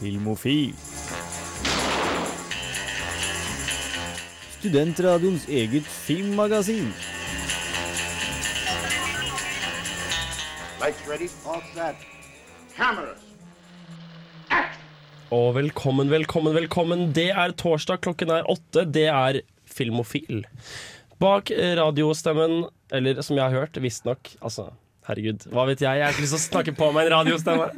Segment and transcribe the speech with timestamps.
[0.00, 0.72] Filmofil.
[4.58, 6.88] Studentradioens eget filmmagasin.
[10.80, 12.06] Lights ready, all set.
[12.76, 13.26] Cameras.
[15.30, 17.10] Og velkommen, velkommen, velkommen.
[17.12, 18.86] Det er torsdag, klokken er åtte.
[18.88, 20.46] Det er Filmofil.
[21.20, 24.70] Bak radiostemmen, eller som jeg har hørt, visstnok Altså,
[25.10, 26.00] herregud, hva vet jeg?
[26.00, 27.70] Jeg har ikke lyst til å snakke på meg en radiostemme.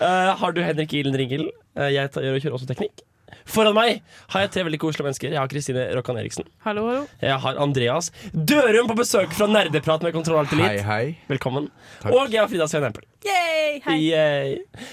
[0.00, 1.48] Uh, har du Henrik Ilen Ringel?
[1.78, 3.04] Uh, jeg tar, kjører også teknikk.
[3.50, 4.00] Foran meg
[4.32, 5.32] har jeg tre veldig koselige mennesker.
[5.34, 6.46] Jeg har Kristine Rokkan Eriksen.
[6.64, 7.04] Hallo, hallo.
[7.22, 10.82] Jeg har Andreas Dørum på besøk fra Nerdeprat med Kontroll Alt Elite.
[10.86, 11.30] Hei, hei.
[11.30, 11.70] Velkommen.
[12.02, 12.14] Takk.
[12.14, 13.06] Og jeg har Frida Sveen Empel.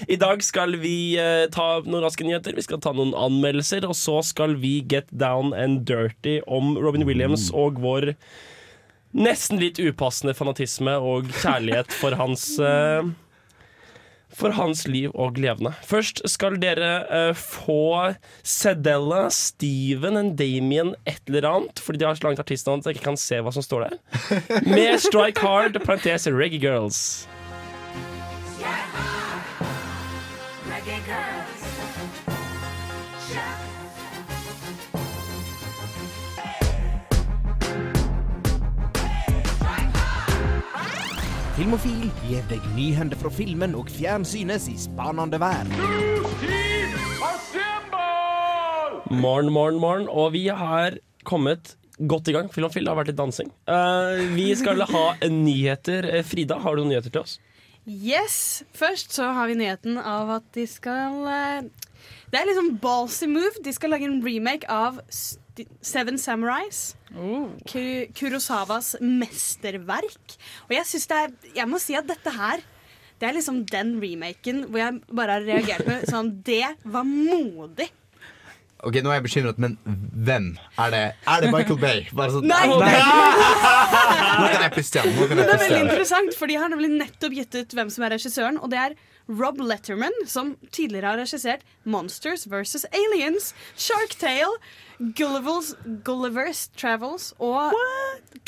[0.08, 3.96] I dag skal vi uh, ta noen raske nyheter, vi skal ta noen anmeldelser, og
[3.98, 8.12] så skal vi get down and dirty om Robin Williams og vår
[9.18, 13.08] nesten litt upassende fanatisme og kjærlighet for hans eh,
[14.38, 15.72] for hans liv og levende.
[15.88, 18.14] Først skal dere uh, få
[18.46, 22.98] Sedella, Steven og Damien et eller annet, fordi de har så langt artistnavn at jeg
[22.98, 23.98] ikke kan se hva som står der.
[24.68, 27.26] Med Strike Hard, parentes Reggae Girls.
[41.58, 45.66] Filmofil gir deg nyhender fra filmen og fjernsynets i spanende vær.
[49.10, 50.06] Morgen, morgen, morgen.
[50.06, 52.52] Og vi har kommet godt i gang.
[52.54, 53.50] Filmofil, det har vært litt dansing.
[53.66, 56.06] Uh, vi skal ha nyheter.
[56.12, 57.34] Eh, Frida, har du noen nyheter til oss?
[57.90, 58.62] Yes.
[58.78, 61.66] Først så har vi nyheten av at de skal eh,
[62.30, 63.64] Det er liksom ballsy move.
[63.66, 65.02] De skal lage en remake av
[65.84, 66.96] Seven Samurais.
[67.16, 67.50] Oh.
[68.18, 70.36] Kurosawas mesterverk.
[70.68, 72.64] Og jeg syns det er Jeg må si at dette her
[73.18, 77.88] det er liksom den remaken hvor jeg bare har reagert med sånn Det var modig.
[78.86, 79.72] Ok, Nå er jeg bekymret, men
[80.14, 80.52] hvem?
[80.78, 82.04] Er det, er det Michael Bay?
[82.14, 82.68] Bare sånn, Nei!
[84.38, 85.16] Nå kan jeg puste igjen.
[85.18, 88.60] Det er veldig interessant, for de har nemlig nettopp gitt ut hvem som er regissøren.
[88.62, 88.94] Og det er
[89.28, 92.86] Rob Letterman, som tidligere har regissert Monsters vs.
[92.96, 94.56] Aliens, Shark Tale,
[95.18, 95.74] Gulliver's,
[96.06, 97.72] Gulliver's Travels og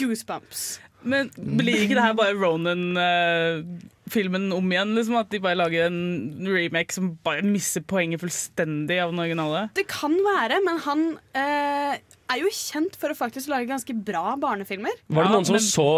[0.00, 0.78] Goosebumps.
[1.02, 4.90] Men blir ikke det her bare Ronan-filmen om igjen?
[4.98, 9.62] Liksom At de bare lager en remake som bare misser poenget fullstendig av den originale?
[9.78, 11.04] Det kan være, men han
[11.36, 11.94] eh,
[12.30, 14.92] er jo kjent for å faktisk lage ganske bra barnefilmer.
[15.08, 15.88] Var det Ja, noen som men- så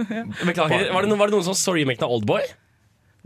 [0.50, 0.92] Beklager.
[0.92, 2.44] Var det, noen, var det noen som så remaken av Oldboy?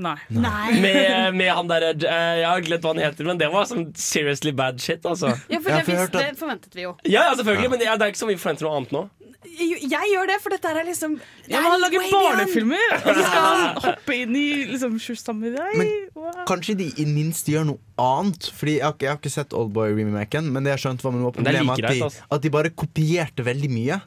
[0.01, 0.17] Nei.
[0.33, 0.81] Nei.
[0.81, 3.89] Med, med han derre eh, Jeg har glemt hva han heter, men det var sånn
[4.01, 5.35] seriously bad shit, altså.
[5.53, 6.95] Ja, for det, for jeg vis- hørte det forventet vi jo.
[7.05, 9.07] Ja, ja selvfølgelig, men det er, ikke så mye forventer noe annet nå.
[9.41, 12.91] Jeg, jeg gjør det, for dette er liksom det Ja, er men han lager barnefilmer!
[12.99, 14.99] Og så skal han hoppe inn i liksom.
[15.41, 16.43] Men Wow.
[16.49, 18.51] Kanskje de i minst gjør noe annet?
[18.53, 21.23] Fordi Jeg har ikke, jeg har ikke sett Oldboy-remaken, men det jeg skjønte var med
[21.25, 22.27] noe Men problemet like at, de, altså.
[22.37, 24.01] at de bare kopierte veldig mye.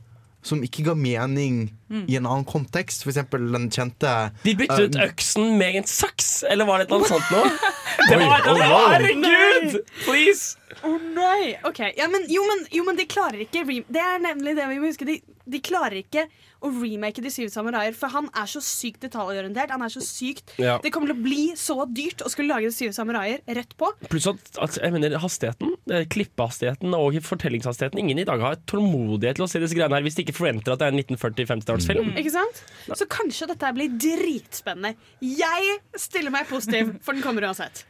[0.44, 2.06] Som ikke ga mening Mm.
[2.10, 3.04] i en annen kontekst.
[3.06, 4.10] For eksempel den kjente
[4.44, 7.44] De byttet ut Um, øksen med en saks, eller var det et annet sånt nå?
[8.10, 8.88] Det var, oh, wow.
[8.90, 9.76] herregud!
[10.02, 10.56] Please!
[10.82, 11.52] Å nei!
[11.70, 14.80] Ok, ja, men, jo, men, jo, men de klarer ikke Det er nemlig det vi
[14.82, 15.06] må huske.
[15.06, 16.26] De, de klarer ikke
[16.64, 19.70] å remake De syv samuraier, for han er så sykt detaljorientert.
[19.76, 20.78] Han er så sykt Ja.
[20.84, 23.90] Det kommer til å bli så dyrt å skulle lage De syv samuraier rett på.
[24.10, 29.36] Pluss at, at jeg mener hastigheten, eh, klippehastigheten og fortellingshastigheten Ingen i dag har tålmodighet
[29.40, 32.14] til å se disse greiene her hvis de ikke forventer at det er en 1940-50-tallsfilm.
[32.18, 32.64] Ikke sant?
[32.96, 34.96] Så kanskje dette blir dritspennende.
[35.22, 37.84] Jeg stiller meg positiv, for den kommer uansett.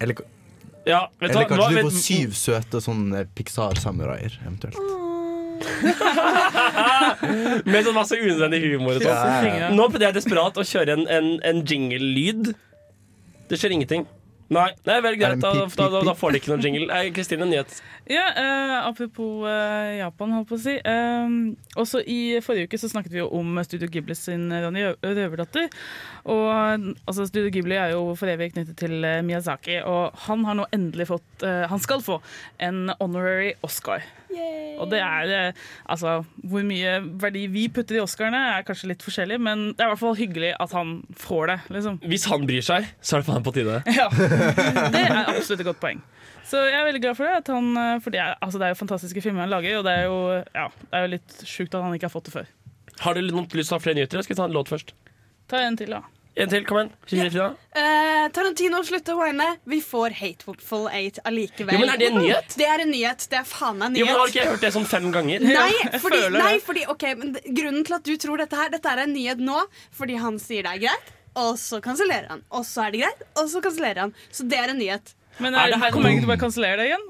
[0.00, 0.14] Eller,
[0.86, 1.48] Ja, vet eller hva?
[1.50, 4.78] kanskje Hva- du får syv søte sånne Pixar-samuraier, eventuelt.
[7.72, 9.10] Med sånn masse unødvendig humor og sånn.
[9.10, 9.68] Ja, ja, ja.
[9.74, 12.42] Nå prøvde jeg desperat å kjøre en, en, en jingle-lyd.
[13.48, 14.04] Det skjer ingenting.
[14.48, 16.86] Nei, nei vel greit, da, da, da, da får de ikke noen jingle.
[16.88, 17.68] Eh, Kristine, nyhet.
[18.08, 20.78] Ja, eh, Apropos eh, Japan, holdt på å si.
[20.80, 21.26] Eh,
[21.76, 25.68] også I forrige uke så snakket vi jo om Studio Ghibli sin Ronny Røverdatter.
[26.32, 30.56] Og altså, Studio Ghibli er jo for evig knyttet til eh, Miyazaki, og han har
[30.62, 32.16] nå endelig fått eh, Han skal få
[32.64, 34.00] en honorary Oscar.
[34.78, 39.04] Og det er eh, Altså, hvor mye verdi vi putter i Oscarene, er kanskje litt
[39.04, 41.98] forskjellig, men det er i hvert fall hyggelig at han får det, liksom.
[42.12, 43.80] Hvis han bryr seg, så er det faen på tide.
[43.98, 46.02] Ja, Det er absolutt et godt poeng.
[46.48, 47.40] Så jeg er veldig glad for det.
[47.42, 49.88] At han, eh, for det er, altså det er jo fantastiske filmer han lager, og
[49.88, 50.20] det er jo,
[50.54, 52.52] ja, det er jo litt sjukt at han ikke har fått det før.
[53.04, 54.22] Har du lyst til å ha flere nyheter?
[54.24, 54.94] Skal vi ta en låt først?
[55.48, 56.02] Ta en til, da.
[56.38, 56.90] En til, kom igjen.
[57.10, 57.46] Frida.
[57.74, 59.46] Eh, Tarantino, slutter å whine.
[59.66, 61.74] Vi får Hateful Eight allikevel.
[61.74, 62.54] Jo, men Er det en nyhet?
[62.60, 63.24] Det er en nyhet.
[63.32, 64.34] Det er faen meg en Jo, men Har nyhet.
[64.36, 65.40] ikke jeg hørt det sånn fem ganger?
[65.42, 65.72] Nei,
[66.04, 69.12] fordi, nei fordi, ok, men grunnen til at du tror dette her Dette er en
[69.16, 69.58] nyhet nå
[69.98, 72.42] fordi han sier det er greit, og så kansellerer han.
[72.54, 74.14] Og så er det greit, og så kansellerer han.
[74.30, 75.14] Så det er en nyhet.
[75.42, 77.06] Men Er er, det her- kommer jeg ikke til å bare kansellere det igjen?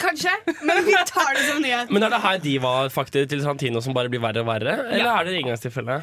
[0.00, 0.32] Kanskje,
[0.64, 1.90] men vi tar det som nyhet.
[1.92, 4.78] Men er det her de var faktisk til Tarantino som bare blir verre og verre?
[4.88, 5.18] Eller Ja.
[5.20, 5.98] er det engangstilfelle?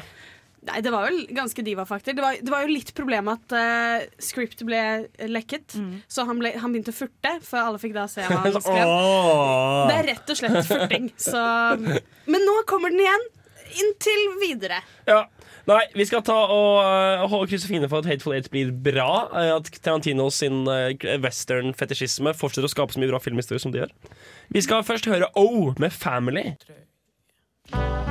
[0.68, 2.12] Nei, det var vel ganske diva-fakter.
[2.12, 4.80] Det, var- det var jo litt problem at uh, script ble
[5.32, 5.72] lekket,
[6.10, 8.84] så han, ble, han begynte å furte, for alle fikk da se hva han skrev.
[8.84, 9.88] oh!
[9.88, 11.08] Det er rett og slett furting.
[11.16, 11.40] Så.
[12.28, 13.24] Men nå kommer den igjen.
[13.80, 14.80] Inntil videre.
[15.08, 15.22] Ja.
[15.70, 19.08] Nei, vi skal ta og uh, krysse fingrene for at Hateful Eight blir bra.
[19.38, 20.90] eh, at Tarantino sin uh,
[21.22, 23.92] western-fetisjisme fortsetter å skape så mye bra filmhistorie som de gjør.
[24.50, 26.48] Vi skal først høre O med Family.
[27.70, 28.09] Åh,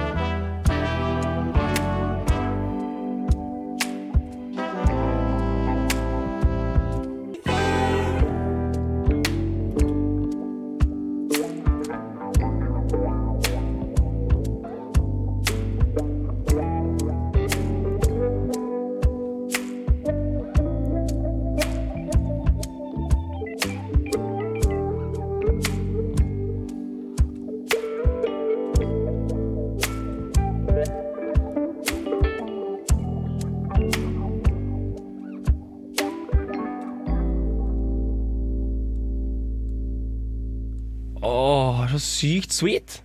[42.19, 42.99] sykt sweet.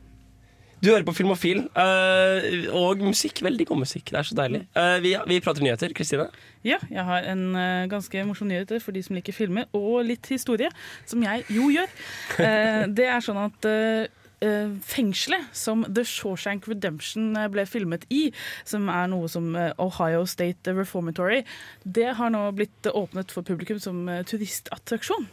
[0.85, 3.41] Du hører på Filmofil, uh, og musikk.
[3.45, 4.11] Veldig god musikk.
[4.11, 4.67] Det er så deilig.
[4.77, 5.95] Uh, vi, vi prater nyheter.
[5.97, 6.27] Kristine?
[6.65, 10.29] Ja, jeg har en uh, ganske morsom nyhet for de som liker filmer, og litt
[10.29, 10.69] historie,
[11.09, 11.89] som jeg jo gjør.
[12.37, 14.13] Eh, det er sånn at eh,
[14.45, 18.27] eh, fengselet som The Shawshank Redemption eh, ble filmet i,
[18.69, 21.43] som er noe som eh, Ohio State Reformatory,
[21.85, 25.29] det har nå blitt eh, åpnet for publikum som eh, turistattraksjon.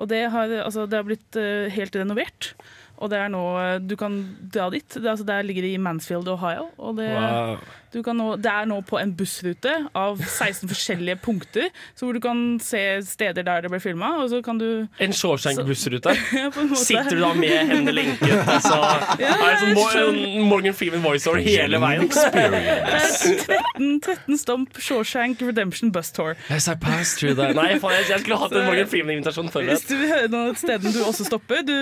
[0.00, 2.54] Og det har, altså, det har blitt eh, helt renovert.
[3.00, 4.88] Og det er nå, eh, du kan dra dit.
[4.88, 6.70] Det, altså, der ligger det i Mansfield, Ohio.
[6.80, 7.60] Og det, kan
[7.94, 12.58] nå, det er nå på en bussrute av 16 forskjellige punkter, så hvor du kan
[12.62, 16.14] se steder der det ble filma, og så kan du En Shawshank-bussrute.
[16.38, 18.78] ja, Sitter du da med hendene lenket, og så
[19.18, 22.06] er det sånn Mo- Morgan Freeman voiceover hele veien?
[22.10, 23.08] Det er
[23.46, 26.36] 13, 13 Stomp Shawshank Redemption Bus Tour.
[26.50, 27.56] Yes, I passed through that.
[27.58, 30.94] Nei, faen, jeg, jeg skulle hatt en Morgan Freeman-invitasjon Hvis du vil høre noen steder
[30.94, 31.74] du også stopper, du,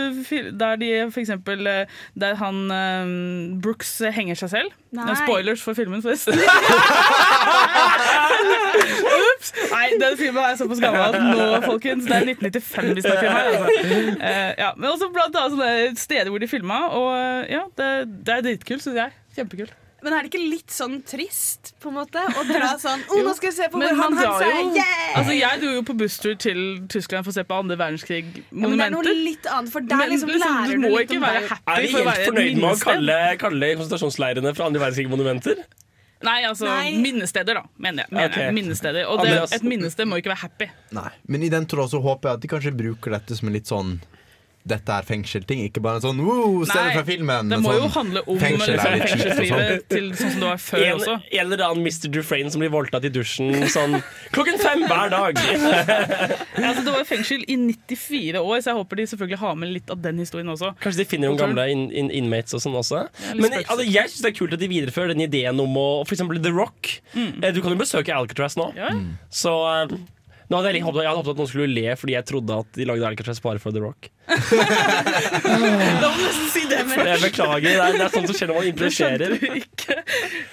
[0.59, 4.77] der de for eksempel eh, Der han um, Brooks henger seg selv.
[4.95, 5.13] Nei.
[5.21, 6.35] Spoilers for filmen, forresten.
[9.19, 9.53] Ups!
[9.73, 13.35] Nei, den filmen er såpass gammel at nå, folkens, det er 1995 vi snakker om
[13.35, 13.45] her.
[13.49, 13.69] Altså.
[14.23, 17.93] Uh, ja, men også blant annet sånne steder hvor de filma, og eh, ja, det,
[18.27, 19.11] det er dritkult, syns jeg.
[19.39, 19.77] Kjempekult.
[19.99, 23.33] Men er det ikke litt sånn trist på en måte å dra sånn oh, Nå
[23.35, 25.17] skal vi se på hvor han hans jo yeah!
[25.19, 26.61] Altså, jeg dro jo på busstur til
[26.93, 28.21] Tyskland for å se på andre ja,
[28.53, 30.93] Men det er noe litt annet, for der Men liksom liksom, lærer du du må
[30.95, 33.19] litt ikke om være happy Er vi for å helt være fornøyd med å kalle,
[33.43, 35.67] kalle konsentrasjonsleirene for andre verdenskrig monumenter?
[36.27, 36.97] Nei, altså Nei.
[36.99, 37.65] minnesteder, da.
[37.77, 38.15] Mener jeg.
[38.15, 38.45] Mener okay.
[38.49, 38.55] jeg.
[38.57, 39.07] Minnesteder.
[39.07, 40.71] Og det, et minnested må ikke være happy.
[40.97, 41.11] Nei.
[41.31, 43.71] Men i den tråd så håper jeg at de kanskje bruker dette som en litt
[43.71, 43.99] sånn
[44.69, 47.53] dette er fengselting, ikke bare en sånn wow, stedet Nei, fra filmen.
[47.53, 50.85] Det må må jo sånn, handle om liksom, fengselslivet til sånn som det var før
[50.85, 51.17] En, også.
[51.29, 52.09] en eller annen Mr.
[52.15, 53.99] Dufresne som blir voldtatt i dusjen sånn
[54.35, 55.41] klokken fem hver dag.
[55.43, 59.75] Ja, altså, det var fengsel i 94 år, så jeg håper de selvfølgelig har med
[59.77, 60.75] litt av den historien også.
[60.83, 63.07] Kanskje de finner noen gamle in, in, inmates og sånn også.
[63.39, 66.17] Men altså, jeg syns det er kult at de viderefører den ideen om å For
[66.17, 66.93] eksempel The Rock.
[67.15, 67.41] Mm.
[67.55, 68.71] Du kan jo besøke Alcatraz nå.
[68.79, 68.93] Ja.
[69.33, 69.99] Så eh,
[70.49, 72.79] nå hadde jeg, håpet, jeg hadde håpet at noen skulle le fordi jeg trodde at
[72.79, 74.09] de lagde Alcatraz bare for The Rock.
[75.49, 77.09] Da må du nesten si det, først.
[77.09, 77.67] Jeg beklager.
[77.69, 79.37] Det er, det er sånt som skjer når man improviserer.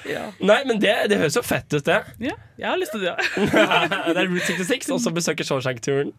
[0.10, 0.28] Ja.
[0.40, 2.02] Nei, men det, det høres jo fett ut, det.
[2.28, 3.16] ja, jeg har lyst til det.
[4.16, 6.14] Det er Route 66, og så besøker Shawshank-turen.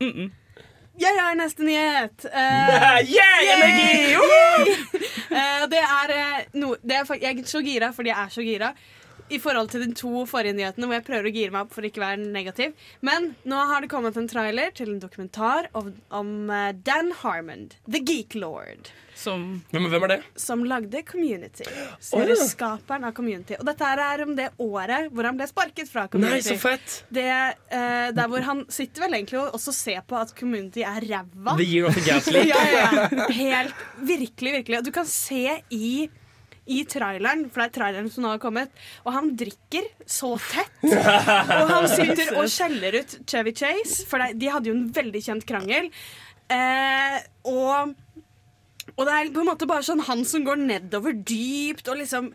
[0.96, 2.24] Jeg har neste nyhet.
[2.32, 4.16] Uh, Yeah, energi!
[5.28, 8.44] Uh, det er eh, noe det er, Jeg er så gira fordi jeg er så
[8.46, 8.70] gira.
[9.28, 11.86] I forhold til de to forrige nyhetene hvor jeg prøver å gire meg opp for
[11.86, 12.76] ikke å være negativ.
[13.06, 17.68] Men nå har det kommet en trailer til en dokumentar om, om eh, Dan Harmon,
[17.88, 18.92] The Geek Lord.
[19.16, 20.18] Som Hvem, hvem er det?
[20.38, 21.64] som lagde Community.
[21.70, 22.36] Å, oh, ja.
[22.36, 23.56] skaperen av Community.
[23.56, 26.52] Og dette er om det året hvor han ble sparket fra Community.
[26.52, 26.98] Nei, så fett.
[27.16, 27.30] det,
[27.72, 31.56] uh, der hvor han sitter vel egentlig og også ser på at Community er ræva.
[31.56, 32.44] The Year of the gaslight.
[32.52, 33.26] Ja, ja, ja.
[33.32, 34.78] Helt virkelig, virkelig.
[34.78, 36.06] Og du kan se i
[36.66, 38.72] i traileren, for det er traileren som nå har kommet,
[39.04, 40.72] og han drikker så tett.
[41.60, 45.46] Og han sitter og skjeller ut Chevy Chase, for de hadde jo en veldig kjent
[45.48, 45.90] krangel.
[46.52, 47.16] Eh,
[47.50, 47.94] og
[48.96, 52.30] og det er på en måte bare sånn han som går nedover dypt, og liksom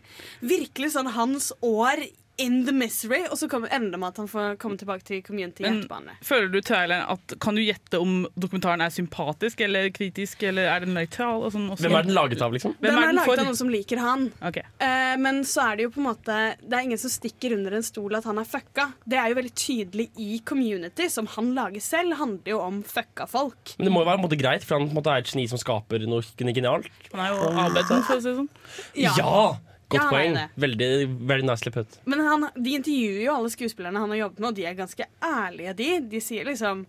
[0.46, 2.04] virkelig sånn hans år
[2.42, 5.22] in the misery, og så kommer, ender det med at han får komme tilbake til
[5.26, 6.16] community Men- etterpå.
[6.26, 10.86] Føler du traileren at Kan du gjette om dokumentaren er sympatisk eller kritisk, eller er
[10.86, 11.44] den nøytral?
[11.46, 11.86] Og sånn også?
[11.86, 12.76] Hvem er den laget av, liksom?
[12.80, 13.40] Hvem Den er er den laget for?
[13.40, 14.28] av noen som liker han.
[14.42, 14.64] Okay.
[14.82, 17.74] Uh, men så er det jo på en måte Det er ingen som stikker under
[17.78, 18.90] en stol at han er fucka.
[19.08, 23.28] Det er jo veldig tydelig i community, som han lager selv, handler jo om fucka
[23.30, 23.76] folk.
[23.78, 25.24] Men det må jo være på en måte greit, for han på en måte er
[25.26, 26.22] et geni som skaper noe
[26.54, 26.88] genialt.
[27.14, 28.50] Han er jo avbeden, for å si det sånn.
[28.96, 29.14] ja.
[29.18, 29.58] Ja!
[29.92, 30.38] Godt Ja, poeng.
[30.64, 30.90] Veldig,
[31.30, 32.00] veldig nicely put.
[32.08, 35.08] Men han, de intervjuer jo alle skuespillerne han har jobbet med, og de er ganske
[35.28, 35.90] ærlige, de.
[36.16, 36.86] De sier liksom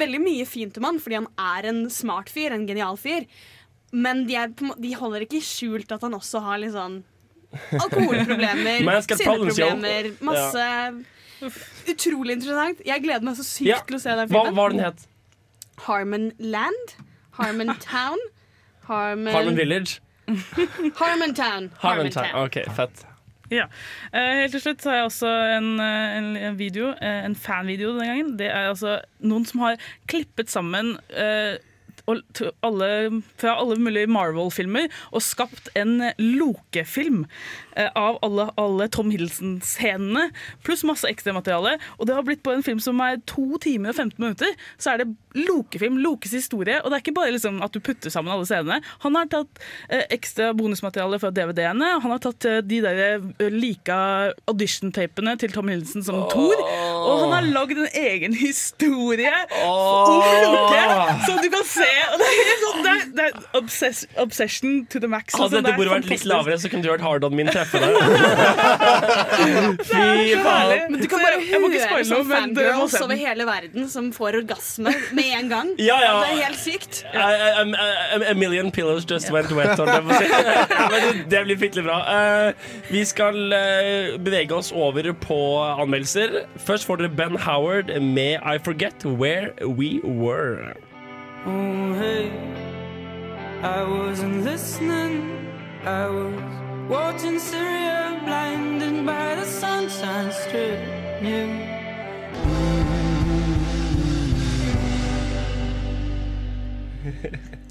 [0.00, 3.26] veldig mye fint om han, fordi han er en smart fyr, en genial fyr.
[3.92, 7.00] Men de, er, de holder ikke skjult at han også har litt sånn
[7.74, 10.66] alkoholproblemer, sinneproblemer, masse
[11.88, 12.82] Utrolig interessant.
[12.84, 13.78] Jeg gleder meg så sykt Ja.
[13.88, 14.50] til å se den filmen.
[14.52, 15.06] hva var den het?
[15.86, 16.92] Harmon Land?
[17.38, 18.20] Harmon Town?
[18.84, 20.00] Harmon, Harmon Village?
[21.00, 21.70] Harmon Town.
[22.44, 23.06] OK, fett.
[23.50, 23.66] Ja.
[24.14, 27.34] Eh, helt til slutt så har jeg også en, eh, en, en video, eh, en
[27.34, 28.36] fanvideo denne gangen.
[28.38, 31.58] Det er altså noen som har klippet sammen eh,
[32.10, 32.90] og- alle,
[33.40, 37.24] fra alle mulige Marvel-filmer og skapt en Loke-film
[37.76, 40.28] eh, av alle, alle Tom Hiddleston-scenene,
[40.66, 41.76] pluss masse ekstramateriale.
[41.98, 44.54] Og det har blitt på en film som er to timer og 15 minutter.
[44.80, 45.08] Så er det
[45.46, 46.80] Loke-film, Lokes historie.
[46.82, 48.80] Og det er ikke bare liksom at du putter sammen alle scenene.
[49.04, 51.92] Han har tatt eh, ekstra bonusmateriale fra DVD-ene.
[52.02, 54.00] Han har tatt eh, de der lika
[54.50, 56.58] audition-tapene til Tom Hiddleston som Thor.
[56.60, 59.32] Og han har lagd en egen historie
[59.64, 60.82] om Loke
[61.26, 61.88] som du kan se.
[62.12, 65.34] Og det er, sånn, det er, det er obsess, obsession to the max.
[65.34, 67.80] Hadde Altså, dette bordet vært litt lavere, så kunne du hørt hard on min treffe
[67.82, 67.92] deg.
[69.90, 70.92] Fy faen.
[70.92, 74.10] Men du kan bare jeg- må ikke spoile noe, men fangirls over hele verden som
[74.12, 75.72] får orgasme med en gang.
[75.90, 76.12] Ja, ja.
[76.20, 77.00] Det er helt sykt.
[77.14, 77.28] A,
[77.62, 79.78] a, a, a million pillows just went wet.
[79.80, 81.98] on det, det blir fryktelig bra.
[82.04, 82.52] Uh,
[82.90, 86.42] vi skal uh, bevege oss over på anmeldelser.
[86.66, 90.74] Først får dere Ben Howard med I Forget Where We Were.
[91.46, 92.30] Oh, hey,
[93.62, 95.48] I wasn't listening.
[95.86, 100.78] I was watching Syria, blinded by the sunshine strip.
[101.22, 101.66] Eh,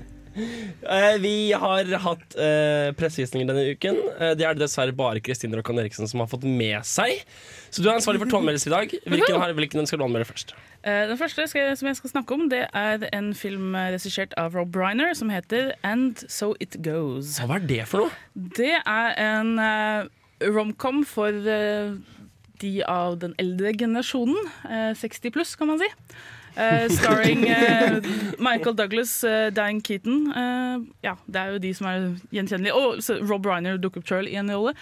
[1.21, 3.97] vi har hatt uh, pressevisninger denne uken.
[4.17, 7.21] Eh, det er det dessverre bare Kristine Rokkan Eriksen som har fått med seg.
[7.69, 8.95] Så du er ansvarlig for to anmeldelser i dag.
[9.05, 10.55] Hvilken, har, hvilken skal du anmelde først?
[10.83, 14.33] Eh, Den første skal, som jeg skal snakke om, det er en film eh, regissert
[14.39, 17.37] av Rob Reiner som heter And So It Goes.
[17.43, 18.15] Hva er det for noe?
[18.33, 20.09] Det er en uh,
[20.55, 21.93] romcom for uh,
[22.63, 24.39] de av den eldre generasjonen.
[24.65, 25.91] Uh, 60 pluss, kan man si.
[26.55, 27.99] Eh, starring uh,
[28.39, 30.31] Michael Douglas, uh, Diane Keaton.
[30.31, 32.73] Eh, ja, det er jo de som er gjenkjennelige.
[32.75, 34.75] Og Rob Reiner dukker opp sjøl i en rolle.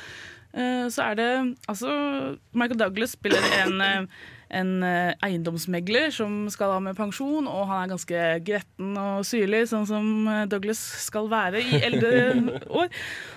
[0.57, 1.29] Eh, så er det
[1.69, 1.91] altså
[2.53, 4.05] Michael Douglas spiller en, eh,
[4.49, 9.65] en eh, eiendomsmegler som skal ha med pensjon, og han er ganske gretten og syrlig,
[9.71, 12.11] sånn som eh, Douglas skal være i eldre
[12.81, 12.87] år.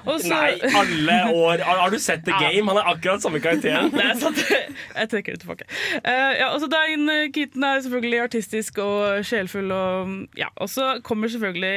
[0.06, 1.64] Og så- Nei, alle år.
[1.66, 2.68] Har, du sett The Game?
[2.70, 3.90] Han er akkurat samme karakteren.
[3.98, 4.10] Nei.
[4.14, 5.66] Jeg trekker det tilbake.
[6.04, 9.70] Eh, ja, altså Dain Keaton er selvfølgelig artistisk og sjelfull.
[9.74, 11.74] Og, ja, og så kommer selvfølgelig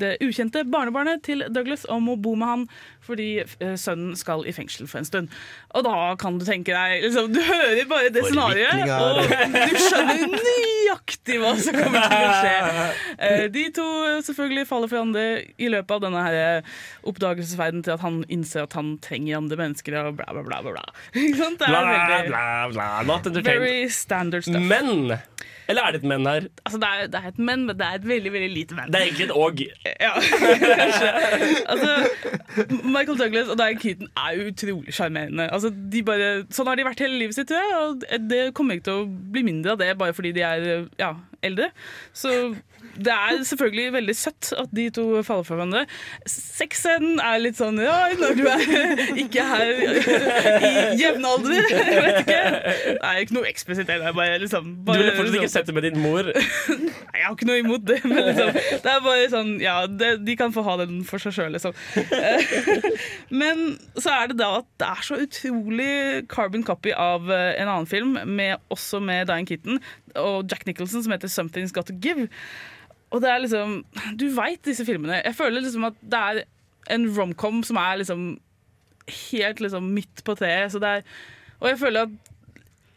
[0.00, 2.66] det ukjente barnebarnet til Douglas om å bo med han
[3.06, 5.32] fordi eh, sønnen skal i fengsel for en stund.
[5.78, 10.26] Og da kan du tenke deg liksom, Du hører bare det scenarioet, og du skjønner
[10.36, 12.86] nøyaktig hva som kommer til å skje.
[13.16, 13.86] Eh, de to
[14.26, 15.26] selvfølgelig faller for hverandre
[15.62, 16.38] i løpet av denne her
[17.06, 20.60] oppdagelsesferden oppdagelsesverden til at han innser at han trenger andre mennesker og bla, bla, bla.
[20.62, 20.84] bla, bla.
[21.16, 22.86] Det Bla, er veldig bla, bla.
[23.06, 23.60] Not entertained.
[23.60, 24.62] very standard stuff.
[24.62, 25.16] Men
[25.68, 26.46] Eller er det et men her?
[26.64, 28.92] Altså, det, er, det er et men, men det er et veldig veldig lite men.
[28.92, 29.62] Det er egentlig et og.
[30.00, 30.12] Ja,
[31.72, 31.90] altså,
[32.84, 35.48] Michael Douglas og Dian Keaton er jo utrolig sjarmerende.
[35.52, 35.72] Altså,
[36.54, 37.76] sånn har de vært hele livet sitt, tror jeg.
[37.82, 41.12] Og det kommer ikke til å bli mindre av det bare fordi de er ja,
[41.46, 41.70] eldre.
[42.16, 42.32] Så
[42.98, 45.82] det er selvfølgelig veldig søtt at de to faller for hverandre.
[46.28, 48.62] Sexscenen er litt sånn ja, når du er
[49.24, 51.66] ikke her i jevnalder.
[51.70, 52.38] Jeg vet ikke.
[52.96, 53.90] Er ikke noe eksplisitt.
[54.16, 56.22] Bare liksom Du ville fortsatt ikke liksom- sett det med din mor.
[56.32, 58.52] Nei, Jeg har ikke noe imot det, men liksom,
[58.84, 61.74] det er bare sånn Ja, det, de kan få ha den for seg sjøl, liksom.
[63.30, 65.90] Men så er det da at det er så utrolig
[66.32, 69.80] carbon copy av eh, en annen film, med, også med Diane Keaton
[70.16, 72.28] og Jack Nicholson, som heter 'Something's Got To Give'.
[73.14, 73.78] Og det er liksom
[74.18, 75.22] Du veit disse filmene.
[75.24, 76.42] Jeg føler liksom at det er
[76.94, 78.36] en romcom som er liksom
[79.30, 80.72] helt liksom midt på treet.
[80.72, 81.04] Så det er,
[81.60, 82.32] og jeg føler at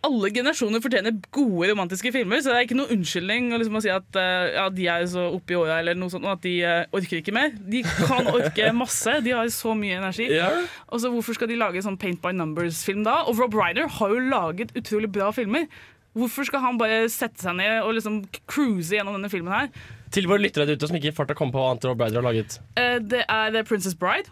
[0.08, 3.92] alle generasjoner fortjener gode romantiske filmer, så det er ikke noen unnskyldning liksom å si
[3.92, 6.54] at eh, ja, de er så oppe i åra eller noe sånt, og at de
[6.64, 7.52] eh, orker ikke mer.
[7.52, 10.30] De kan orke masse, de har så mye energi.
[10.32, 10.64] Yeah.
[10.88, 13.24] Og så Hvorfor skal de lage sånn Paint by Numbers-film da?
[13.28, 15.68] Og Rob Ryder har jo laget utrolig bra filmer.
[16.16, 19.68] Hvorfor skal han bare sette seg ned og liksom cruise gjennom denne filmen her?
[20.12, 22.26] Til våre lyttere der ute som ikke fart har kommet på hva Anton Rob har
[22.26, 22.60] laget.
[22.80, 24.32] Uh, det er The Princess Bride.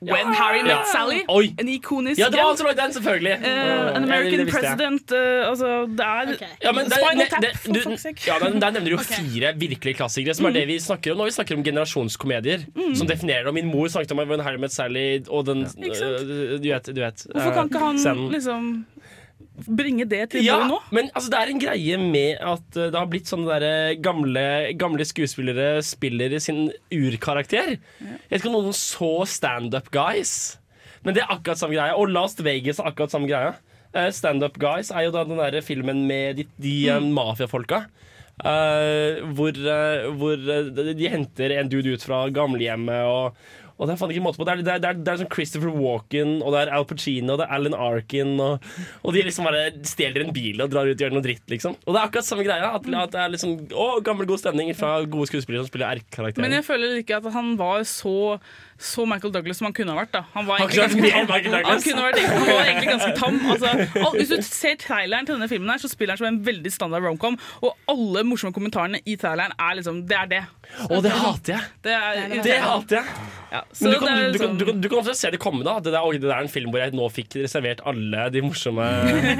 [0.00, 0.84] When Harry Met Ja.
[0.92, 1.20] Sally.
[1.28, 1.54] Oi.
[1.60, 3.36] En ikonisk Ja, det var han den, selvfølgelig.
[3.38, 4.60] Uh, An American visste.
[4.60, 5.12] President.
[5.12, 6.46] Uh, altså, det er okay.
[6.64, 8.22] Ja, men der, Spinal Tap, det, for du, fuck's sake.
[8.26, 9.20] ja, der, der nevner du jo okay.
[9.20, 12.64] fire virkelige klassikere, som er det vi snakker om når vi snakker om generasjonskomedier.
[12.76, 12.94] Mm.
[12.94, 13.52] Som definerer det.
[13.52, 16.86] Og min mor snakket om When Harry Met Sally og den ja, øh, Du vet.
[16.96, 18.32] Du vet Hvorfor kan ikke han scenen.
[18.32, 18.86] liksom
[19.66, 20.78] bringe det til ja, nå?
[20.94, 24.44] men altså, det er en greie med at uh, det har blitt sånne der gamle,
[24.80, 27.76] gamle skuespillere spiller i sin urkarakter.
[28.00, 30.34] Jeg vet ikke om noen så Stand-Up Guys,
[31.04, 31.96] men det er akkurat samme greia.
[31.96, 33.54] Og Last Vegas er akkurat samme greia.
[33.94, 37.10] Uh, Stand-Up Guys er jo da den der filmen med de, de mm.
[37.16, 37.84] mafiafolka.
[38.40, 43.36] Uh, hvor uh, hvor de, de henter en dude ut fra gamlehjemmet og
[43.80, 44.44] og det er faen ikke måte på.
[44.44, 46.84] Det er, det, er, det, er, det er sånn Christopher Walken, og det er Al
[46.84, 48.66] Pacino, og det er Alan Arkin, og,
[49.00, 51.78] og de liksom bare stjeler en bil og drar ut og gjør noe dritt, liksom.
[51.86, 52.74] Og det er akkurat samme greia.
[52.76, 56.02] At, at det er liksom Å, gammel, god stemning fra gode skuespillere som spiller Men
[56.04, 56.56] R-karakterer.
[56.58, 58.36] jeg føler ikke at han var så,
[58.80, 60.12] så Michael Douglas som han kunne ha vært.
[60.14, 61.30] da Han var egentlig ganske tam.
[61.30, 63.34] Han, kunne vært, han var egentlig ganske tam.
[63.52, 66.40] Altså, all, hvis du ser traileren til denne filmen, her så spiller han som en
[66.46, 70.40] veldig standard romcom, og alle morsomme kommentarene i traileren er liksom Det er det.
[70.86, 71.68] Å, det hater jeg!
[71.84, 73.28] Det, er, Det hater jeg!
[73.50, 73.62] ja.
[73.82, 75.76] Men du kan, du, du, sånn- du, du kan også se det komme, da.
[75.84, 78.86] Det, der, det der er en film hvor jeg nå fikk reservert alle de morsomme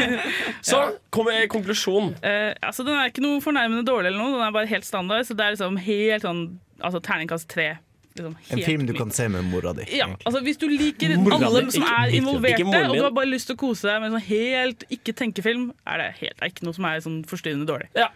[0.70, 0.80] Så
[1.14, 2.16] kommer konklusjonen.
[2.20, 5.24] Uh, altså, den er ikke noe fornærmende dårlig, eller noe Den er bare helt standard.
[5.28, 6.42] Så det er liksom helt sånn
[6.80, 7.74] Altså terningkast tre.
[8.10, 9.84] Liksom, En film du kan se med mora di.
[9.94, 13.46] Ja, altså Hvis du liker Mora alle som er involverte, og du har bare lyst
[13.50, 16.74] til å kose deg med en sånn helt ikke-tenkefilm, er det helt, er ikke noe
[16.74, 17.90] som er sånn forstyrrende dårlig.
[17.94, 18.10] Ja.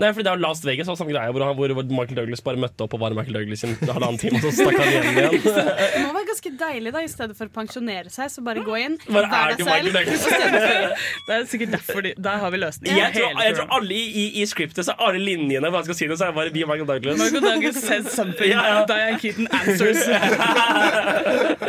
[0.00, 1.44] Nei, fordi det er Last Vegas var samme greie, hvor,
[1.76, 4.46] hvor Michael Douglas bare møtte opp og var Michael Douglas i en halvannen time, og
[4.46, 5.34] så stakk han hjem igjen.
[5.90, 8.30] Det må være ganske deilig, da, i stedet for å pensjonere seg.
[8.32, 10.56] Så bare gå inn, Bare er deg du Michael selv.
[10.56, 11.04] Douglas?
[11.28, 12.96] Det er sikkert derfor de, Der har vi løsningen.
[13.00, 15.90] Jeg tror, jeg tror alle i, i, i scriptet så er alle linjene hva jeg
[15.90, 17.20] skal si det, så er bare be Michael Douglas.
[17.20, 18.50] Michael Douglas says something.
[18.54, 18.82] Ja, ja.
[18.88, 20.02] Diane Keaton answers.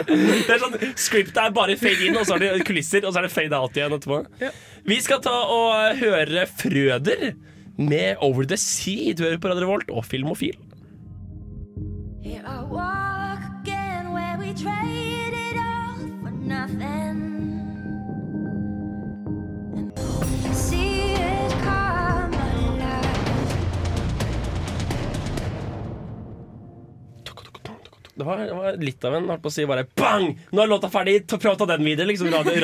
[0.08, 3.22] Det er sånn, Scriptet er bare fade in, og så er det kulisser, og så
[3.22, 4.24] er det fade out igjen etterpå.
[4.42, 4.52] Ja.
[4.88, 7.32] Vi skal ta og høre Frøder
[7.82, 9.14] med Over the Sea.
[9.14, 10.58] Du hører på Radio Revolt og Filmofil.
[28.16, 30.34] Det var, det var litt av en holdt på å si bare bang!
[30.52, 32.10] Nå er låta ferdig, ta- prøv å ta den videre.
[32.10, 32.52] Liksom radio.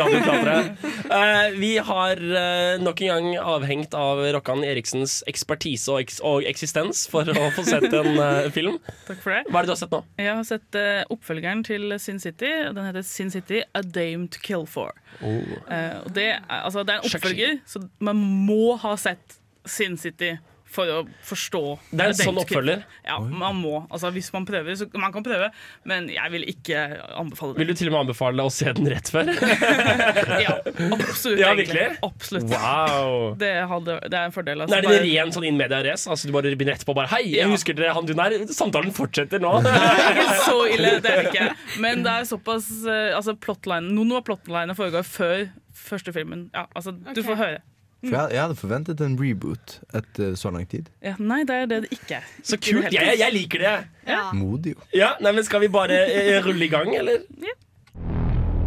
[1.07, 6.43] Eh, vi har uh, nok en gang avhengt av Rokkan Eriksens ekspertise og, eks og
[6.49, 8.75] eksistens for å få sett en uh, film.
[9.07, 9.39] Takk for det.
[9.47, 10.01] Hva er det du har sett nå?
[10.19, 10.79] Jeg har sett
[11.15, 12.51] oppfølgeren til Sin City.
[12.75, 14.91] Den heter Sin City A Dame to Kill For.
[15.23, 20.35] Og det, altså, det er en oppfølger, så man må ha sett Sin City
[20.77, 22.83] for å forstå Det er en sånn oppfølger.
[23.07, 23.79] Ja, man må.
[23.89, 25.49] Altså, hvis man prøver, så man kan prøve,
[25.89, 26.83] men jeg vil ikke
[27.17, 27.63] anbefale det.
[27.63, 29.33] Vil du til og med anbefale å se den rett før?
[30.47, 30.53] Ja,
[30.93, 31.39] absolutt.
[31.41, 31.85] Ja, virkelig?
[32.05, 32.49] Absolutt.
[32.51, 33.35] Wow.
[33.41, 34.61] Det, hadde, det er en fordel.
[34.63, 36.05] Altså, Nei, er det en ren sånn in media race?
[36.09, 37.49] Altså, du bare begynner etterpå bare Hei, jeg Ja.
[37.51, 38.35] husker dere han du er.
[38.53, 39.55] Samtalen fortsetter nå.
[40.11, 41.47] ikke så ille, det er det ikke.
[41.83, 46.47] Men det er såpass eh, altså plotline, Noen av plotlinene foregår før første filmen.
[46.55, 47.63] Ja, altså, Du får høre.
[48.07, 50.89] For jeg, jeg hadde forventet en reboot etter så lang tid.
[51.03, 52.27] Ja, nei, det er det det ikke er.
[52.43, 52.89] Så kult.
[52.93, 53.75] Jeg, jeg liker det.
[54.07, 54.21] Ja.
[54.33, 54.89] Modig, jo.
[54.95, 57.23] Ja, nei, men Skal vi bare eh, rulle i gang, eller?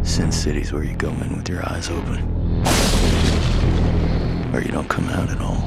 [0.03, 2.21] Sin City's where you go in with your eyes open.
[4.53, 5.61] Or you don't come out at all.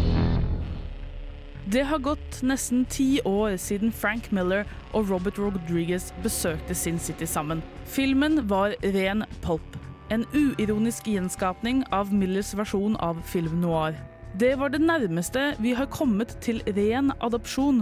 [1.66, 7.24] Det har gått nesten ti år siden Frank Miller og Robert Rodriguez besøkte Sin City
[7.24, 7.62] sammen.
[7.86, 9.78] Filmen var ren pulp.
[10.14, 13.96] En uironisk gjenskapning av Millers versjon av film noir.
[14.38, 17.80] Det var det nærmeste vi har kommet til ren adopsjon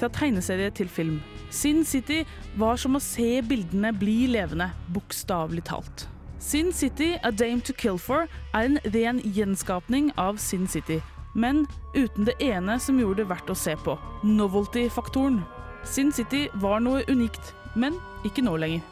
[0.00, 1.18] fra tegneserie til film.
[1.52, 2.22] Sin City
[2.56, 6.06] var som å se bildene bli levende, bokstavelig talt.
[6.40, 11.02] Sin City, A Dame to Kill For, er en ren gjenskapning av Sin City,
[11.34, 15.42] men uten det ene som gjorde det verdt å se på, novelty-faktoren.
[15.84, 18.84] Sin City var noe unikt, men ikke nå lenger.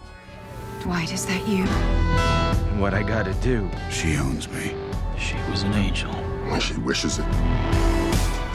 [0.85, 2.42] Dwight, is that you?
[2.79, 3.69] What I gotta do?
[3.91, 4.75] She owns me.
[5.19, 6.11] She was an angel.
[6.51, 7.27] When she wishes it,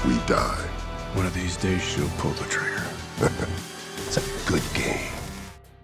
[0.06, 0.66] we die.
[1.14, 2.84] One of these days she'll pull the trigger.
[4.08, 5.12] It's a good game.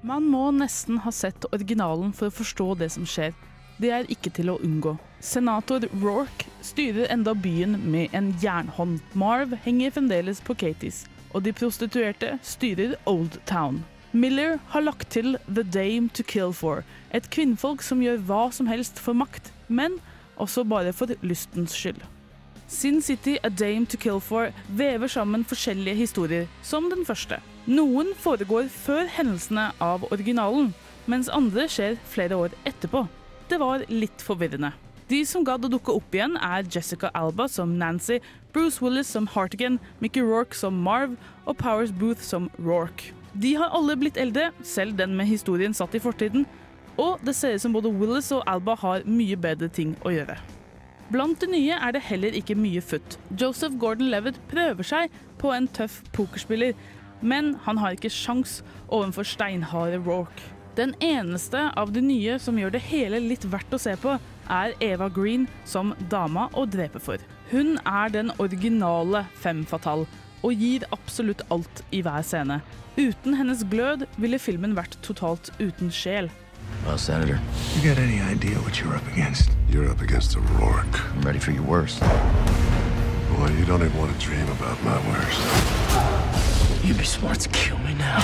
[0.02, 3.34] Man må nesten ha sett originalen for å forstå det som skjer.
[3.78, 4.96] Det er ikke til å unngå.
[5.20, 9.02] Senator Rourke styrer enda byen med en jernhånd.
[9.14, 13.84] Marv henger fremdeles på Katies, og de prostituerte styrer Old Town.
[14.14, 16.84] Miller har lagt til The Dame to Kill For,
[17.18, 19.96] et kvinnfolk som gjør hva som helst for makt, men
[20.38, 21.98] også bare for lystens skyld.
[22.70, 27.40] Sin City A Dame to Kill For vever sammen forskjellige historier, som den første.
[27.66, 30.76] Noen foregår før hendelsene av originalen,
[31.10, 33.08] mens andre skjer flere år etterpå.
[33.50, 34.76] Det var litt forvirrende.
[35.10, 38.22] De som gadd å dukke opp igjen, er Jessica Alba som Nancy,
[38.54, 43.10] Bruce Willis som Hartigan, Mickey Rourke som Marv og Powers Booth som Rourke.
[43.34, 46.46] De har alle blitt eldre, selv den med historien satt i fortiden,
[47.02, 50.38] og det ser ut som både Willis og Alba har mye bedre ting å gjøre.
[51.14, 53.18] Blant de nye er det heller ikke mye futt.
[53.38, 56.78] Joseph Gordon-Levitt prøver seg på en tøff pokerspiller,
[57.22, 60.52] men han har ikke sjans overfor steinharde Rourke.
[60.78, 64.16] Den eneste av de nye som gjør det hele litt verdt å se på,
[64.50, 67.22] er Eva Green som dama å drepe for.
[67.52, 70.10] Hun er den originale femme fatale
[70.44, 72.60] og gir absolutt alt i hver scene.
[72.98, 76.30] Uten hennes glød ville filmen vært totalt uten sjel.
[76.86, 77.40] Well, Senator,
[77.76, 79.50] You got any idea what you're up against?
[79.70, 81.00] You're up against a Rourke.
[81.16, 82.00] I'm ready for your worst.
[83.34, 85.42] Boy, you don't even want to dream about my worst.
[86.86, 88.22] You'd be smart to kill me now.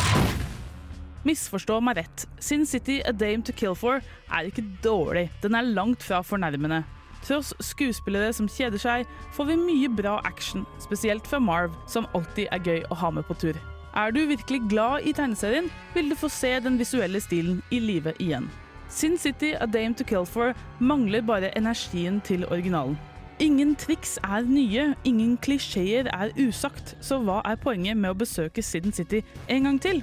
[1.25, 2.27] Misforstå meg rett.
[2.39, 5.29] Sin City A Dame to Kill For er ikke dårlig.
[5.41, 6.83] Den er langt fra fornærmende.
[7.25, 12.47] Tross skuespillere som kjeder seg, får vi mye bra action, spesielt fra Marv, som alltid
[12.51, 13.57] er gøy å ha med på tur.
[13.95, 18.13] Er du virkelig glad i tegneserien, vil du få se den visuelle stilen i live
[18.19, 18.49] igjen.
[18.89, 22.97] Sin City A Dame to Kill For mangler bare energien til originalen.
[23.39, 28.61] Ingen triks er nye, ingen klisjeer er usagt, så hva er poenget med å besøke
[28.65, 30.01] Sin City en gang til?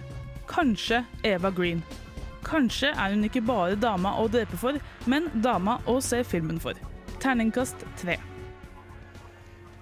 [0.49, 1.83] Kanskje Eva Green.
[2.47, 6.79] Kanskje er hun ikke bare dama å drepe for, men dama å se filmen for.
[7.21, 8.17] Terningkast tre.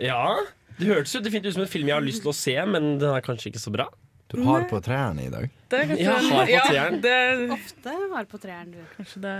[0.00, 0.40] Ja,
[0.78, 2.96] det hørtes jo definitivt ut som en film jeg har lyst til å se, men
[3.02, 3.86] den er kanskje ikke så bra.
[4.34, 5.44] Du har på trærne i dag.
[5.70, 6.94] Det er kanskje Ja, har på treeren.
[7.04, 8.78] det Ofte har på treeren, du.
[8.96, 9.34] kanskje det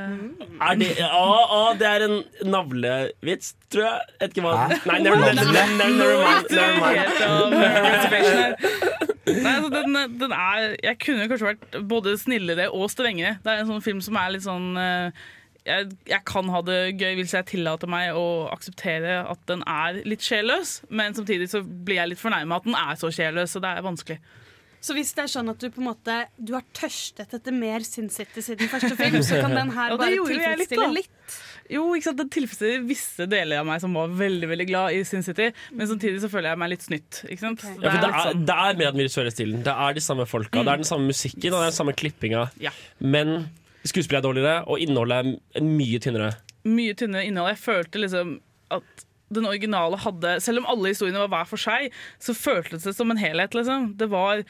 [0.69, 1.23] Er det, å,
[1.57, 2.15] å, det er en
[2.53, 4.05] navlevits, tror jeg.
[4.13, 6.53] Jeg vet ikke hva Nei, never, never, never, never, never mind.
[6.55, 7.01] Never mind.
[7.01, 7.57] Helt av
[7.97, 8.55] reservation her.
[9.25, 13.39] Nei, altså, den, den er Jeg kunne kanskje vært både snillere og strengere.
[13.43, 15.25] Det er en sånn film som er litt sånn eh,
[15.65, 20.03] jeg, jeg kan ha det gøy hvis jeg tillater meg å akseptere at den er
[20.05, 23.63] litt sjelløs, men samtidig så blir jeg litt fornærma at den er så sjelløs, så
[23.65, 24.19] det er vanskelig.
[24.85, 27.81] Så hvis det er sånn at du på en måte Du har tørstet etter mer
[27.89, 31.39] Sin City siden første film, så kan den her bare tilfredsstille litt, litt.
[31.73, 32.21] Jo, ikke sant?
[32.21, 35.89] Den tilfredsstiller visse deler av meg som var veldig veldig glad i Sin City, men
[35.89, 37.23] samtidig så føler jeg meg litt snytt.
[37.25, 37.65] Ikke sant?
[37.65, 39.65] Ja, for det, er, sånn- det er mer den visuelle stilen.
[39.65, 41.97] Det er de samme folka, det er den samme musikken og det er den samme
[42.05, 42.45] klippinga.
[42.61, 42.77] Ja.
[43.01, 43.39] Men
[43.85, 46.31] skuespillet er dårligere, og innholdet er mye tynnere.
[46.65, 47.53] mye tynnere innhold.
[47.53, 48.39] Jeg følte liksom
[48.75, 51.93] at den originale hadde Selv om alle historiene var hver for seg,
[52.23, 53.55] så føltes det som en helhet.
[53.55, 53.97] liksom.
[53.99, 54.45] Det var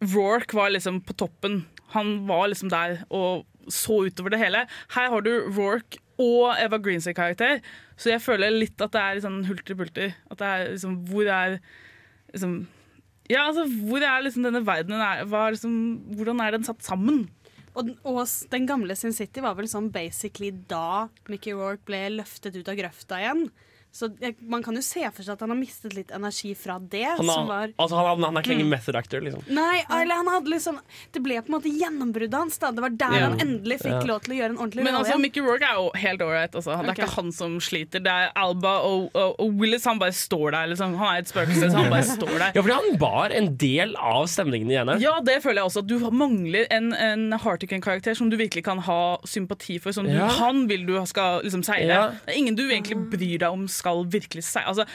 [0.00, 1.66] Rourke var liksom på toppen.
[1.94, 4.66] Han var liksom der og så utover det hele.
[4.94, 7.60] Her har du Rourke og Eva Greensay-karakter,
[7.96, 10.14] så jeg føler litt at det er litt sånn hulter-bulter.
[10.30, 11.58] At det er liksom Hvor er
[12.32, 12.66] liksom
[13.30, 15.00] Ja, altså, hvor er liksom denne verdenen?
[15.00, 15.76] Er, er liksom,
[16.18, 17.28] hvordan er den satt sammen?
[17.78, 22.58] Og, og den gamle Sin City var vel sånn basically da Mickey Rourke ble løftet
[22.58, 23.44] ut av grøfta igjen.
[23.92, 26.78] Så jeg, man kan jo se for seg at han har mistet litt energi fra
[26.78, 27.04] det.
[27.18, 28.70] Han, som har, var altså, han, han er ikke lenger Mm.
[28.70, 29.42] method actor, liksom.
[29.50, 30.78] Nei, eller han hadde liksom
[31.12, 32.58] Det ble på en måte gjennombruddet hans.
[32.58, 33.24] da Det var der yeah.
[33.24, 34.06] han endelig fikk yeah.
[34.06, 35.18] lov til å gjøre en ordentlig Men rolle altså.
[35.22, 36.54] Mickey Rourke er jo helt ålreit.
[36.54, 36.70] Altså.
[36.70, 37.04] Det er okay.
[37.04, 38.04] ikke han som sliter.
[38.04, 39.88] Det er Alba og, og, og Willis.
[39.90, 40.70] Han bare står der.
[40.74, 40.94] Liksom.
[41.00, 42.52] Han er et spøkelse, så han bare står der.
[42.60, 44.98] Ja, fordi han bar en del av stemningen igjen henne.
[45.02, 45.84] Ja, det føler jeg også.
[45.84, 49.94] At du mangler en, en Hartigan-karakter som du virkelig kan ha sympati for.
[49.96, 51.90] Som du, Han vil du skal liksom seile.
[51.90, 52.06] Ja.
[52.26, 54.70] Det er ingen du egentlig bryr deg om skal virkelig seire.
[54.70, 54.86] Altså,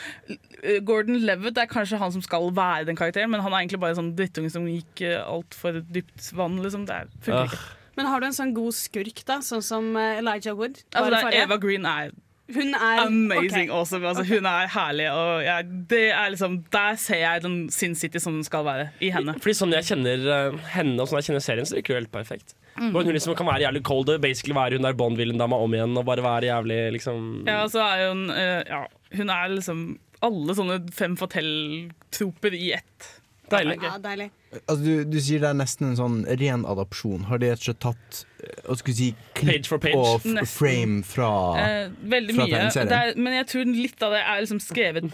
[0.87, 3.95] Gordon Levitt er kanskje han som skal være den karakteren, men han er egentlig bare
[3.97, 6.61] en sånn drittunge som gikk uh, altfor dypt vann.
[6.63, 6.85] Liksom.
[6.89, 7.65] Det er- funker ikke.
[7.95, 9.39] Men har du en sånn god skurk, da?
[9.45, 10.81] Sånn som eh, Elijah Wood?
[10.91, 11.45] Altså, var det er?
[11.45, 12.11] Eva Green er
[12.51, 13.77] Hun er amazing okay.
[13.77, 14.05] awesome.
[14.05, 15.07] Altså, Hun er herlig.
[15.09, 18.89] Og ja, det er liksom, der ser jeg den Sin City som den skal være,
[19.01, 19.33] i henne.
[19.39, 22.13] Fordi sånn jeg kjenner eh, henne og sånn jeg kjenner serien, så virker det helt
[22.13, 22.53] perfekt.
[22.75, 22.91] Mm.
[22.91, 25.97] Hvor Hun liksom kan være jævlig cold basically være hun der Bond-villen-dama om igjen.
[25.97, 28.81] Og bare være jævlig liksom Ja, så er hun uh, ja,
[29.15, 29.85] Hun er liksom
[30.25, 33.09] alle sånne fem fatell-troper i ett.
[33.51, 33.77] Deilig.
[33.83, 34.31] Ja, deilig.
[34.55, 37.25] Altså, du, du sier det er nesten en sånn ren adopsjon.
[37.29, 39.99] Har de rett og slett tatt eh, hva skal vi si, klipp Page for page.
[39.99, 40.47] og Nesten.
[40.47, 41.27] frame fra
[41.59, 42.61] Eh, veldig fra mye.
[42.73, 45.11] Det er, men jeg tror litt av det er liksom skrevet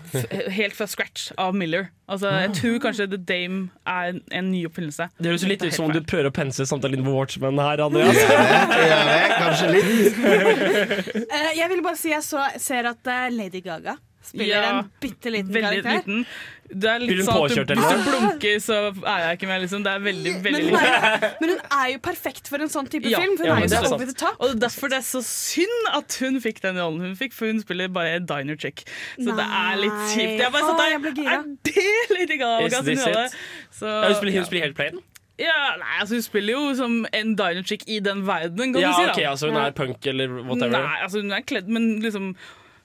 [0.59, 1.89] helt fra scratch av Miller.
[2.11, 5.07] Altså, jeg tror kanskje The Dame er en, en ny oppfinnelse.
[5.17, 7.81] Det høres litt ut som om du prøver å pense samtalen din på Watchmen her,
[7.87, 8.19] Andreas.
[8.21, 9.01] Ja,
[9.39, 10.21] kanskje litt.
[10.21, 14.89] uh, jeg vil bare si jeg så, ser at uh, Lady Gaga spiller Ja, en
[15.01, 16.01] bitte liten karakter.
[16.01, 16.25] liten.
[16.71, 19.61] Det er litt sånn at du, hvis du blunker, så er jeg ikke med.
[19.65, 19.81] Liksom.
[19.83, 22.87] Det er veldig, veldig Men hun, er, men hun er jo perfekt for en sånn
[22.93, 23.33] type Ja, film.
[23.35, 24.37] For hun ja, er jo så over the top.
[24.39, 27.35] Og det er derfor det er så synd at hun fikk den rollen hun fikk,
[27.35, 28.85] for hun spiller bare en diner chick.
[29.19, 30.39] Så det er litt kjipt.
[30.45, 31.27] Jeg bare satt der, jeg.
[31.27, 33.27] Er det Lady Gaga?
[33.71, 35.01] Så, Ja, hun, spiller, hun spiller helt plain?
[35.41, 38.91] ja, nei, altså hun spiller jo som en diner chick i den verdenen, kan Ja,
[38.91, 39.05] du si.
[39.07, 39.11] da.
[39.15, 40.75] okay, altså hun er punk eller whatever.
[40.85, 42.35] Nei, altså hun er kledd, men liksom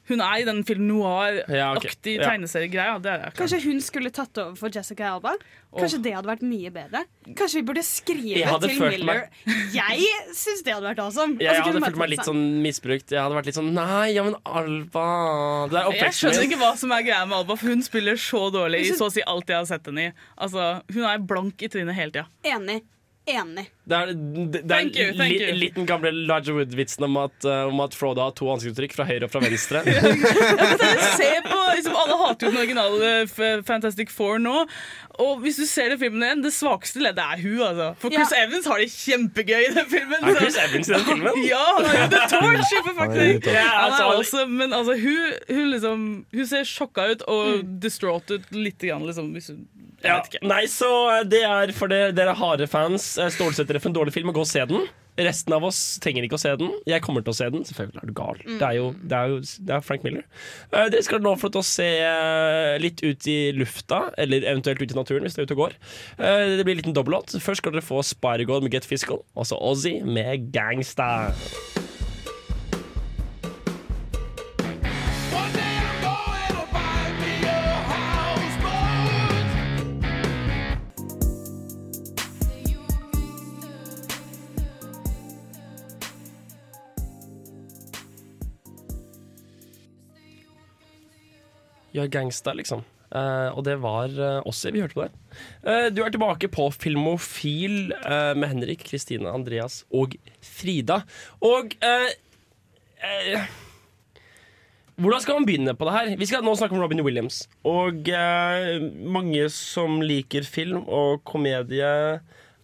[0.09, 2.15] hun er i den film noir-aktig Ja, okay.
[2.17, 2.31] Ja.
[2.31, 2.97] tegneseriegreia.
[3.05, 3.33] Er jeg.
[3.39, 5.35] Kanskje hun skulle tatt over for Jessica Alba?
[5.77, 7.03] Kanskje det hadde vært mye bedre?
[7.37, 11.37] Kanskje vi burde skrive til Miller Miller Jeg syns det hadde vært awesome.
[11.43, 13.13] Jeg, Altså, hadde følt meg litt sånn misbrukt.
[13.13, 15.07] Jeg hadde vært litt sånn Nei, ja, men Alba
[15.73, 18.47] Det er Jeg skjønner ikke hva som er greia med Alba, for hun spiller så
[18.55, 20.13] dårlig i så å si alt jeg har sett henne i.
[20.39, 22.27] Altså, Hun er blank i trynet hele tida.
[22.47, 22.83] Enig.
[23.27, 23.67] Enig.
[23.87, 27.67] Det er, det, det er you, li, litt den gamle Larger Wood-vitsen om, at, uh,
[27.71, 29.83] om at Frodo har to ansiktsuttrykk, fra høyre og fra venstre.
[31.19, 34.65] Se på, liksom, Alle hater jo den originale F- Fantastic Four nå.
[35.23, 37.61] Og hvis du ser den filmen igjen, det svakeste leddet er hun.
[37.67, 38.43] altså For Chris Ja.
[38.45, 40.19] Evans har det kjempegøy i den filmen.
[40.29, 41.41] Er Chris Evans i den filmen?
[41.47, 43.49] Ja, han er jo The Torch, faktisk.
[43.55, 46.05] Ja, altså, også, men altså, hun, hun, liksom,
[46.37, 49.65] hun ser sjokka ut og distraught ut lite Grann, liksom, hvis hun,
[50.07, 50.21] Ja.
[50.47, 53.15] Nei, så uh, det er for det, dere harde fans.
[53.35, 54.87] Stålsetter dere for en dårlig film og gå og se den.
[55.17, 56.75] Resten av oss trenger ikke å se den.
[56.89, 57.65] Jeg kommer til å se den.
[57.65, 58.43] Selvfølgelig er du gal.
[58.45, 60.27] Det er jo, det er jo det er Frank Miller.
[60.75, 61.89] Uh, dere skal nå få lov til å se
[62.83, 65.81] litt ut i lufta, eller eventuelt ut i naturen hvis dere er ute og går.
[66.21, 67.39] Uh, det blir en liten dobbellåt.
[67.41, 71.11] Først skal dere få Spider-God med Get Fiscal, og så Ozzy med Gangsta.
[91.97, 92.85] Ja, gangsta, liksom.
[93.07, 95.13] Uh, og det var uh, oss vi hørte på det.
[95.63, 101.05] Uh, du er tilbake på Filmofil eh, med Henrik, Kristine, Andreas og Frida.
[101.47, 102.11] Og eh,
[103.07, 103.47] eh,
[104.97, 106.11] Hvordan skal man begynne på det her?
[106.17, 107.43] Vi skal nå snakke om Robin Williams.
[107.69, 111.91] Og eh, mange som liker film og komedie,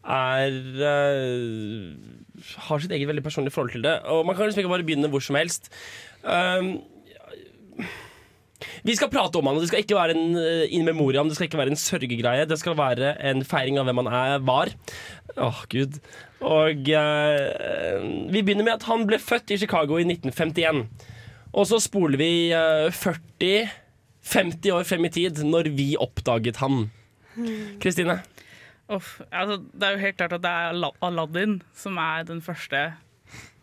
[0.03, 0.57] er
[0.89, 1.93] eh,
[2.67, 3.99] Har sitt eget veldig personlige forhold til det.
[4.09, 5.69] Og man kan liksom ikke bare begynne hvor som helst.
[6.25, 6.81] Um,
[8.87, 11.39] vi skal prate om han, og det skal ikke være en uh, in memoriam, det
[11.39, 12.49] skal ikke være en sørgegreie.
[12.49, 14.73] Det skal være en feiring av hvem han er, var.
[15.37, 16.01] Åh, gud.
[16.43, 17.97] Og uh,
[18.33, 20.85] vi begynner med at han ble født i Chicago i 1951.
[21.53, 26.87] Og så spoler vi uh, 40-50 år frem i tid, når vi oppdaget han.
[27.83, 28.21] Kristine?
[28.93, 32.93] Uff, altså, det er jo helt klart at det er Aladdin som er den første.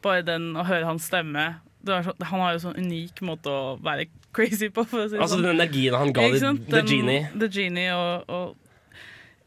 [0.02, 1.60] Bare den å høre hans stemme.
[1.86, 4.84] Det så, han har jo sånn unik måte å være crazy på.
[4.90, 5.44] Si Altså sånn.
[5.48, 7.30] den energien han ga Ikke The, Genie.
[7.40, 8.58] The Genie og, og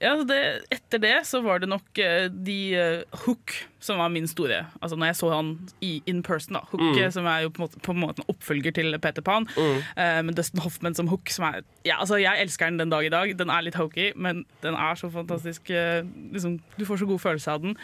[0.02, 0.38] ja, altså det,
[0.74, 4.96] Etter det så var det nok uh, de uh, Hook som var min store Altså
[4.98, 6.64] Når jeg så han i in person, da.
[6.72, 6.98] Hook, Mm.
[7.04, 9.46] eh, som er jo på en, måte, på en måte en oppfølger til Peter Pan.
[9.54, 9.78] Mm.
[9.94, 13.06] Uh, men Dustin Hoffman som Hook, som er ja, altså Jeg elsker den den dag
[13.06, 13.36] i dag.
[13.38, 17.50] Den er litt hokey, men den er så fantastisk liksom, Du får så god følelse
[17.54, 17.76] av den.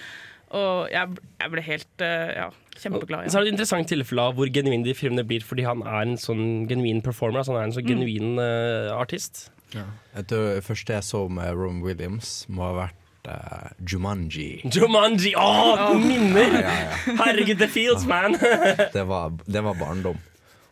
[0.57, 2.47] Og jeg, jeg ble helt eh, ja,
[2.81, 3.27] kjempeglad.
[3.29, 6.07] Så er det et interessant tilfelle av hvor genuin de filmene blir fordi han er
[6.07, 7.43] en sånn genuin performer.
[7.43, 7.91] Altså han er en sånn Mm.
[7.93, 9.51] genuin uh, artist.
[9.75, 9.85] Ja.
[10.31, 14.63] tror Det første jeg så med Robin Williams, må ha vært uh, Jumanji.
[14.73, 15.35] Jumanji!
[15.37, 16.57] Å, minner!
[16.63, 17.17] Ja, ja, ja.
[17.21, 18.39] Herregud, The Fields, man!
[18.97, 20.17] Det var, det var barndom.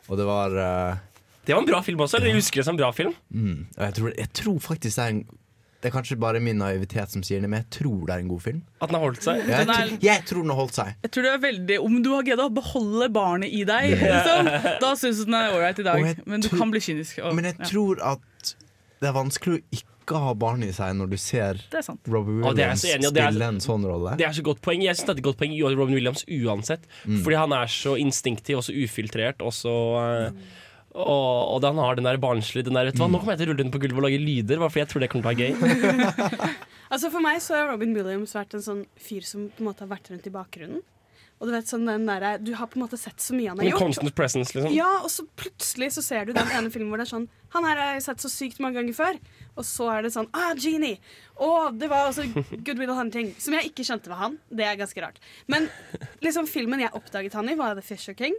[0.09, 0.97] Og det var uh,
[1.45, 2.17] Det var en bra film også.
[2.21, 3.13] Eller jeg husker det som en bra film.
[3.29, 5.27] mm, jeg, tror, jeg tror faktisk det er en
[5.83, 8.29] Det er kanskje bare min naivitet som sier det, men jeg tror det er en
[8.29, 8.63] god film.
[8.81, 9.43] At den har holdt seg.
[9.47, 10.95] Jeg, er- tror- jeg tror den har holdt seg.
[11.05, 14.49] Jeg tror det er veldig Om du har greid å beholde barnet i deg, liksom,
[14.81, 16.23] da syns du den er ålreit i dag.
[16.27, 17.21] Men du tror- kan bli kynisk.
[17.23, 18.55] og- Men jeg ja, tror at
[19.01, 22.01] det er vanskelig å ikke ha barn i seg når du ser Robin sant.
[22.07, 24.17] Det Williams så enig i, det er- spille en sånn rolle.
[24.17, 24.83] Det er så godt poeng.
[24.83, 26.81] Jeg synes det er et godt poeng i Robin Williams uansett.
[27.05, 27.23] Mm.
[27.23, 29.43] Fordi han er så instinktiv og så ufiltrert.
[29.43, 30.31] Og, så, eh,
[30.97, 33.43] og, og han har den der barnslige den der, vet du hva, Nå kommer jeg
[33.45, 35.37] til å rulle rundt på gulvet og lage lyder, bare fordi jeg tror det kommer
[35.37, 36.53] til å være gøy.
[36.87, 39.83] Altså For meg så har Robin Williams vært en sånn fyr som på en måte
[39.83, 40.85] har vært rundt i bakgrunnen.
[41.37, 43.59] Og du vet sånn den der, Du har på en måte sett så mye han
[43.61, 43.83] har gjort.
[43.83, 44.71] constant presence, liksom.
[44.73, 47.67] Ja, og så plutselig så ser du den ene filmen hvor det er sånn Han
[47.67, 49.19] her har jeg sett så sykt mange ganger før.
[49.59, 50.97] Og så er det sånn Ah, Genie!
[51.43, 52.25] Og det var også
[52.63, 53.35] Good Will Hunting.
[53.43, 54.39] Som jeg ikke skjønte var han.
[54.49, 55.19] Det er ganske rart.
[55.51, 55.67] Men
[56.25, 58.39] liksom filmen jeg oppdaget han i, var The Fisher King.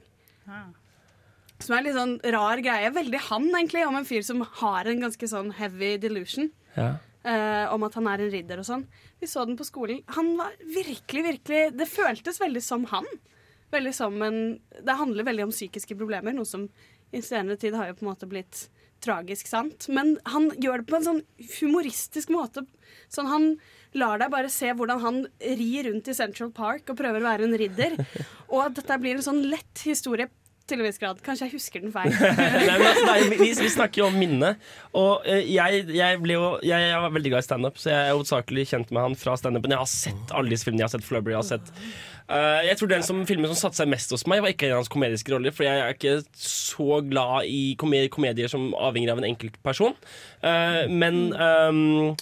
[1.63, 2.93] Som er en litt sånn rar greie.
[2.93, 6.51] Veldig han, egentlig, om en fyr som har en ganske sånn heavy delusion.
[6.77, 6.95] Ja.
[7.27, 8.85] Uh, om at han er en ridder og sånn.
[9.19, 10.03] Vi så den på skolen.
[10.15, 13.07] Han var virkelig, virkelig Det føltes veldig som han.
[13.73, 14.39] Veldig som en
[14.85, 16.69] Det handler veldig om psykiske problemer, noe som
[17.15, 18.67] i senere tid har jo på en måte blitt
[19.03, 19.87] tragisk sant.
[19.93, 21.21] Men han gjør det på en sånn
[21.59, 22.65] humoristisk måte.
[23.13, 23.45] Sånn Han
[23.97, 27.47] lar deg bare se hvordan han rir rundt i Central Park og prøver å være
[27.47, 27.95] en ridder.
[28.53, 30.27] Og at dette blir en sånn lett historie
[30.69, 31.21] til en viss grad.
[31.25, 32.11] Kanskje jeg husker den feil.
[32.13, 34.67] Nei, men altså, nei, vi, vi snakker jo om minnet.
[34.97, 38.03] Og eh, jeg, jeg, ble jo, jeg, jeg var veldig glad i standup, så jeg
[38.03, 39.73] er hovedsakelig kjent med han fra standupen.
[39.75, 40.83] Jeg har sett alle disse filmene.
[40.83, 41.35] Jeg har sett Flubber.
[41.35, 41.73] Jeg har sett
[42.27, 44.75] Uh, Jeg tror den som filmen som satte seg mest hos meg, var ikke en
[44.75, 45.53] av hans komediske roller.
[45.55, 49.95] For jeg er ikke så glad i komedier, komedier som avhenger av en enkelt person.
[50.43, 52.17] Uh, men ehm,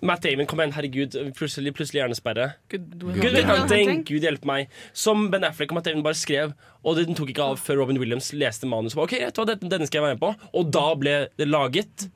[0.00, 1.16] Matt Damon, kom igjen, herregud.
[1.38, 2.52] Plutselig, plutselig hjernesperre.
[2.70, 4.74] Good Good Will Hunting, Gud hjelpe meg.
[4.96, 6.54] Som Ben Affleck og Matt Damon bare skrev.
[6.86, 8.96] Og den tok ikke av før Robin Williams leste manus.
[8.96, 10.34] Og Ok, Denne skal jeg være med på.
[10.54, 12.08] Og da ble det laget.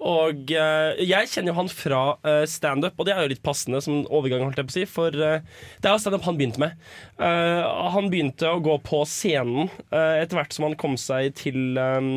[0.00, 3.82] Og uh, jeg kjenner jo han fra uh, standup, og det er jo litt passende
[3.84, 4.84] som overgang, holdt jeg på å si.
[4.88, 5.42] For uh,
[5.76, 6.78] det er jo standup han begynte med.
[7.20, 7.60] Uh,
[7.92, 12.08] han begynte å gå på scenen etter hvert som han kom seg til eh,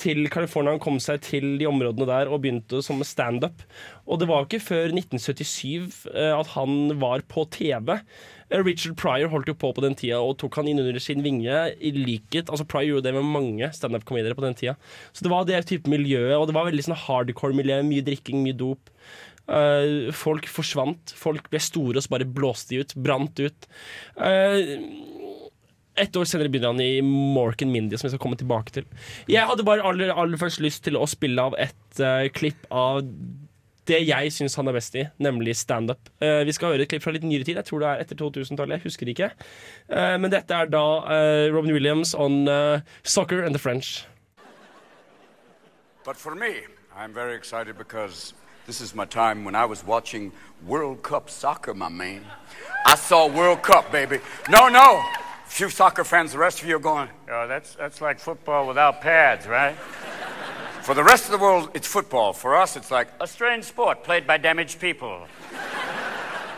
[0.00, 0.74] til California.
[0.74, 3.64] Han kom seg til de områdene der og begynte som standup.
[4.06, 7.96] Og det var ikke før 1977 eh, at han var på TV.
[8.50, 11.24] Eh, Richard Pryor holdt jo på på den tida og tok han inn under sin
[11.26, 11.62] vinge.
[11.76, 14.76] I likhet, altså Pryor gjorde det med mange standup-komediere på den tida.
[15.12, 17.80] Så det var det type miljøet, og det var veldig sånn hardcore-miljø.
[17.86, 18.92] Mye drikking, mye dop.
[19.46, 21.14] Eh, folk forsvant.
[21.14, 22.94] Folk ble store, og så bare blåste de ut.
[22.98, 23.68] Brant ut.
[24.18, 24.74] Eh,
[25.96, 28.86] ett år senere begynner han i Mork and Mindy, som jeg skal komme tilbake til.
[29.30, 33.02] Jeg hadde bare aller, aller først lyst til å spille av et uh, klipp av
[33.86, 36.10] det jeg syns han er best i, nemlig standup.
[36.22, 37.58] Uh, vi skal høre et klipp fra litt nyere tid.
[37.60, 38.78] Jeg tror det er etter 2000-tallet.
[38.78, 39.30] Jeg husker ikke.
[39.90, 44.06] Uh, men dette er da uh, Robin Williams on eh, Soccer and the French.
[46.04, 48.34] But for me, I'm very excited because
[48.66, 50.32] this is my time when I was watching
[50.66, 52.22] World Cup soccer, my man.
[52.86, 54.20] I saw World Cup, baby.
[54.48, 55.02] No, no.
[55.46, 59.00] Few soccer fans, the rest of you are going, Oh, that's, that's like football without
[59.00, 59.74] pads, right?
[60.82, 62.32] for the rest of the world, it's football.
[62.32, 65.26] For us, it's like, A strange sport played by damaged people.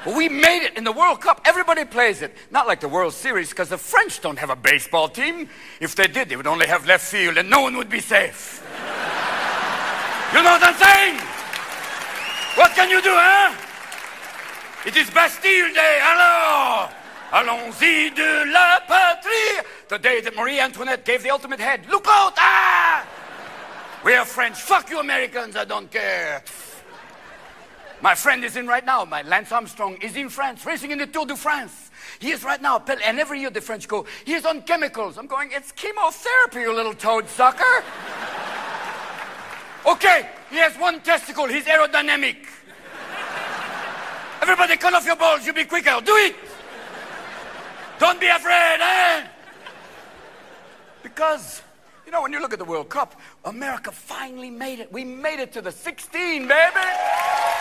[0.04, 1.40] well, we made it in the World Cup.
[1.44, 2.34] Everybody plays it.
[2.50, 5.48] Not like the World Series, because the French don't have a baseball team.
[5.80, 8.62] If they did, they would only have left field and no one would be safe.
[10.34, 11.14] you know what I'm saying?
[12.56, 13.54] What can you do, huh?
[14.84, 16.00] It is Bastille Day.
[16.02, 16.90] Alors,
[17.32, 19.64] allons-y de la patrie.
[19.88, 21.86] The day that Marie Antoinette gave the ultimate head.
[21.90, 22.34] Look out!
[22.36, 23.06] Ah!
[24.04, 24.60] We are French.
[24.60, 25.56] Fuck you, Americans.
[25.56, 26.42] I don't care.
[28.00, 29.04] My friend is in right now.
[29.04, 31.90] My Lance Armstrong is in France, racing in the Tour de France.
[32.20, 32.82] He is right now.
[33.04, 35.18] And every year the French go, he is on chemicals.
[35.18, 37.82] I'm going, it's chemotherapy, you little toad sucker.
[39.84, 41.46] Okay, he has one testicle.
[41.46, 42.36] He's aerodynamic.
[44.42, 45.44] Everybody cut off your balls.
[45.44, 46.00] You'll be quicker.
[46.04, 46.36] Do it.
[47.98, 49.26] Don't be afraid, eh?
[51.02, 51.62] Because,
[52.06, 54.92] you know, when you look at the World Cup, America finally made it.
[54.92, 56.74] We made it to the 16, baby.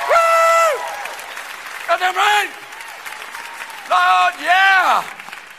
[0.07, 0.81] Woo!
[1.87, 2.51] Goddamn right.
[3.89, 5.03] Lord, yeah.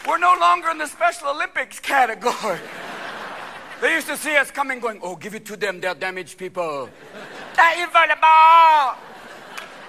[0.06, 2.60] We're no longer in the Special Olympics category.
[3.80, 6.90] They used to see us coming, going, oh, give it to them, they're damaged people.
[7.54, 8.96] Thank you for the ball.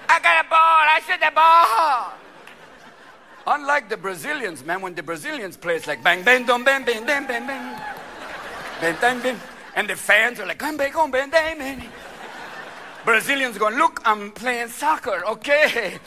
[0.08, 0.86] I got a ball.
[0.90, 2.14] I shoot the ball.
[3.52, 7.04] Unlike the Brazilians, man, when the Brazilians play, it's like bang, bang, dum, bang, bang,
[7.04, 7.82] bang, bang, bang.
[8.80, 9.40] Bang, bang, bang.
[9.76, 11.90] And the fans are like, bang, bang, bang, bang, bang, bang.
[13.04, 15.98] Brazilians going, look, I'm playing soccer, okay.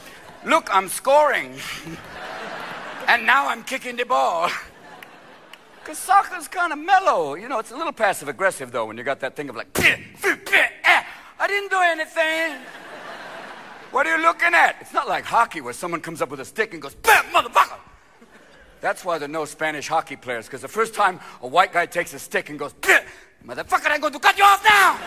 [0.46, 1.58] Look, I'm scoring.
[3.08, 4.48] and now I'm kicking the ball.
[5.80, 7.34] Because soccer's kind of mellow.
[7.34, 9.72] You know, it's a little passive aggressive, though, when you got that thing of like,
[9.72, 11.02] "Pih, pih, pih, eh,
[11.40, 12.54] I didn't do anything.
[13.92, 14.76] What are you looking at?
[14.80, 17.78] It's not like hockey where someone comes up with a stick and goes, bam, motherfucker.
[18.80, 21.86] That's why there are no Spanish hockey players, because the first time a white guy
[21.86, 23.04] takes a stick and goes, "Pih,
[23.46, 24.98] motherfucker, I'm going to cut you off now.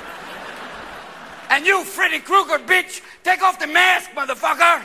[1.50, 4.82] And you, Freddy Krueger, bitch, take off the mask, motherfucker.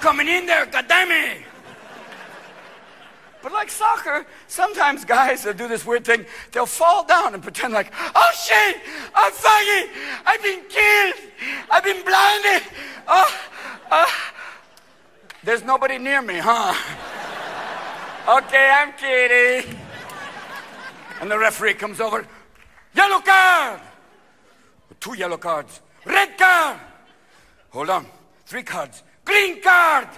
[0.00, 1.42] Coming in there, goddammit.
[3.46, 6.26] But like soccer, sometimes guys will do this weird thing.
[6.50, 8.80] They'll fall down and pretend like, oh shit,
[9.14, 9.88] I'm fucking,
[10.26, 11.14] I've been killed,
[11.70, 12.68] I've been blinded.
[13.06, 13.40] Oh,
[13.92, 14.32] oh.
[15.44, 16.74] There's nobody near me, huh?
[18.38, 19.78] Okay, I'm kidding.
[21.20, 22.26] And the referee comes over.
[22.96, 23.80] Yellow card!
[24.98, 25.82] Two yellow cards.
[26.04, 26.80] Red card!
[27.70, 28.06] Hold on.
[28.44, 29.04] Three cards.
[29.24, 30.08] Green card!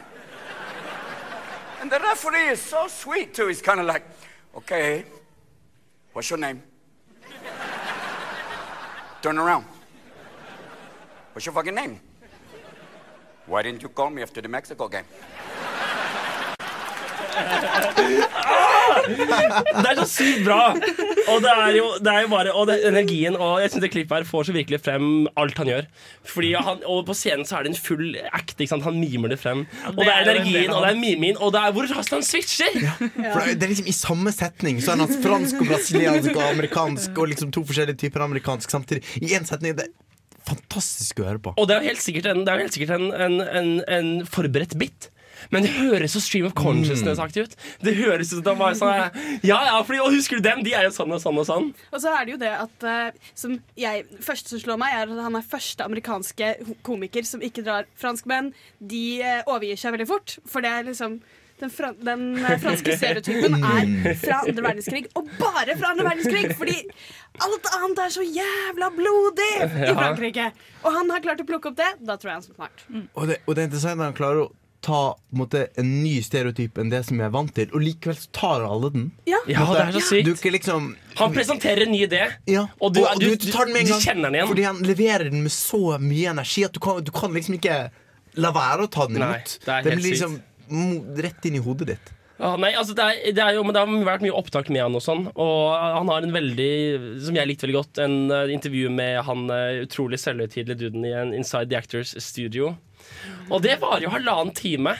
[1.80, 3.46] And the referee is so sweet, too.
[3.46, 4.04] He's kind of like,
[4.56, 5.04] okay,
[6.12, 6.62] what's your name?
[9.22, 9.64] Turn around.
[11.32, 12.00] What's your fucking name?
[13.46, 15.04] Why didn't you call me after the Mexico game?
[19.08, 20.74] Det er så sykt bra!
[21.28, 23.90] Og det er jo, det er jo bare Og det, energien Og jeg synes det
[23.92, 25.86] klippet her får så virkelig frem alt han gjør.
[26.28, 28.56] Fordi han, Og på scenen så er det en full act.
[28.58, 28.86] Ikke sant?
[28.88, 29.64] Han mimer det frem.
[29.92, 32.14] og det er er en energien, og det er mimingen, og det er hvor raskt
[32.16, 32.74] han switcher!
[32.98, 37.18] For det er liksom I samme setning så er han fransk og brasiliansk og amerikansk
[37.18, 39.04] og liksom to forskjellige typer amerikansk samtidig.
[39.22, 39.76] I én setning.
[39.78, 39.88] Det
[40.48, 41.54] fantastisk å høre på.
[41.60, 44.10] Og det er jo helt sikkert en, det er helt sikkert en, en, en, en
[44.28, 45.10] forberedt bit.
[45.54, 47.56] Men det høres så stream of consciousness-aktig ut.
[47.84, 50.62] Det høres ut som bare sånn Ja, ja, fordi, og husker du dem?
[50.66, 51.72] De er jo sånn og sånn og sånn.
[51.92, 55.10] Og så er det jo det at uh, som jeg, Første som slår meg, er
[55.10, 56.54] at han er første amerikanske
[56.86, 58.52] komiker som ikke drar franskmenn.
[58.78, 61.20] De uh, overgir seg veldig fort, for det er liksom
[61.60, 66.52] den, fra, den eh, franske stereotypen er fra andre verdenskrig, og bare fra andre verdenskrig!
[66.58, 66.76] Fordi
[67.44, 70.50] alt annet er så jævla blodig i Frankrike!
[70.84, 71.90] Og han har klart å plukke opp det.
[71.98, 72.86] Da tror jeg han er smart.
[73.14, 74.50] Og det, og det er interessant når han klarer å
[74.80, 77.82] ta på en, måte, en ny stereotyp enn det som jeg er vant til, og
[77.82, 79.06] likevel så tar alle den.
[79.28, 80.28] Ja, Ja, det er så sykt.
[80.28, 82.66] Du liksom Han presenterer en ny idé, ja.
[82.78, 84.52] og du, og du, du, tar den med en du gang kjenner den igjen.
[84.52, 87.80] Fordi han leverer den med så mye energi at du kan, du kan liksom ikke
[88.38, 89.58] la være å ta den imot.
[89.64, 91.18] det er blir liksom sykt.
[91.26, 92.14] rett inn i hodet ditt.
[92.38, 94.84] Ah, nei, altså det, er, det, er jo, men det har vært mye opptak med
[94.84, 95.24] han og sånn.
[95.34, 96.72] Og han har en veldig,
[97.24, 101.16] som jeg likte veldig godt, en uh, intervju med han uh, utrolig selvhøytidelige duden i
[101.18, 102.76] en Inside the Actors Studio.
[103.48, 104.96] Og det varer jo halvannen time.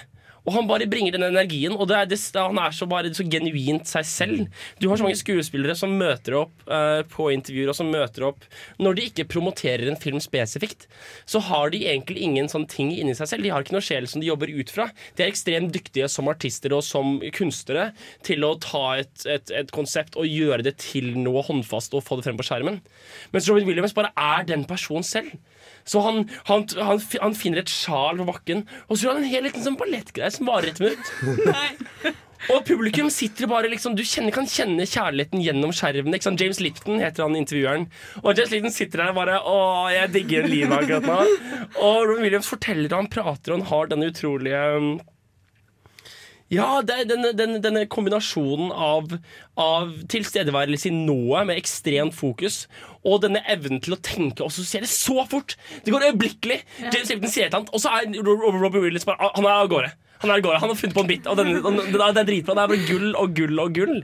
[0.48, 3.88] Og han bare bringer den energien, og er, det, han er så bare så genuint
[3.90, 4.62] seg selv.
[4.80, 8.46] Du har så mange skuespillere som møter opp uh, på intervjuer, og som møter opp
[8.80, 10.86] Når de ikke promoterer en film spesifikt,
[11.28, 13.44] så har de egentlig ingen sånn ting inni seg selv.
[13.44, 14.88] De har ikke noe sjel som de jobber ut fra.
[15.18, 17.90] De er ekstremt dyktige som artister og som kunstnere
[18.24, 22.18] til å ta et, et, et konsept og gjøre det til noe håndfast og få
[22.18, 22.80] det frem på skjermen.
[23.34, 25.36] Mens Robin Williams bare er den personen selv.
[25.88, 29.32] Så han, han, han, han finner et sjal på bakken, og så gjør han en
[29.32, 32.24] hel liten sånn ballettgreie som varer et minutt.
[32.54, 36.40] Og publikum sitter bare liksom Du kjenner, kan kjenne kjærligheten gjennom sant?
[36.40, 37.88] James Lipton heter han intervjueren.
[38.22, 39.59] Og James Lipton sitter der og bare Å,
[39.90, 41.18] jeg digger livet akkurat nå.
[41.82, 44.92] Og Robin Williams forteller, og han prater, og han har denne utrolige um,
[46.51, 49.11] ja, det er denne, denne, denne kombinasjonen av,
[49.61, 52.62] av tilstedeværelse i nået med ekstremt fokus,
[53.05, 55.57] og denne evnen til å tenke, og så det så fort!
[55.84, 56.61] Det går øyeblikkelig!
[56.80, 56.92] Ja.
[56.94, 59.44] James Hilton sier et eller annet, og så er Ro- Ro- Robbie Williams bare Han
[59.44, 59.92] er av gårde.
[60.22, 62.22] Han er av gårde, han har funnet på en bit, og den, den, den, det
[62.24, 62.57] er dritbra.
[62.59, 63.99] Det er bare gull og gull og gull.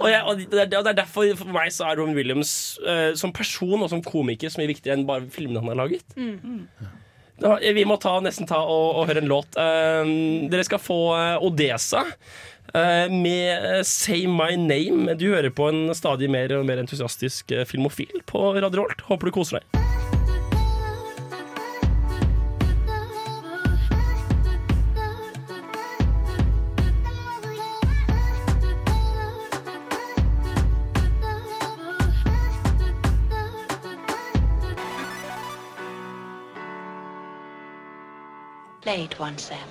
[0.00, 3.34] Og, jeg, og det, er, er derfor for meg så er Robin Williams uh, som
[3.36, 6.06] person og som komiker så mye viktigere enn bare filmene han har laget.
[6.16, 6.88] Da,
[7.74, 9.58] vi må ta, nesten ta og, og høre en låt.
[9.60, 10.12] Eh,
[10.52, 12.04] dere skal få eh, Odesa
[12.74, 15.16] eh, med eh, Say My Name.
[15.20, 19.08] Du hører på en stadig mer og mer entusiastisk filmofil på Radio Holt.
[19.10, 19.99] Håper du koser deg.
[38.90, 39.68] Play one, Sam.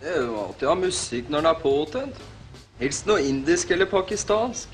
[0.00, 2.20] Det er jo alltid å ha musikk når den er påtent.
[2.80, 4.72] Helst noe indisk eller pakistansk.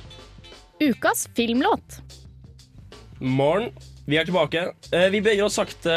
[0.79, 1.97] Ukas filmlåt.
[3.19, 3.73] Morgen.
[4.07, 4.63] Vi er tilbake.
[4.93, 5.97] Eh, Vi beveger oss sakte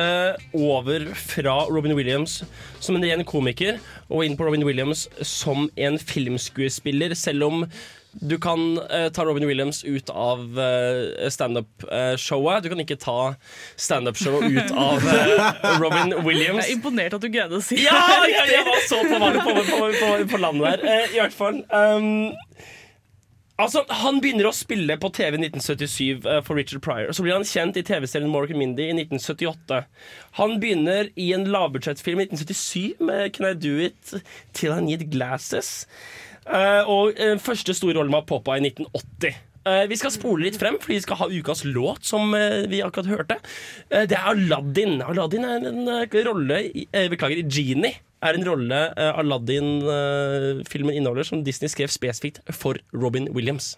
[0.58, 2.40] over fra Robin Williams
[2.82, 3.78] som en ren komiker
[4.10, 7.66] og inn på Robin Williams som en filmskuespiller, selv om
[8.12, 12.64] du kan eh, ta Robin Williams ut av uh, standup-showet.
[12.64, 13.36] Du kan ikke ta
[13.78, 16.66] standup-showet ut av eh, Robin Williams.
[16.66, 18.32] Jeg er imponert at du greide å si Ja, det.
[18.34, 20.86] jeg, jeg var så på, på, på, på, på, på landet der.
[20.90, 21.62] Eh, I hvert fall.
[21.70, 22.34] Um,
[23.62, 27.14] altså, Han begynner å spille på TV i 1977 uh, for Richard Pryor.
[27.14, 29.84] Så blir han kjent i TV-serien Morgan Mindy i 1978.
[30.42, 34.18] Han begynner i en lavbudsjettfilm i 1977 med Can I Do It
[34.58, 35.86] Till I Need Glasses.
[36.50, 39.38] Eh, og eh, første store rolle med Poppa i 1980.
[39.70, 43.10] Eh, vi skal spole litt frem, fordi vi skal ha ukas låt, som vi akkurat
[43.12, 43.38] hørte.
[43.90, 45.02] Det er Aladdin.
[45.06, 45.84] Aladdin er en
[46.28, 47.94] rolle i- Beklager, Genie
[48.24, 53.78] er en rolle Aladdin-filmen inneholder, som Disney skrev spesifikt for Robin Williams.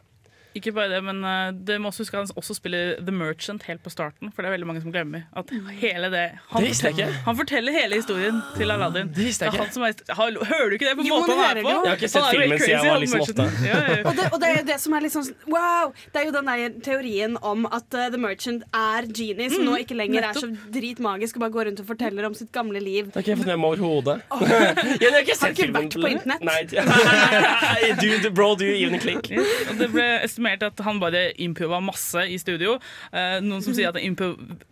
[0.58, 3.64] Ikke bare det, men uh, det må også huske at han også spiller The Merchant
[3.70, 4.32] helt på starten.
[4.36, 7.24] For det er veldig mange som glemmer at hele det Han, Det jeg forteller, ikke.
[7.28, 9.12] han forteller hele historien til Aladdin.
[9.16, 9.64] Det visste jeg er ikke.
[9.64, 11.70] han som er, Hallo, hører du ikke det på Jo, måten han er på?
[11.72, 13.48] Jeg har ikke sett Han filmen siden jeg var liksom åtte.
[13.64, 14.04] Ja, ja, ja.
[14.12, 15.94] Og det, og det er jo det som er litt sånn Wow!
[16.12, 19.68] Det er jo den der teorien om at uh, The Merchant er genie, som Mm,
[19.70, 22.80] nå ikke lenger er så dritmagisk og bare går rundt og forteller om sitt gamle
[22.82, 23.12] liv.
[23.12, 24.16] Det har ikke jeg fått med meg overhodet.
[25.02, 25.84] Jeg har ikke Har du ikke filmen.
[25.84, 26.42] vært på internett?
[26.42, 27.94] Nei.
[28.02, 29.30] Dude, bro, do you even click?
[29.70, 30.08] Og det ble
[30.42, 32.78] estimert at han bare improva masse i studio.
[33.14, 34.32] Eh, noen som sier at han impro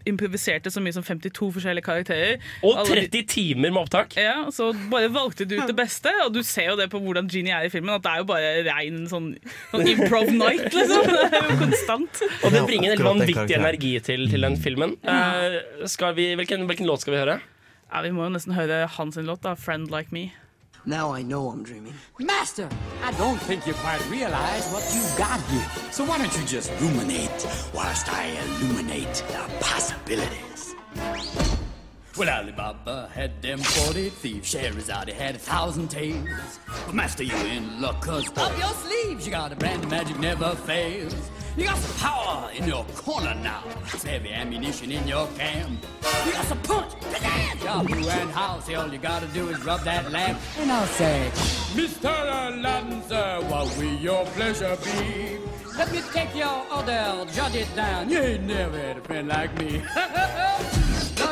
[0.10, 2.40] improviserte så mye som 52 forskjellige karakterer.
[2.64, 4.16] Og Alle de- 30 timer med opptak.
[4.18, 7.30] Ja, Så bare valgte du ut det beste, og du ser jo det på hvordan
[7.30, 7.94] Genie er i filmen.
[7.96, 9.38] At det er jo bare rein sånn,
[9.72, 11.06] sånn improv night, liksom.
[11.06, 12.22] Det er jo konstant.
[12.44, 14.98] Og det bringer en helt vanvittig energi til, til den filmen.
[15.04, 17.40] Eh, skal vi, hvilken, hvilken låt skal vi høre?
[17.92, 19.56] Ja, Vi må jo nesten høre hans låt, da.
[19.56, 20.32] 'Friend Like Me'.
[20.86, 21.94] Now I know I'm dreaming.
[22.20, 22.70] Master,
[23.04, 25.66] I don't think you quite realize what you've got here.
[25.92, 30.76] So why don't you just ruminate whilst I illuminate the possibilities?
[32.18, 34.50] Well, Alibaba had them 40 thieves.
[34.50, 36.60] Scheherazade had a thousand tales.
[36.86, 40.18] But Master, you in luck, cause up your sleeves you got a brand of magic
[40.20, 41.16] never fails.
[41.60, 43.62] You got some power in your corner now.
[44.06, 45.86] Heavy ammunition in your camp.
[46.26, 48.74] You got some punch, pizzazz, Yahoo and house.
[48.74, 51.30] All you gotta do is rub that lamp, and I'll say,
[51.74, 52.06] Mr.
[52.08, 55.38] Aladdin, sir, what will your pleasure be?
[55.78, 58.10] Let me take your order, jot it down.
[58.10, 59.84] You ain't never had a friend like me.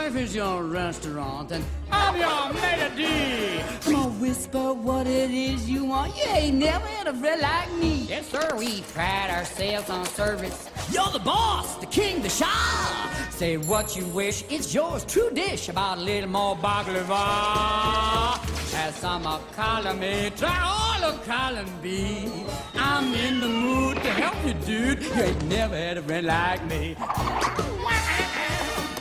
[0.07, 3.81] Life is your restaurant, and I'm your maitre d'.
[3.81, 6.15] Come on, whisper what it is you want.
[6.15, 8.05] You ain't never had a friend like me.
[8.07, 10.69] Yes, sir, we pride ourselves on service.
[10.93, 13.09] You're the boss, the king, the shah.
[13.31, 15.03] Say what you wish, it's yours.
[15.03, 18.39] True dish about a little more baklava.
[18.75, 22.31] As some are calling me, try all of column B.
[22.75, 25.03] I'm in the mood to help you, dude.
[25.03, 26.95] You ain't never had a friend like me.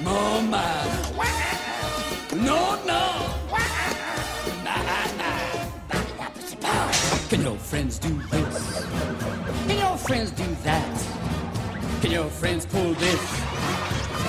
[0.03, 0.84] Mama.
[2.34, 3.32] No, no.
[7.28, 8.86] Can your friends do this?
[9.66, 11.07] Can your friends do that?
[12.01, 13.42] Can your friends pull this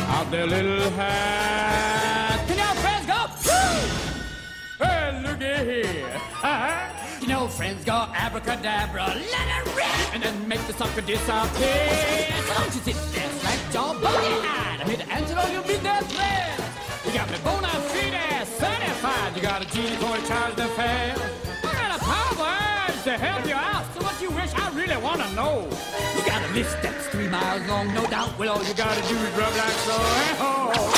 [0.09, 2.43] out their little hat?
[2.47, 3.27] Can your friends go?
[3.45, 4.85] Woo!
[4.85, 6.21] Hey, looky here.
[6.43, 7.19] Uh-huh.
[7.19, 12.33] Can your friends go abracadabra, let it rip, and then make the sucker disappear?
[12.47, 13.36] Don't you sit there,
[13.67, 14.81] slack jaw, boogie-eyed.
[14.81, 16.59] I'm here to answer all your business prayers.
[17.05, 19.35] You got me bona fide certified.
[19.35, 21.15] You got a genie for to charge the fare.
[21.63, 23.85] I got a power to help you out.
[23.93, 25.67] So what you wish I really want to know.
[26.15, 28.37] You got a list that's three miles long, no doubt.
[28.37, 29.97] Well, all you gotta do is rub like so.
[30.39, 30.96] Oh,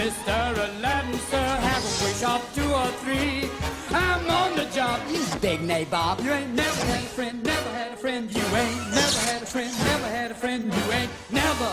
[0.00, 0.56] Mr.
[0.56, 3.50] Aladdin, sir, have a wish of two or three.
[3.90, 6.24] I'm on the job, you big nabob.
[6.24, 8.34] You ain't never had a friend, never had a friend.
[8.34, 10.64] You ain't never had a friend, never had a friend.
[10.64, 11.70] You ain't never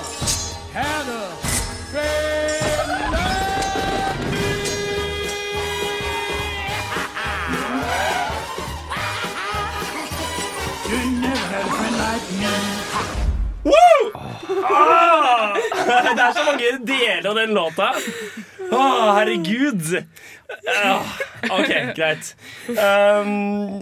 [0.74, 1.38] had a
[1.88, 2.28] friend.
[3.14, 4.48] like me.
[10.90, 13.72] You ain't never had a friend like me.
[13.72, 14.17] Woo!
[14.48, 15.54] Ah!
[16.16, 17.92] Det er så mange deler av den låta.
[18.68, 18.82] Å,
[19.18, 19.98] herregud.
[20.72, 21.16] Ah,
[21.60, 22.34] OK, greit.
[22.70, 23.80] Um.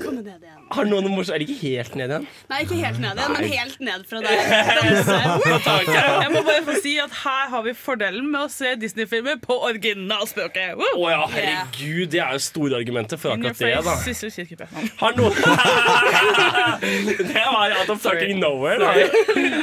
[0.76, 2.28] Har noen noe Er Eller ikke helt ned igjen?
[2.52, 4.36] Nei, ikke helt ned igjen, men helt ned fra der.
[6.26, 9.58] Jeg må bare få si at her har vi fordelen med å se Disney-filmer på
[9.70, 10.76] originalspråket.
[10.76, 12.12] Å ja, herregud.
[12.14, 13.72] Det er jo store argumenter for akkurat det.
[13.86, 14.70] da.
[15.02, 15.34] Har noen
[17.26, 18.80] Det var out of fucking nowhere.
[18.80, 18.92] Da.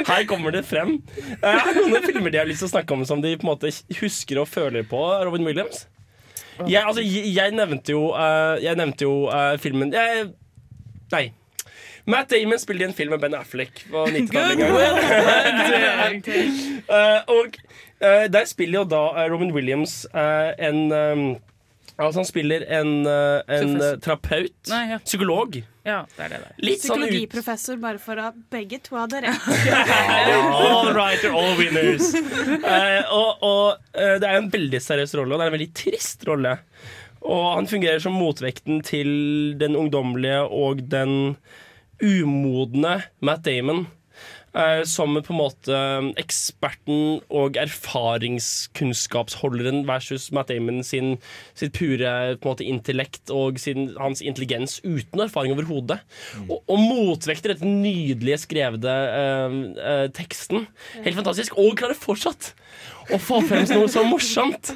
[0.09, 0.97] Her kommer det frem.
[1.43, 3.53] Har det noen filmer de har lyst til å snakke om som de på en
[3.53, 5.01] måte husker og føler på?
[5.25, 5.87] Robin Williams?
[6.67, 10.27] Jeg, altså, jeg, jeg nevnte jo, uh, jeg nevnte jo uh, filmen jeg,
[11.13, 11.31] Nei.
[12.05, 14.59] Matt Damon spilte i en film med Ben Affleck på 90-tallet.
[16.09, 16.23] en.
[16.83, 17.55] Eh, og
[18.03, 21.21] uh, der spiller jo da eh, Robin Williams uh, en um,
[21.93, 24.55] Altså Han spiller en, en terapeut.
[24.67, 24.97] Nei, ja.
[25.05, 25.59] Psykolog.
[25.85, 29.45] Ja, det er det sånn Psykologiprofessor, bare for at begge to hadde rett.
[30.57, 32.09] All right, you're all winners.
[32.17, 36.25] Eh, og og det er en veldig seriøs rolle, og det er en veldig trist
[36.27, 36.57] rolle.
[37.23, 41.37] Og han fungerer som motvekten til den ungdommelige og den
[42.03, 43.85] umodne Matt Damon.
[44.53, 45.73] eh, som på en måte
[46.21, 51.17] eksperten og erfaringskunnskapsholderen versus Matt Damon sin,
[51.57, 55.99] sitt pure måte, intellekt og sin, hans intelligens uten erfaring overhodet.
[56.45, 59.49] Og, og motvekter dette nydelige skrevne eh,
[59.81, 60.67] eh, teksten.
[61.01, 61.57] Helt fantastisk.
[61.57, 62.53] Og klarer fortsatt
[63.11, 64.73] å få frem noe så morsomt.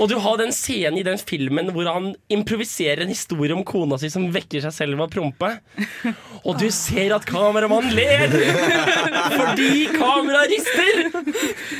[0.00, 3.96] Og du har den scenen i den filmen hvor han improviserer en historie om kona
[4.00, 5.50] si som vekker seg selv ved å prompe.
[6.46, 8.36] Og du ser at kameramannen ler!
[9.36, 11.02] fordi kameraet rister!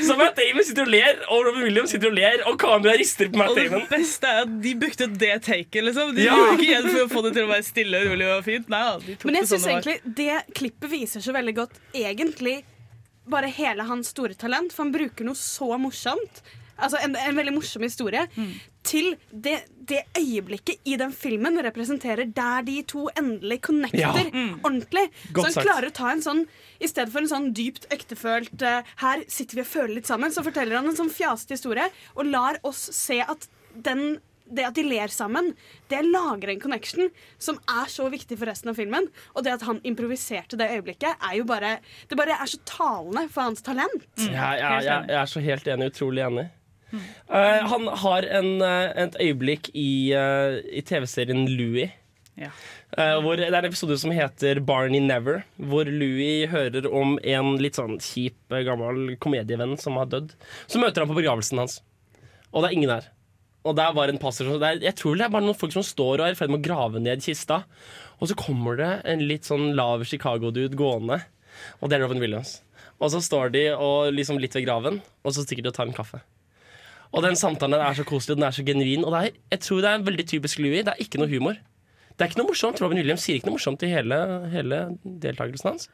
[0.07, 3.29] Så Matt Damon sitter og ler, og Robin Williams sitter og ler, og kameraet rister
[3.33, 3.83] på Matt Damon.
[3.83, 6.13] Og det beste er at de brukte det taket, liksom.
[6.17, 6.35] De Ja.
[6.35, 8.69] gjorde ikke igjen for å få det til å være stille og rolig og fint.
[8.73, 11.55] Nei, de tok Men jeg det sånn syns det egentlig det klippet viser så veldig
[11.61, 12.57] godt egentlig
[13.29, 16.41] bare hele hans store talent, for han bruker noe så morsomt.
[16.77, 18.27] Altså en, en veldig morsom historie.
[18.37, 18.51] Mm.
[18.85, 19.55] Til det,
[19.89, 24.43] det øyeblikket i den filmen representerer der de to endelig connecter Ja.
[24.61, 25.07] ordentlig.
[25.33, 25.65] Godt så han sagt.
[25.67, 26.43] klarer å ta en sånn
[26.79, 30.31] I stedet for en sånn dypt ektefølt uh, Her sitter vi og føler litt sammen,
[30.31, 34.19] så forteller han en sånn fjasete historie og lar oss se at den
[34.49, 35.51] det at de ler sammen,
[35.91, 37.09] det lager en connection
[37.41, 39.09] som er så viktig for resten av filmen.
[39.35, 41.77] Og det at han improviserte det øyeblikket, er jo bare
[42.09, 44.07] Det bare er så talende for hans talent.
[44.17, 45.91] Ja, ja, ja, jeg er så helt enig.
[45.93, 46.47] Utrolig enig.
[47.27, 51.89] Uh, han har en, uh, et øyeblikk i, uh, i TV-serien Louie.
[52.37, 52.51] Ja.
[52.95, 57.55] Uh, hvor det er en episode som heter Barney Never, hvor Louie hører om en
[57.61, 60.33] litt sånn kjip, gammel komedievenn som har dødd.
[60.69, 61.81] Så møter han på begravelsen hans,
[62.53, 63.11] og det er ingen der.
[63.67, 65.73] Og der var en pastor som det er, Jeg tror det er bare noen folk
[65.75, 67.63] som står og er i ferd med å grave ned kista.
[68.21, 71.19] Og så kommer det en litt sånn lav Chicago-dude gående,
[71.81, 72.61] og det er Robin Williams.
[72.97, 75.89] Og så står de og liksom litt ved graven, og så stikker de og tar
[75.89, 76.23] en kaffe.
[77.13, 79.05] Og den samtalen der er så koselig, og den er så genuin.
[79.05, 80.83] Og er, jeg tror det er en veldig typisk Louis.
[80.83, 81.59] Det er ikke noe humor.
[82.17, 82.81] Det er ikke noe morsomt.
[82.81, 84.17] Robin Williams sier ikke noe morsomt i hele,
[84.51, 85.87] hele deltakelsen hans.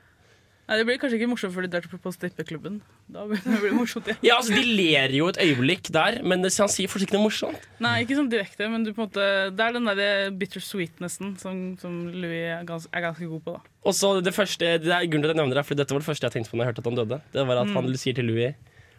[0.64, 2.78] Nei, Det blir kanskje ikke morsomt før de drar på strippeklubben.
[3.12, 4.20] Da blir det morsomt igjen.
[4.24, 7.26] Ja, altså De ler jo et øyeblikk der, men det, han sier fortsatt ikke noe
[7.28, 7.66] morsomt.
[7.84, 11.60] Nei, ikke sånn direkte, men du på en måte, det er den der bittersweetnessen som,
[11.82, 13.58] som Louis er ganske, er ganske god på.
[13.58, 13.74] da.
[13.84, 16.00] Og så det første, det er grunnen til at jeg nevner det, for dette var
[16.06, 17.22] det første jeg tenkte på når jeg hørte at han døde.
[17.36, 17.76] Det var at Mm.
[17.82, 18.56] han sier til Louis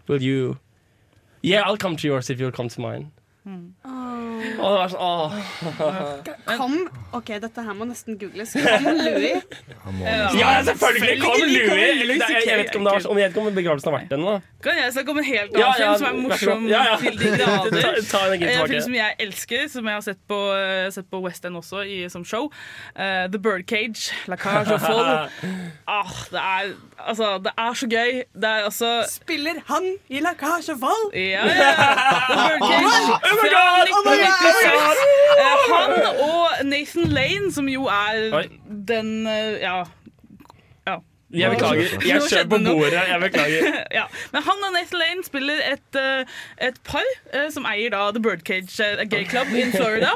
[0.08, 0.56] Will you
[1.44, 3.10] Yeah, I'll come to yours if you'll come to mine.
[4.58, 5.32] Og det var sånn åh.
[6.58, 6.76] Kom
[7.14, 8.52] OK, dette her må nesten googles.
[8.58, 9.42] Kom Louis.
[10.38, 11.68] Ja, selvfølgelig kom Louis!
[11.70, 13.58] Louis Eller, det- jeg, jeg vet ikke om, det var, om, jeg vet ikke om
[13.60, 14.34] begravelsen har vært ennå.
[14.64, 16.66] Kan jeg snakke om en helt annen ja, film som er morsom.
[16.70, 16.96] Ja, ja.
[17.02, 17.70] til de grader?
[17.78, 21.20] Ta- ta en film som jeg elsker, som jeg har sett på, eh, sett på
[21.24, 22.48] West End også, i, som show.
[22.96, 25.30] Uh, The Birdcage, La Cage au Fall.
[25.94, 28.22] Ah, det, er, altså, det er så gøy.
[28.34, 31.04] Det er altså Spiller han i La Cage au Fall?
[31.14, 31.70] Ja, ja.
[32.30, 33.92] The Birdcage Oh my God!
[33.94, 34.33] Oh my God!
[34.42, 34.98] 1996.
[35.38, 35.92] Eh, Han
[36.28, 38.46] og Nathan Lane, som jo er Oi.
[38.88, 39.82] den eh, Ja.
[41.34, 41.94] Jeg beklager.
[42.06, 43.02] Jeg kjører på bordet.
[43.08, 43.78] Jeg beklager.
[43.98, 44.04] ja.
[44.32, 46.34] Men han og Nathan Lane spiller et, eh,
[46.68, 50.12] et par eh, som eier da The Birdcage eh, Gay Club in Florida.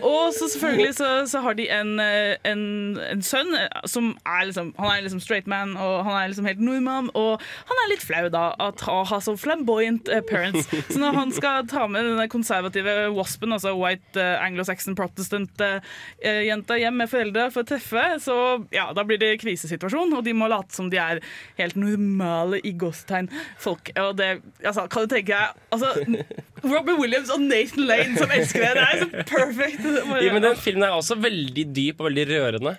[0.00, 2.64] Og så selvfølgelig så, så har de en, en,
[3.02, 3.52] en sønn
[3.88, 7.10] som er liksom Han er liksom straight man, og han er liksom helt nordmann.
[7.18, 10.70] Og han er litt flau da at å ha så flamboyant parents.
[10.88, 17.10] Så når han skal ta med den konservative waspen, altså white anglo-saxon protestant-jenta hjem med
[17.10, 18.36] foreldre for å treffe, så
[18.74, 21.22] ja, da blir det krisesituasjon, og de må late som de er
[21.58, 23.90] helt normale i gåstegn folk.
[23.98, 24.30] Og det,
[24.62, 25.90] altså, kan du tenke deg altså,
[26.62, 28.72] Robin Williams og Nathan Lane som elsker det.
[28.78, 29.90] Det er så perfect.
[30.22, 32.76] Ja, men den filmen er også veldig dyp og veldig rørende.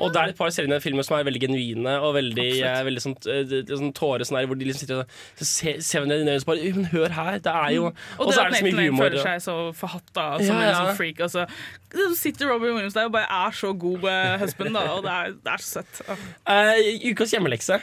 [0.00, 2.46] Og det er et par serier i den filmen som er veldig genuine og veldig,
[2.64, 5.80] eh, veldig sånn, eh, sånn tåre sånn her, hvor de liksom sitter og så ser,
[5.84, 7.38] ser ned i øynene og bare Men hør her!
[7.44, 9.44] Det er jo Og Og det så at Og det så Nathan Lane føler seg
[9.46, 11.20] så forhatta og som Ja, en sånn freak.
[11.28, 11.46] Altså,
[11.92, 15.14] så sitter Robin Williams der og bare er så god uh, husband, da, og det
[15.20, 16.04] er, det er så søtt.
[16.46, 17.80] Eh, ukas hjemmelekse.